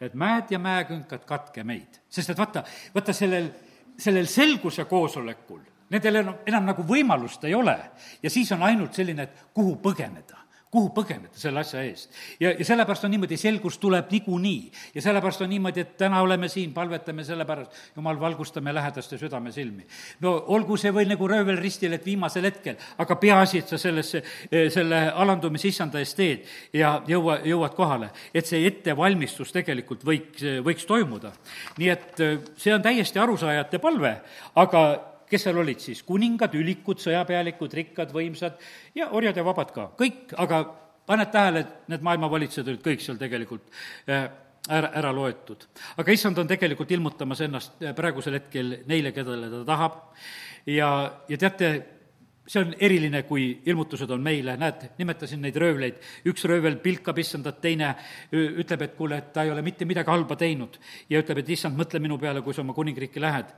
et 0.00 0.14
mäed 0.14 0.50
ja 0.50 0.58
mäekünkad 0.58 1.24
katke 1.26 1.64
meid, 1.64 2.00
sest 2.08 2.30
et 2.30 2.38
vaata, 2.38 2.64
vaata 2.94 3.12
sellel 3.12 3.50
sellel 3.98 4.26
selguse 4.26 4.84
koosolekul 4.84 5.60
nendel 5.90 6.20
enam, 6.22 6.40
enam 6.46 6.64
nagu 6.66 6.84
võimalust 6.86 7.44
ei 7.46 7.54
ole. 7.54 7.76
Ja 8.22 8.30
siis 8.30 8.50
on 8.52 8.64
ainult 8.66 8.96
selline, 8.96 9.28
et 9.28 9.46
kuhu 9.54 9.76
põgeneda 9.82 10.45
kuhu 10.76 10.90
põgeneda 10.96 11.40
selle 11.40 11.62
asja 11.62 11.82
eest. 11.86 12.12
ja, 12.40 12.52
ja 12.52 12.64
sellepärast 12.68 13.06
on 13.08 13.14
niimoodi, 13.14 13.38
selgus 13.40 13.78
tuleb 13.80 14.10
niikuinii. 14.12 14.70
ja 14.94 15.04
sellepärast 15.04 15.44
on 15.46 15.50
niimoodi, 15.50 15.84
et 15.86 15.96
täna 16.00 16.20
oleme 16.24 16.48
siin, 16.52 16.74
palvetame 16.76 17.24
selle 17.24 17.46
pärast, 17.48 17.72
jumal, 17.96 18.20
valgustame 18.20 18.74
lähedaste 18.74 19.18
südamesilmi. 19.20 19.86
no 20.20 20.34
olgu 20.56 20.76
see 20.80 20.92
või 20.92 21.08
nagu 21.08 21.28
röövel 21.28 21.58
ristil, 21.60 21.96
et 21.96 22.04
viimasel 22.06 22.50
hetkel, 22.50 22.76
aga 22.98 23.16
peaasi, 23.22 23.64
et 23.64 23.72
sa 23.72 23.80
sellesse, 23.80 24.22
selle 24.74 25.02
alandumise 25.24 25.72
issanda 25.72 26.02
eest 26.02 26.16
teed 26.20 26.46
ja 26.76 26.96
jõua, 27.08 27.40
jõuad 27.46 27.76
kohale. 27.78 28.12
et 28.34 28.46
see 28.46 28.66
ettevalmistus 28.68 29.52
tegelikult 29.56 30.04
võiks, 30.04 30.44
võiks 30.64 30.88
toimuda. 30.88 31.32
nii 31.78 31.92
et 31.92 32.24
see 32.56 32.74
on 32.74 32.84
täiesti 32.84 33.22
arusaajate 33.22 33.80
palve, 33.80 34.18
aga 34.54 34.82
kes 35.30 35.46
seal 35.46 35.60
olid 35.60 35.82
siis, 35.82 36.02
kuningad, 36.06 36.54
ülikud, 36.58 37.00
sõjapealikud, 37.02 37.72
rikkad, 37.80 38.12
võimsad 38.14 38.58
ja 38.96 39.10
orjad 39.16 39.36
ja 39.36 39.44
vabad 39.46 39.72
ka, 39.74 39.88
kõik, 39.98 40.34
aga 40.38 40.62
paned 41.06 41.30
tähele, 41.32 41.62
et 41.62 41.90
need 41.92 42.04
maailmavalitsejad 42.06 42.72
olid 42.72 42.84
kõik 42.84 43.02
seal 43.04 43.18
tegelikult 43.20 43.66
äh, 44.10 44.28
ära, 44.68 44.90
ära 45.00 45.12
loetud. 45.14 45.66
aga 45.96 46.14
issand 46.14 46.38
on 46.42 46.48
tegelikult 46.50 46.90
ilmutamas 46.90 47.42
ennast 47.46 47.82
äh, 47.82 47.94
praegusel 47.96 48.40
hetkel 48.40 48.80
neile, 48.90 49.12
kellele 49.14 49.50
ta 49.52 49.66
tahab. 49.68 50.00
Ja, 50.66 50.88
ja 51.28 51.38
teate, 51.38 51.70
see 52.46 52.62
on 52.62 52.74
eriline, 52.82 53.22
kui 53.26 53.46
ilmutused 53.66 54.10
on 54.10 54.22
meile, 54.22 54.56
näed, 54.58 54.88
nimetasin 54.98 55.42
neid 55.42 55.58
röövleid, 55.62 56.00
üks 56.30 56.46
röövel 56.50 56.78
pilkab 56.82 57.18
issandat, 57.22 57.60
teine 57.62 57.92
ütleb, 58.32 58.82
et 58.82 58.98
kuule, 58.98 59.20
et 59.22 59.32
ta 59.34 59.46
ei 59.46 59.54
ole 59.54 59.62
mitte 59.66 59.86
midagi 59.86 60.10
halba 60.10 60.38
teinud. 60.38 60.78
Ja 61.10 61.22
ütleb, 61.22 61.42
et 61.42 61.54
issand, 61.54 61.78
mõtle 61.78 62.02
minu 62.02 62.18
peale, 62.22 62.42
kui 62.42 62.54
sa 62.54 62.62
oma 62.66 62.74
kuningriiki 62.74 63.22
lähed 63.22 63.54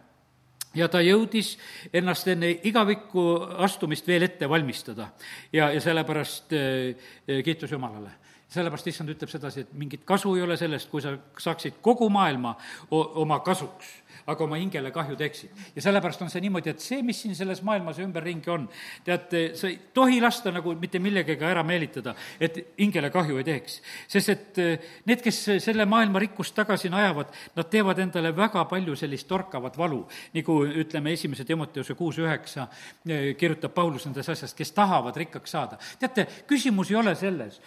ja 0.74 0.88
ta 0.88 1.00
jõudis 1.04 1.56
ennast 1.92 2.28
enne 2.28 2.50
igavikku 2.68 3.24
astumist 3.64 4.06
veel 4.06 4.28
ette 4.28 4.48
valmistada. 4.48 5.10
ja, 5.52 5.70
ja 5.72 5.80
sellepärast 5.80 6.52
äh, 6.52 7.42
kiitus 7.44 7.72
Jumalale 7.72 8.10
sellepärast 8.48 8.86
issand 8.88 9.12
ütleb 9.12 9.28
sedasi, 9.28 9.66
et 9.66 9.72
mingit 9.76 10.04
kasu 10.08 10.32
ei 10.36 10.42
ole 10.42 10.56
sellest, 10.56 10.88
kui 10.88 11.02
sa 11.04 11.12
saaksid 11.38 11.82
kogu 11.84 12.08
maailma 12.12 12.54
oma 12.90 13.40
kasuks 13.44 13.90
aga 14.28 14.44
oma 14.44 14.58
hingele 14.60 14.90
kahju 14.92 15.16
teeksid. 15.16 15.50
ja 15.74 15.82
sellepärast 15.82 16.22
on 16.22 16.30
see 16.30 16.42
niimoodi, 16.44 16.72
et 16.74 16.84
see, 16.84 17.00
mis 17.06 17.20
siin 17.22 17.34
selles 17.36 17.62
maailmas 17.64 17.98
ümberringi 18.04 18.52
on, 18.52 18.66
tead, 19.06 19.32
sa 19.56 19.70
ei 19.70 19.78
tohi 19.96 20.20
lasta 20.20 20.52
nagu 20.52 20.74
mitte 20.80 21.00
millegagi 21.00 21.46
ära 21.48 21.64
meelitada, 21.64 22.14
et 22.40 22.60
hingele 22.78 23.10
kahju 23.14 23.40
ei 23.40 23.46
teeks. 23.48 23.80
sest 24.08 24.34
et 24.34 24.62
eh, 24.62 24.86
need, 25.08 25.24
kes 25.24 25.40
selle 25.64 25.88
maailma 25.88 26.20
rikkust 26.26 26.56
tagasi 26.58 26.92
najavad, 26.92 27.32
nad 27.56 27.72
teevad 27.72 28.04
endale 28.04 28.34
väga 28.36 28.66
palju 28.68 28.96
sellist 29.00 29.28
torkavat 29.28 29.78
valu, 29.80 30.04
nagu 30.36 30.60
ütleme, 30.84 31.16
esimese 31.16 31.48
Timoteuse 31.48 31.96
kuus 31.96 32.20
üheksa 32.20 32.68
eh, 33.08 33.32
kirjutab 33.38 33.72
Paulus 33.74 34.04
nendest 34.06 34.36
asjast, 34.36 34.56
kes 34.58 34.76
tahavad 34.76 35.16
rikkaks 35.16 35.56
saada. 35.56 35.80
teate, 35.98 36.28
küsimus 36.48 36.92
ei 36.92 37.00
ole 37.00 37.16
selles, 37.16 37.62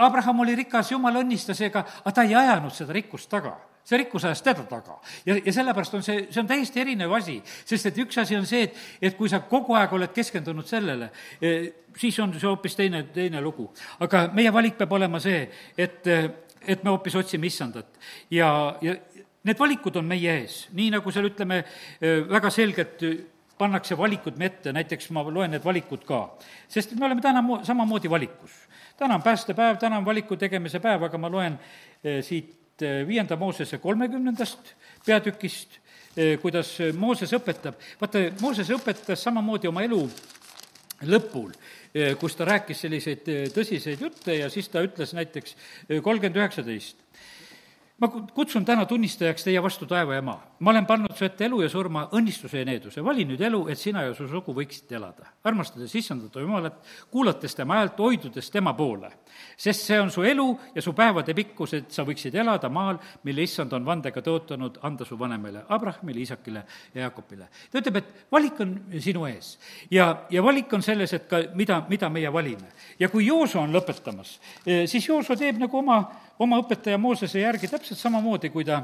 Abraham 0.00 0.38
oli 0.40 0.54
rikas, 0.56 0.94
jumal 0.94 1.18
õnnistas, 1.20 1.58
ega, 1.60 1.82
aga 2.00 2.12
ta 2.16 2.22
ei 2.24 2.32
ajanud 2.32 2.72
seda 2.72 2.94
rikkust 2.96 3.28
taga 3.28 3.58
see 3.84 4.00
rikkus 4.02 4.24
ajas 4.28 4.42
teda 4.42 4.64
taga. 4.68 4.98
ja, 5.26 5.36
ja 5.44 5.52
sellepärast 5.52 5.94
on 5.98 6.04
see, 6.06 6.26
see 6.30 6.42
on 6.42 6.50
täiesti 6.50 6.82
erinev 6.82 7.12
asi, 7.16 7.38
sest 7.64 7.90
et 7.90 8.02
üks 8.04 8.20
asi 8.22 8.36
on 8.36 8.46
see, 8.46 8.68
et, 8.68 8.76
et 9.02 9.16
kui 9.18 9.28
sa 9.28 9.42
kogu 9.48 9.74
aeg 9.78 9.92
oled 9.96 10.12
keskendunud 10.14 10.68
sellele, 10.68 11.10
siis 11.96 12.18
on 12.22 12.34
see 12.36 12.48
hoopis 12.48 12.76
teine, 12.78 13.04
teine 13.14 13.42
lugu. 13.44 13.70
aga 14.00 14.28
meie 14.36 14.52
valik 14.52 14.78
peab 14.78 14.92
olema 14.98 15.20
see, 15.22 15.42
et, 15.78 16.06
et 16.06 16.84
me 16.84 16.92
hoopis 16.92 17.16
otsime 17.22 17.50
issandat 17.50 17.98
ja, 18.30 18.50
ja 18.82 18.96
need 19.44 19.58
valikud 19.58 19.96
on 19.96 20.08
meie 20.08 20.40
ees, 20.42 20.62
nii 20.76 20.90
nagu 20.96 21.12
seal 21.12 21.30
ütleme, 21.32 21.62
väga 22.30 22.50
selgelt 22.52 23.04
pannakse 23.60 23.96
valikud 23.98 24.38
me 24.40 24.48
ette, 24.48 24.72
näiteks 24.72 25.10
ma 25.14 25.24
loen 25.26 25.52
need 25.54 25.64
valikud 25.64 26.04
ka. 26.08 26.20
sest 26.68 26.94
me 26.96 27.06
oleme 27.08 27.24
täna 27.24 27.42
mo-, 27.44 27.60
samamoodi 27.64 28.10
valikus. 28.10 28.52
täna 28.96 29.14
on 29.18 29.22
päästepäev, 29.22 29.76
täna 29.76 30.00
on 30.00 30.04
valiku 30.04 30.36
tegemise 30.36 30.80
päev, 30.80 31.04
aga 31.08 31.18
ma 31.18 31.30
loen 31.32 31.58
eh, 32.04 32.22
siit 32.24 32.50
eh, 32.54 32.59
viienda 33.08 33.36
Moosese 33.36 33.78
kolmekümnendast 33.78 34.74
peatükist, 35.06 35.78
eh, 36.16 36.38
kuidas 36.42 36.76
Mooses 36.96 37.32
õpetab, 37.36 37.78
vaata, 38.00 38.26
Mooses 38.40 38.70
õpetas 38.74 39.26
samamoodi 39.26 39.68
oma 39.68 39.84
elu 39.86 40.02
lõpul, 41.08 41.52
kus 42.20 42.34
ta 42.36 42.44
rääkis 42.44 42.82
selliseid 42.84 43.24
tõsiseid 43.54 44.02
jutte 44.04 44.34
ja 44.36 44.50
siis 44.52 44.68
ta 44.68 44.82
ütles 44.84 45.14
näiteks 45.16 45.56
kolmkümmend 46.04 46.36
üheksateist, 46.36 47.00
ma 48.00 48.08
kutsun 48.08 48.64
täna 48.64 48.86
tunnistajaks 48.88 49.44
teie 49.44 49.60
vastu 49.62 49.86
taeva 49.86 50.20
maa. 50.24 50.40
ma 50.58 50.70
olen 50.70 50.86
pannud 50.86 51.12
su 51.16 51.24
ette 51.24 51.44
elu 51.44 51.60
ja 51.62 51.68
surma, 51.68 52.06
õnnistuse 52.16 52.62
ja 52.62 52.64
needuse. 52.64 53.04
vali 53.04 53.26
nüüd 53.28 53.40
elu, 53.44 53.60
et 53.68 53.78
sina 53.78 54.02
ja 54.06 54.14
su 54.14 54.28
sugu 54.28 54.54
võiksite 54.56 54.96
elada. 54.96 55.26
armastades 55.44 55.94
issandat 55.94 56.36
Jumalat, 56.36 56.78
kuulates 57.10 57.54
tema 57.54 57.76
häält, 57.76 57.98
hoidudes 57.98 58.50
tema 58.50 58.72
poole. 58.74 59.10
sest 59.56 59.84
see 59.84 60.00
on 60.00 60.10
su 60.10 60.22
elu 60.22 60.46
ja 60.74 60.82
su 60.82 60.92
päevade 60.92 61.34
pikkus, 61.34 61.74
et 61.74 61.90
sa 61.92 62.04
võiksid 62.04 62.34
elada 62.34 62.68
maal, 62.68 62.98
mille 63.24 63.42
issand 63.42 63.72
on 63.72 63.84
vandega 63.84 64.22
tõotanud 64.22 64.80
anda 64.82 65.04
su 65.04 65.18
vanemale 65.18 65.64
Abrahamile, 65.68 66.20
Iisakile 66.20 66.64
ja 66.94 67.02
Jakobile. 67.02 67.48
ta 67.70 67.78
ütleb, 67.78 67.96
et 67.96 68.32
valik 68.32 68.60
on 68.60 68.74
sinu 68.98 69.26
ees. 69.26 69.58
ja, 69.90 70.24
ja 70.30 70.42
valik 70.42 70.72
on 70.72 70.82
selles, 70.82 71.12
et 71.12 71.28
ka 71.28 71.42
mida, 71.54 71.84
mida 71.88 72.08
meie 72.08 72.32
valime. 72.32 72.72
ja 72.98 73.08
kui 73.08 73.26
Jooso 73.26 73.60
on 73.60 73.72
lõpetamas, 73.72 74.38
eh, 74.64 74.86
siis 74.86 75.08
Jooso 75.08 75.36
teeb 75.36 75.58
nagu 75.58 75.78
oma 75.78 76.29
oma 76.40 76.58
õpetaja 76.62 76.98
Moosese 76.98 77.44
järgi 77.44 77.68
täpselt 77.68 78.00
samamoodi, 78.00 78.50
kui 78.50 78.64
ta 78.64 78.82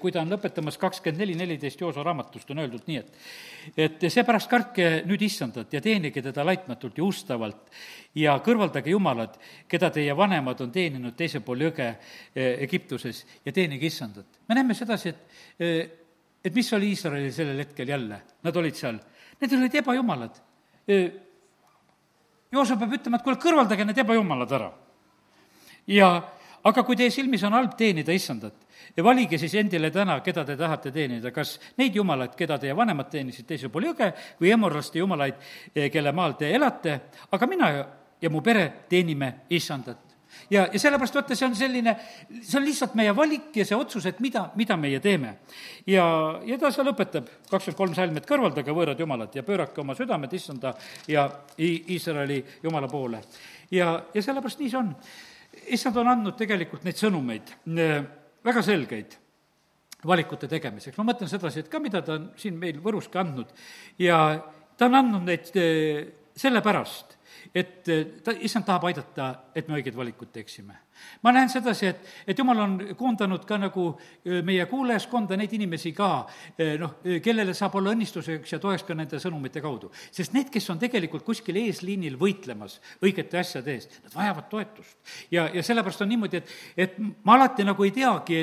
kui 0.00 0.12
ta 0.12 0.22
on 0.22 0.30
lõpetamas 0.32 0.78
kakskümmend 0.80 1.20
neli, 1.20 1.34
neliteist 1.36 1.80
Jooso 1.80 2.00
raamatust 2.04 2.48
on 2.50 2.62
öeldud 2.62 2.86
nii, 2.88 3.00
et 3.02 3.82
et 3.84 4.06
seepärast 4.12 4.48
kartke 4.48 4.86
nüüd 5.04 5.20
issandat 5.26 5.74
ja 5.74 5.82
teenige 5.84 6.22
teda 6.24 6.44
laitmatult 6.46 6.96
ja 6.96 7.04
ustavalt 7.04 7.74
ja 8.16 8.38
kõrvaldage 8.44 8.94
jumalad, 8.94 9.34
keda 9.68 9.90
teie 9.92 10.14
vanemad 10.16 10.62
on 10.64 10.72
teeninud 10.72 11.16
teisel 11.18 11.42
pool 11.44 11.66
jõge 11.66 11.90
e, 11.90 12.46
Egiptuses 12.64 13.24
ja 13.44 13.52
teenige 13.52 13.90
issandat. 13.90 14.40
me 14.48 14.54
näeme 14.54 14.74
sedasi, 14.74 15.12
et, 15.12 15.36
e, 15.60 15.68
et 16.44 16.54
mis 16.54 16.72
oli 16.72 16.94
Iisraelil 16.94 17.32
sellel 17.34 17.60
hetkel 17.66 17.88
jälle, 17.92 18.22
nad 18.42 18.56
olid 18.56 18.78
seal, 18.78 19.00
need 19.40 19.58
olid 19.58 19.74
ebajumalad. 19.82 20.40
E, 20.88 21.02
Jooso 22.52 22.78
peab 22.80 22.96
ütlema, 22.96 23.18
et 23.18 23.26
kuule, 23.26 23.36
kõrvaldage 23.42 23.84
need 23.84 23.98
ebajumalad 24.06 24.56
ära. 24.56 24.72
ja 25.86 26.08
aga 26.66 26.82
kui 26.86 26.98
teie 26.98 27.12
silmis 27.14 27.44
on 27.46 27.54
halb 27.54 27.76
teenida 27.78 28.14
issandat, 28.14 28.66
ja 28.96 29.04
valige 29.04 29.38
siis 29.38 29.54
endile 29.60 29.90
täna, 29.94 30.18
keda 30.24 30.44
te 30.46 30.56
tahate 30.58 30.90
teenida, 30.94 31.30
kas 31.34 31.56
neid 31.78 31.94
jumalaid, 31.96 32.34
keda 32.38 32.58
teie 32.62 32.74
vanemad 32.76 33.10
teenisid 33.12 33.46
teisel 33.48 33.70
pool 33.72 33.90
jõge, 33.90 34.10
või 34.40 34.54
emorlaste 34.56 35.00
jumalaid, 35.02 35.38
eh, 35.74 35.90
kelle 35.92 36.12
maal 36.16 36.34
te 36.38 36.50
elate, 36.54 37.00
aga 37.30 37.46
mina 37.46 37.70
ja 38.20 38.30
mu 38.32 38.42
pere 38.42 38.86
teenime 38.88 39.46
issandat. 39.50 40.02
ja, 40.50 40.66
ja 40.72 40.78
sellepärast 40.78 41.14
vaata, 41.14 41.36
see 41.36 41.46
on 41.46 41.54
selline, 41.56 41.96
see 42.42 42.58
on 42.58 42.64
lihtsalt 42.66 42.94
meie 42.98 43.12
valik 43.16 43.54
ja 43.56 43.64
see 43.64 43.76
otsus, 43.76 44.06
et 44.06 44.18
mida, 44.20 44.50
mida 44.56 44.76
meie 44.76 45.00
teeme. 45.00 45.36
ja, 45.86 46.40
ja 46.44 46.58
ta 46.58 46.70
seal 46.72 46.90
õpetab, 46.92 47.28
kakskümmend 47.50 47.78
kolm 47.78 47.94
salmi, 47.94 48.18
et 48.18 48.28
kõrvaldage 48.28 48.74
võõrad 48.74 49.00
jumalad 49.00 49.34
ja 49.34 49.42
pöörake 49.42 49.80
oma 49.80 49.94
südamed 49.94 50.32
issanda 50.32 50.74
ja 51.08 51.30
Iisraeli 51.58 52.44
jumala 52.62 52.88
poole. 52.88 53.22
ja, 53.70 54.02
ja 54.14 54.22
sellepärast 54.22 54.60
nii 54.60 54.70
see 54.70 54.78
on 54.82 54.92
issand 55.72 55.96
on 56.00 56.10
andnud 56.12 56.36
tegelikult 56.38 56.84
neid 56.86 56.98
sõnumeid 57.00 57.52
äh, 57.52 58.02
väga 58.46 58.62
selgeid 58.64 59.16
valikute 60.06 60.48
tegemiseks, 60.50 60.96
ma 61.00 61.08
mõtlen 61.08 61.30
sedasi, 61.30 61.64
et 61.64 61.70
ka 61.72 61.80
mida 61.82 62.02
ta 62.04 62.18
on 62.18 62.28
siin 62.38 62.58
meil 62.60 62.78
Võruski 62.82 63.18
andnud. 63.18 63.50
Ja 63.98 64.20
ta 64.78 64.90
on 64.90 64.98
andnud 65.00 65.26
neid 65.26 65.50
äh, 65.58 66.06
sellepärast, 66.36 67.15
et 67.56 67.88
eh, 67.88 68.04
ta, 68.20 68.34
issand 68.44 68.66
tahab 68.68 68.84
aidata, 68.90 69.30
et 69.56 69.68
me 69.68 69.78
õiged 69.78 69.96
valikud 69.96 70.28
teeksime. 70.32 70.82
ma 71.22 71.32
näen 71.32 71.48
sedasi, 71.52 71.86
et, 71.88 72.08
et 72.28 72.38
jumal 72.38 72.58
on 72.60 72.74
koondanud 72.96 73.44
ka 73.48 73.56
nagu 73.60 73.84
eh, 74.24 74.42
meie 74.44 74.66
kuulajaskonda 74.68 75.38
neid 75.40 75.54
inimesi 75.56 75.92
ka, 75.96 76.10
eh, 76.58 76.74
noh, 76.80 76.98
kellele 77.24 77.54
saab 77.56 77.78
olla 77.80 77.94
õnnistuseks 77.96 78.52
ja 78.52 78.60
toeks 78.60 78.84
ka 78.84 78.96
nende 78.96 79.20
sõnumite 79.22 79.62
kaudu. 79.64 79.90
sest 80.10 80.36
need, 80.36 80.50
kes 80.52 80.68
on 80.72 80.82
tegelikult 80.82 81.24
kuskil 81.24 81.56
eesliinil 81.62 82.18
võitlemas 82.20 82.76
õigete 83.00 83.40
asjade 83.40 83.72
eest, 83.72 83.98
nad 84.04 84.18
vajavad 84.18 84.52
toetust. 84.52 84.98
ja, 85.30 85.48
ja 85.54 85.64
sellepärast 85.64 86.04
on 86.04 86.12
niimoodi, 86.12 86.42
et, 86.42 86.54
et 86.76 87.00
ma 87.00 87.38
alati 87.40 87.64
nagu 87.64 87.88
ei 87.88 87.96
teagi, 87.96 88.42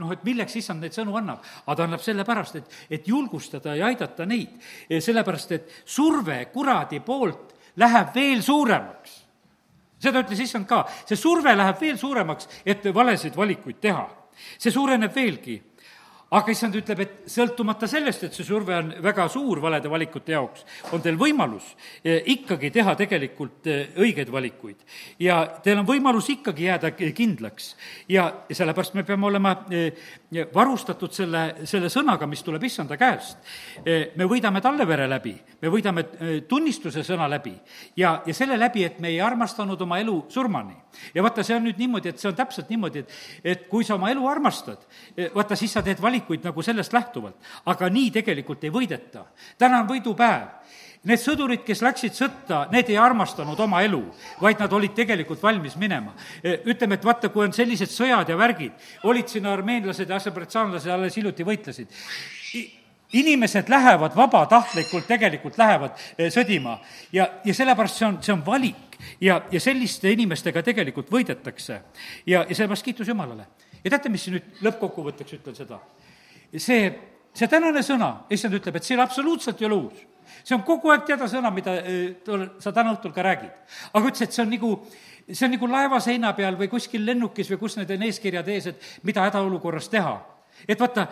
noh, 0.00 0.16
et 0.16 0.24
milleks 0.24 0.56
issand 0.62 0.80
neid 0.80 0.96
sõnu 0.96 1.16
annab, 1.20 1.44
aga 1.66 1.76
ta 1.76 1.88
annab 1.90 2.08
sellepärast, 2.08 2.60
et, 2.62 2.82
et 2.88 3.08
julgustada 3.08 3.76
ja 3.76 3.92
aidata 3.92 4.24
neid. 4.24 4.56
sellepärast, 4.88 5.56
et 5.58 5.80
surve 5.84 6.46
kuradi 6.54 7.04
poolt 7.04 7.59
läheb 7.76 8.14
veel 8.14 8.42
suuremaks. 8.42 9.16
seda 10.00 10.22
ütles 10.22 10.40
issand 10.40 10.66
ka, 10.66 10.84
see 11.04 11.16
surve 11.16 11.52
läheb 11.56 11.80
veel 11.80 11.98
suuremaks, 11.98 12.48
et 12.64 12.84
valesid 12.94 13.36
valikuid 13.36 13.80
teha. 13.80 14.08
see 14.58 14.72
suureneb 14.72 15.14
veelgi 15.14 15.60
aga 16.30 16.52
issand 16.54 16.76
ütleb, 16.78 17.00
et 17.02 17.14
sõltumata 17.30 17.88
sellest, 17.90 18.22
et 18.28 18.36
see 18.36 18.46
surve 18.46 18.76
on 18.76 18.92
väga 19.02 19.26
suur 19.32 19.58
valede 19.62 19.90
valikute 19.90 20.30
jaoks, 20.36 20.62
on 20.94 21.02
teil 21.02 21.16
võimalus 21.18 21.72
eh, 22.04 22.20
ikkagi 22.36 22.70
teha 22.70 22.94
tegelikult 22.98 23.66
eh, 23.66 23.96
õigeid 23.98 24.30
valikuid. 24.30 24.84
ja 25.18 25.40
teil 25.64 25.80
on 25.82 25.88
võimalus 25.88 26.28
ikkagi 26.30 26.68
jääda 26.68 26.92
kindlaks. 26.94 27.74
ja, 28.08 28.28
sellepärast 28.46 28.94
me 28.94 29.04
peame 29.08 29.26
olema 29.26 29.56
eh, 29.74 30.06
varustatud 30.54 31.10
selle, 31.10 31.66
selle 31.66 31.90
sõnaga, 31.90 32.28
mis 32.30 32.44
tuleb 32.46 32.62
issanda 32.64 32.96
käest. 32.96 33.38
me 34.14 34.24
võidame 34.30 34.60
talle 34.62 34.86
vere 34.86 35.08
läbi, 35.10 35.34
me 35.62 35.68
võidame 35.68 36.04
tunnistuse 36.48 37.02
sõna 37.02 37.26
läbi 37.28 37.56
ja, 37.96 38.20
ja 38.26 38.34
selle 38.34 38.58
läbi, 38.58 38.84
et 38.86 39.00
me 39.00 39.10
ei 39.10 39.20
armastanud 39.20 39.80
oma 39.82 39.98
elu 39.98 40.14
surmani. 40.28 40.76
ja 41.14 41.26
vaata, 41.26 41.42
see 41.42 41.58
on 41.58 41.66
nüüd 41.66 41.82
niimoodi, 41.82 42.14
et 42.14 42.22
see 42.22 42.30
on 42.30 42.38
täpselt 42.38 42.70
niimoodi, 42.70 43.02
et, 43.02 43.18
et 43.42 43.68
kui 43.68 43.82
sa 43.84 43.96
oma 43.98 44.14
elu 44.14 44.30
armastad, 44.30 44.86
vaata, 45.34 45.58
siis 45.58 45.74
sa 45.74 45.82
teed 45.82 45.98
valikuid, 45.98 46.19
valikuid 46.20 46.44
nagu 46.44 46.62
sellest 46.62 46.92
lähtuvalt. 46.92 47.36
aga 47.66 47.88
nii 47.88 48.10
tegelikult 48.10 48.64
ei 48.64 48.70
võideta. 48.70 49.24
täna 49.58 49.80
on 49.80 49.88
võidupäev. 49.88 50.48
Need 51.04 51.18
sõdurid, 51.18 51.62
kes 51.64 51.80
läksid 51.80 52.12
sõtta, 52.12 52.68
need 52.70 52.90
ei 52.90 52.98
armastanud 52.98 53.58
oma 53.58 53.80
elu, 53.80 54.02
vaid 54.40 54.58
nad 54.60 54.72
olid 54.72 54.92
tegelikult 54.92 55.42
valmis 55.42 55.76
minema. 55.76 56.12
E, 56.44 56.60
ütleme, 56.66 56.94
et 56.94 57.04
vaata, 57.04 57.30
kui 57.30 57.46
on 57.46 57.52
sellised 57.52 57.88
sõjad 57.88 58.28
ja 58.28 58.36
värgid, 58.36 58.72
olid 59.04 59.28
siin 59.28 59.46
armeenlased 59.46 60.08
ja 60.08 60.16
aserbaidžaanlased 60.16 60.90
alles 60.92 61.16
hiljuti 61.16 61.44
võitlesid 61.44 61.88
inimesed 63.12 63.68
lähevad 63.68 64.14
vabatahtlikult, 64.16 65.06
tegelikult 65.08 65.56
lähevad 65.58 65.96
e, 66.18 66.28
sõdima 66.30 66.76
ja, 67.12 67.26
ja 67.44 67.54
sellepärast 67.54 67.98
see 67.98 68.06
on, 68.06 68.18
see 68.22 68.34
on 68.34 68.44
valik 68.46 69.00
ja, 69.20 69.40
ja 69.50 69.60
selliste 69.60 70.12
inimestega 70.12 70.62
tegelikult 70.62 71.10
võidetakse. 71.10 71.80
ja, 72.26 72.44
ja 72.44 72.54
sellepärast 72.54 72.86
kiitus 72.86 73.08
Jumalale. 73.08 73.46
ja 73.84 73.90
teate, 73.90 74.12
mis 74.12 74.28
nüüd 74.30 74.62
lõppkokkuvõtteks 74.62 75.40
ütlen 75.40 75.58
seda? 75.58 75.80
See, 76.58 76.90
see 77.34 77.50
tänane 77.50 77.82
sõna, 77.86 78.10
issand 78.32 78.56
ütleb, 78.58 78.80
et 78.80 78.86
see 78.86 78.98
absoluutselt 79.00 79.60
ei 79.60 79.68
ole 79.68 79.78
uus. 79.84 80.06
see 80.44 80.54
on 80.54 80.62
kogu 80.62 80.90
aeg 80.90 81.04
teada 81.06 81.28
sõna, 81.28 81.50
mida 81.52 81.76
äh, 81.82 82.44
sa 82.58 82.72
täna 82.72 82.94
õhtul 82.94 83.14
ka 83.14 83.22
räägid. 83.22 83.54
aga 83.92 84.06
ütles, 84.06 84.22
et 84.22 84.32
see 84.32 84.42
on 84.42 84.50
nagu, 84.50 84.74
see 85.28 85.46
on 85.46 85.56
nagu 85.56 85.70
laeva 85.70 86.00
seina 86.00 86.32
peal 86.34 86.58
või 86.58 86.68
kuskil 86.68 87.06
lennukis 87.06 87.50
või 87.50 87.58
kus 87.58 87.76
need 87.76 87.90
on 87.90 88.06
eeskirjad 88.08 88.48
ees, 88.48 88.66
et 88.66 88.86
mida 89.02 89.26
hädaolukorras 89.28 89.88
teha. 89.88 90.20
et 90.68 90.80
vaata, 90.80 91.06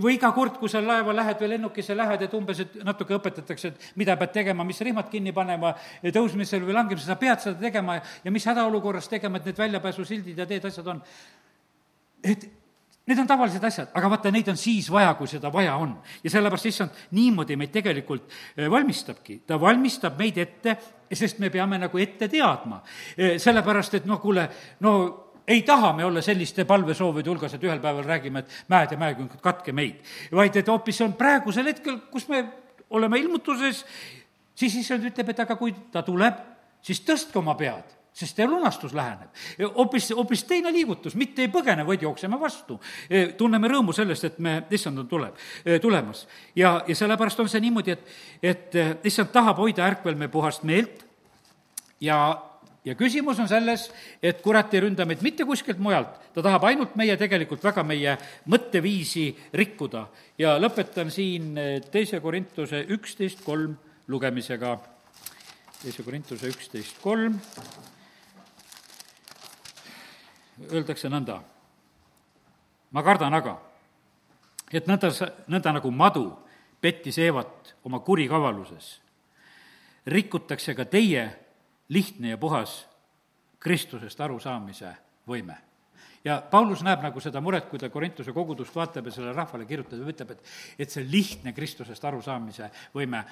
või 0.00 0.16
iga 0.16 0.30
kord, 0.32 0.56
kui 0.58 0.68
sa 0.68 0.80
laeva 0.82 1.12
lähed 1.14 1.40
või 1.40 1.50
lennukisse 1.54 1.96
lähed, 1.96 2.22
et 2.22 2.34
umbes, 2.34 2.60
et 2.60 2.74
natuke 2.84 3.14
õpetatakse, 3.18 3.68
et 3.68 3.86
mida 4.00 4.16
pead 4.16 4.32
tegema, 4.32 4.64
mis 4.64 4.80
rihmad 4.80 5.10
kinni 5.10 5.32
panema 5.32 5.74
tõusmisel 6.02 6.64
või 6.64 6.74
langemisel, 6.74 7.12
sa 7.12 7.18
pead 7.20 7.42
seda 7.42 7.60
tegema 7.60 7.98
ja, 7.98 8.04
ja 8.24 8.32
mis 8.34 8.46
hädaolukorras 8.48 9.08
tegema, 9.08 9.38
et 9.38 9.50
need 9.50 9.58
väljapääsusildid 9.58 10.38
ja 10.38 10.46
teed 10.46 10.64
asjad 10.70 10.86
on. 10.94 11.02
et 12.24 12.48
Need 13.04 13.18
on 13.20 13.26
tavalised 13.28 13.64
asjad, 13.68 13.90
aga 13.92 14.08
vaata, 14.08 14.30
neid 14.32 14.46
on 14.48 14.56
siis 14.56 14.86
vaja, 14.88 15.10
kui 15.18 15.28
seda 15.28 15.50
vaja 15.52 15.74
on. 15.76 15.92
ja 16.24 16.30
sellepärast 16.32 16.66
issand 16.70 17.00
niimoodi 17.12 17.56
meid 17.60 17.72
tegelikult 17.72 18.30
eh, 18.56 18.70
valmistabki. 18.70 19.42
ta 19.46 19.58
valmistab 19.60 20.16
meid 20.18 20.38
ette, 20.40 20.76
sest 21.12 21.38
me 21.38 21.50
peame 21.52 21.78
nagu 21.78 21.98
ette 22.00 22.28
teadma. 22.32 22.80
Eh, 23.16 23.36
sellepärast, 23.38 23.98
et 24.00 24.06
noh, 24.08 24.20
kuule, 24.22 24.46
no 24.80 24.94
ei 25.46 25.60
taha 25.62 25.92
me 25.92 26.04
olla 26.04 26.22
selliste 26.24 26.64
palvesoovide 26.64 27.28
hulgas, 27.28 27.54
et 27.54 27.66
ühel 27.68 27.82
päeval 27.82 28.08
räägime, 28.08 28.40
et 28.40 28.72
mäed 28.72 28.96
ja 28.96 28.98
mäekünkad, 28.98 29.42
katke 29.44 29.72
meid. 29.72 30.00
vaid 30.32 30.56
et 30.56 30.68
hoopis 30.68 30.96
see 30.96 31.04
on 31.04 31.12
praegusel 31.12 31.68
hetkel, 31.68 31.98
kus 32.10 32.28
me 32.32 32.40
oleme 32.88 33.20
ilmutuses, 33.20 33.84
siis 34.56 34.80
issand 34.80 35.04
ütleb, 35.04 35.28
et 35.28 35.44
aga 35.44 35.56
kui 35.60 35.76
ta 35.92 36.00
tuleb, 36.02 36.40
siis 36.80 37.04
tõstke 37.04 37.36
oma 37.42 37.52
pead 37.60 37.92
sest 38.14 38.38
lunastus 38.46 38.94
läheneb. 38.94 39.30
hoopis, 39.74 40.10
hoopis 40.14 40.44
teine 40.44 40.72
liigutus, 40.72 41.16
mitte 41.18 41.42
ei 41.42 41.50
põgene, 41.52 41.86
vaid 41.86 42.02
jookseme 42.02 42.38
vastu. 42.40 42.80
tunneme 43.36 43.68
rõõmu 43.68 43.92
sellest, 43.92 44.24
et 44.24 44.38
me, 44.38 44.62
issand 44.70 44.98
on 44.98 45.08
tuleb, 45.08 45.36
tulemas. 45.82 46.26
ja, 46.56 46.80
ja 46.86 46.96
sellepärast 46.96 47.40
on 47.40 47.48
see 47.48 47.60
niimoodi, 47.60 47.90
et, 47.90 48.16
et 48.42 49.06
issand 49.10 49.32
tahab 49.34 49.58
hoida 49.58 49.86
ärkvel 49.86 50.14
me 50.14 50.28
puhast 50.28 50.62
meelt 50.62 51.04
ja 52.00 52.18
ja 52.84 52.94
küsimus 52.94 53.38
on 53.40 53.48
selles, 53.48 53.86
et 54.22 54.42
kurat 54.44 54.72
ei 54.74 54.82
ründa 54.84 55.06
meid 55.08 55.22
mitte 55.24 55.46
kuskilt 55.48 55.80
mujalt, 55.80 56.18
ta 56.34 56.44
tahab 56.44 56.66
ainult 56.68 56.96
meie, 57.00 57.16
tegelikult 57.16 57.64
väga 57.64 57.84
meie 57.86 58.16
mõtteviisi 58.52 59.30
rikkuda. 59.56 60.06
ja 60.38 60.58
lõpetan 60.60 61.10
siin 61.10 61.54
teise 61.90 62.20
Korintuse 62.20 62.84
üksteist 62.88 63.44
kolm 63.44 63.76
lugemisega. 64.08 64.78
teise 65.82 66.02
Korintuse 66.02 66.48
üksteist 66.48 67.00
kolm. 67.00 67.40
Öeldakse 70.62 71.08
nõnda. 71.10 71.40
ma 72.94 73.02
kardan 73.02 73.34
aga, 73.34 73.56
et 74.70 74.86
nõnda, 74.86 75.10
nõnda 75.50 75.72
nagu 75.74 75.90
madu 75.90 76.28
pettis 76.80 77.18
Eevat 77.18 77.74
oma 77.84 77.98
kurikavaluses, 78.06 79.00
rikutakse 80.06 80.74
ka 80.74 80.84
teie 80.84 81.24
lihtne 81.88 82.34
ja 82.34 82.38
puhas 82.38 82.84
Kristusest 83.58 84.20
arusaamise 84.20 84.92
võime. 85.26 85.56
ja 86.24 86.40
Paulus 86.50 86.82
näeb 86.82 87.02
nagu 87.02 87.20
seda 87.20 87.40
muret, 87.40 87.66
kui 87.68 87.78
ta 87.78 87.90
Korintuse 87.90 88.32
kogudust 88.32 88.76
vaatab 88.76 89.06
ja 89.06 89.12
sellele 89.12 89.34
rahvale 89.34 89.66
kirjutab 89.66 89.98
ja 89.98 90.12
ütleb, 90.12 90.30
et 90.30 90.46
et 90.78 90.90
see 90.90 91.04
lihtne 91.10 91.52
Kristusest 91.52 92.04
arusaamise 92.04 92.70
võime 92.94 93.24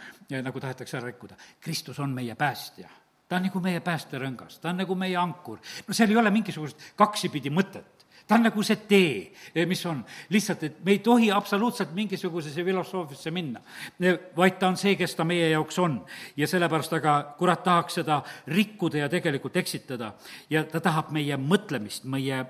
nagu 0.43 0.61
tahetakse 0.61 0.97
ära 0.97 1.07
rikkuda. 1.07 1.37
Kristus 1.61 1.99
on 2.01 2.11
meie 2.11 2.35
päästja 2.35 2.89
ta 3.33 3.39
on 3.41 3.47
nagu 3.49 3.61
meie 3.64 3.80
päästerõngas, 3.80 4.59
ta 4.61 4.68
on 4.68 4.83
nagu 4.83 4.95
meie 4.99 5.16
ankur. 5.16 5.57
no 5.89 5.95
seal 5.97 6.11
ei 6.12 6.16
ole 6.20 6.30
mingisugust 6.30 6.76
kaksipidi 7.01 7.49
mõtet 7.49 8.03
ta 8.26 8.37
on 8.37 8.45
nagu 8.45 8.62
see 8.62 8.76
tee, 8.89 9.33
eh, 9.55 9.64
mis 9.66 9.80
on. 9.87 10.05
lihtsalt, 10.30 10.62
et 10.62 10.85
me 10.85 10.93
ei 10.93 10.99
tohi 10.99 11.30
absoluutselt 11.33 11.95
mingisugusesse 11.95 12.64
filosoofiasse 12.64 13.30
minna, 13.30 13.61
eh, 14.01 14.18
vaid 14.37 14.59
ta 14.59 14.68
on 14.68 14.76
see, 14.76 14.97
kes 14.97 15.14
ta 15.14 15.24
meie 15.24 15.49
jaoks 15.51 15.78
on. 15.78 16.05
ja 16.37 16.47
sellepärast 16.47 16.93
aga 16.93 17.35
kurat 17.39 17.62
tahaks 17.64 17.95
seda 17.95 18.22
rikkuda 18.47 18.99
ja 18.99 19.09
tegelikult 19.09 19.57
eksitada. 19.57 20.12
ja 20.51 20.64
ta 20.64 20.80
tahab 20.80 21.11
meie 21.11 21.37
mõtlemist, 21.37 22.05
meie 22.05 22.45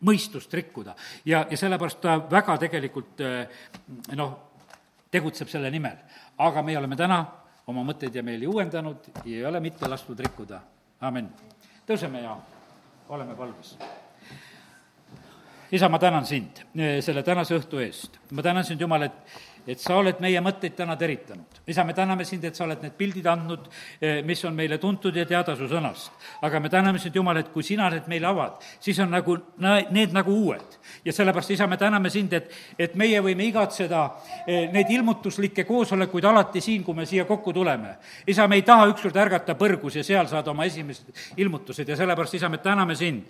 mõistust 0.00 0.54
rikkuda. 0.54 0.94
ja, 1.24 1.46
ja 1.50 1.56
sellepärast 1.56 2.00
ta 2.00 2.18
väga 2.30 2.58
tegelikult 2.58 3.20
eh, 3.20 3.48
noh, 4.14 4.38
tegutseb 5.10 5.48
selle 5.48 5.70
nimel. 5.70 5.98
aga 6.38 6.62
meie 6.62 6.78
oleme 6.78 6.96
täna 6.96 7.26
oma 7.68 7.84
mõtteid 7.84 8.14
ja 8.16 8.24
meeli 8.24 8.48
uuendanud 8.48 9.10
ja 9.24 9.36
ei 9.36 9.46
ole 9.46 9.60
mitte 9.60 9.88
lastud 9.88 10.20
rikkuda. 10.20 10.60
amin. 11.00 11.28
tõuseme 11.86 12.22
ja 12.24 12.36
oleme 13.08 13.34
palves 13.36 13.76
isa, 15.72 15.88
ma 15.88 15.98
tänan 15.98 16.26
sind 16.26 16.62
eh, 16.76 16.98
selle 17.04 17.22
tänase 17.22 17.56
õhtu 17.58 17.82
eest. 17.84 18.18
ma 18.32 18.42
tänan 18.42 18.64
sind, 18.64 18.80
Jumal, 18.80 19.02
et 19.02 19.38
et 19.68 19.80
sa 19.80 19.98
oled 20.00 20.20
meie 20.24 20.40
mõtteid 20.44 20.74
täna 20.76 20.96
teritanud. 20.96 21.60
isa, 21.68 21.84
me 21.84 21.94
täname 21.94 22.24
sind, 22.24 22.44
et 22.44 22.56
sa 22.56 22.64
oled 22.64 22.80
need 22.82 22.94
pildid 22.96 23.26
andnud, 23.28 23.68
eh, 24.00 24.22
mis 24.24 24.44
on 24.44 24.54
meile 24.56 24.78
tuntud 24.78 25.16
ja 25.16 25.26
teada 25.26 25.56
su 25.56 25.68
sõnast. 25.68 26.10
aga 26.42 26.60
me 26.60 26.68
täname 26.68 26.98
sind, 26.98 27.14
Jumal, 27.14 27.36
et 27.36 27.52
kui 27.52 27.62
sina 27.62 27.90
need 27.90 28.08
meile 28.08 28.26
avad, 28.26 28.62
siis 28.80 28.98
on 28.98 29.10
nagu, 29.10 29.36
need 29.90 30.12
nagu 30.12 30.32
uued. 30.32 30.78
ja 31.04 31.12
sellepärast, 31.12 31.50
isa, 31.50 31.66
me 31.66 31.76
täname 31.76 32.10
sind, 32.10 32.32
et, 32.32 32.50
et 32.78 32.94
meie 32.94 33.20
võime 33.20 33.44
igatseda 33.44 34.10
eh, 34.46 34.70
neid 34.72 34.90
ilmutuslikke 34.90 35.64
koosolekuid 35.64 36.24
alati 36.24 36.60
siin, 36.60 36.84
kui 36.84 36.94
me 36.94 37.06
siia 37.06 37.24
kokku 37.24 37.52
tuleme. 37.52 37.96
isa, 38.26 38.48
me 38.48 38.56
ei 38.56 38.62
taha 38.62 38.88
ükskord 38.88 39.16
ärgata 39.16 39.54
põrgus 39.54 39.96
ja 39.96 40.04
seal 40.04 40.26
saada 40.26 40.50
oma 40.50 40.64
esimesed 40.64 41.36
ilmutused 41.36 41.88
ja 41.88 41.96
sellepärast, 41.96 42.34
isa, 42.34 42.48
me 42.48 42.58
täname 42.58 42.96
sind 42.96 43.28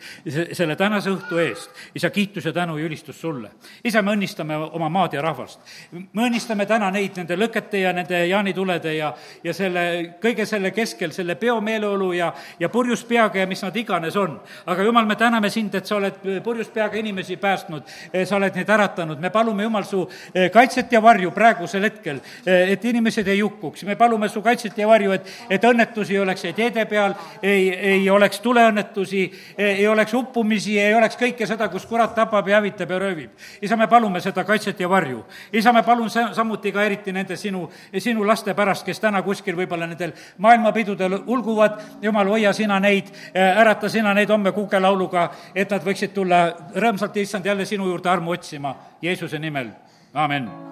selle 0.53 0.77
tänase 0.77 1.11
õhtu 1.11 1.39
eest. 1.43 1.71
isa, 1.95 2.11
kiitus 2.11 2.45
ja 2.45 2.53
tänu 2.53 2.79
ja 2.79 2.87
ülistus 2.87 3.21
sulle. 3.21 3.51
isa, 3.85 4.03
me 4.03 4.15
õnnistame 4.15 4.57
oma 4.57 4.89
maad 4.89 5.19
ja 5.19 5.23
rahvast. 5.23 5.61
me 5.93 6.28
õnnistame 6.29 6.67
täna 6.69 6.91
neid 6.95 7.17
nende 7.19 7.37
lõkete 7.39 7.83
ja 7.83 7.93
nende 7.97 8.21
jaanitulede 8.29 8.95
ja, 8.97 9.13
ja 9.45 9.55
selle, 9.55 9.85
kõige 10.23 10.47
selle 10.47 10.71
keskel, 10.77 11.13
selle 11.17 11.35
peomeeleolu 11.41 12.13
ja, 12.17 12.33
ja 12.61 12.69
purjus 12.73 13.05
peaga 13.09 13.43
ja 13.43 13.47
mis 13.51 13.63
nad 13.65 13.77
iganes 13.77 14.17
on. 14.17 14.39
aga 14.67 14.83
jumal, 14.83 15.07
me 15.07 15.17
täname 15.17 15.51
sind, 15.51 15.75
et 15.75 15.87
sa 15.87 15.97
oled 15.97 16.21
purjus 16.45 16.69
peaga 16.75 16.99
inimesi 16.99 17.37
päästnud, 17.37 17.83
sa 18.25 18.37
oled 18.37 18.57
neid 18.57 18.69
äratanud, 18.69 19.21
me 19.21 19.31
palume, 19.31 19.63
Jumal, 19.69 19.85
su 19.85 20.05
eh, 20.35 20.51
kaitset 20.51 20.93
ja 20.93 21.03
varju 21.03 21.31
praegusel 21.35 21.85
hetkel, 21.89 22.21
et 22.47 22.85
inimesed 22.85 23.29
ei 23.29 23.41
hukkuks, 23.41 23.85
me 23.89 23.97
palume 23.97 24.29
su 24.29 24.43
kaitset 24.43 24.79
ja 24.79 24.89
varju, 24.89 25.13
et, 25.17 25.29
et 25.51 25.65
õnnetusi 25.65 26.17
ei 26.17 26.23
oleks 26.23 26.45
ei 26.49 26.55
teede 26.57 26.85
peal, 26.89 27.15
ei, 27.43 27.69
ei 27.93 28.11
oleks 28.11 28.41
tuleõnnetusi, 28.45 29.25
ei 29.59 29.87
oleks 29.89 30.15
uppumisi, 30.15 30.79
ei 30.81 30.95
oleks 30.95 31.19
kõike 31.21 31.47
seda, 31.49 31.69
kus 31.73 31.87
kurat 31.89 32.15
tapab 32.17 32.49
ja 32.49 32.59
hävitab 32.59 32.91
ja 32.91 33.01
röövib. 33.03 33.31
isa, 33.63 33.77
me 33.77 33.89
palume 33.89 34.21
seda 34.21 34.45
kaitset 34.45 34.81
ja 34.81 34.89
varju. 34.89 35.25
isa, 35.53 35.73
me 35.73 35.83
palun 35.83 36.11
samuti 36.35 36.73
ka 36.73 36.85
eriti 36.85 37.13
nende 37.13 37.37
sinu, 37.37 37.67
sinu 37.99 38.27
laste 38.27 38.55
pärast, 38.55 38.87
kes 38.87 39.01
täna 39.01 39.23
kuskil 39.23 39.57
võib-olla 39.57 39.87
nendel 39.87 40.13
maailmapidudel 40.39 41.21
ulguvad, 41.27 41.81
jumal, 42.03 42.33
hoia 42.35 42.53
sina 42.53 42.81
neid, 42.81 43.13
äh, 43.35 43.61
ärata 43.61 43.89
sina 43.89 44.15
neid 44.15 44.31
homme 44.31 44.53
kukelauluga, 44.53 45.29
et 45.55 45.71
nad 45.71 45.85
võiksid 45.85 46.15
tulla 46.15 46.47
rõõmsalt, 46.75 47.21
issand, 47.23 47.47
jälle 47.47 47.67
sinu 47.67 47.89
juurde 47.89 48.11
armu 48.11 48.37
otsima, 48.37 48.75
Jeesuse 49.03 49.39
nimel, 49.39 49.71
amin 50.15 50.67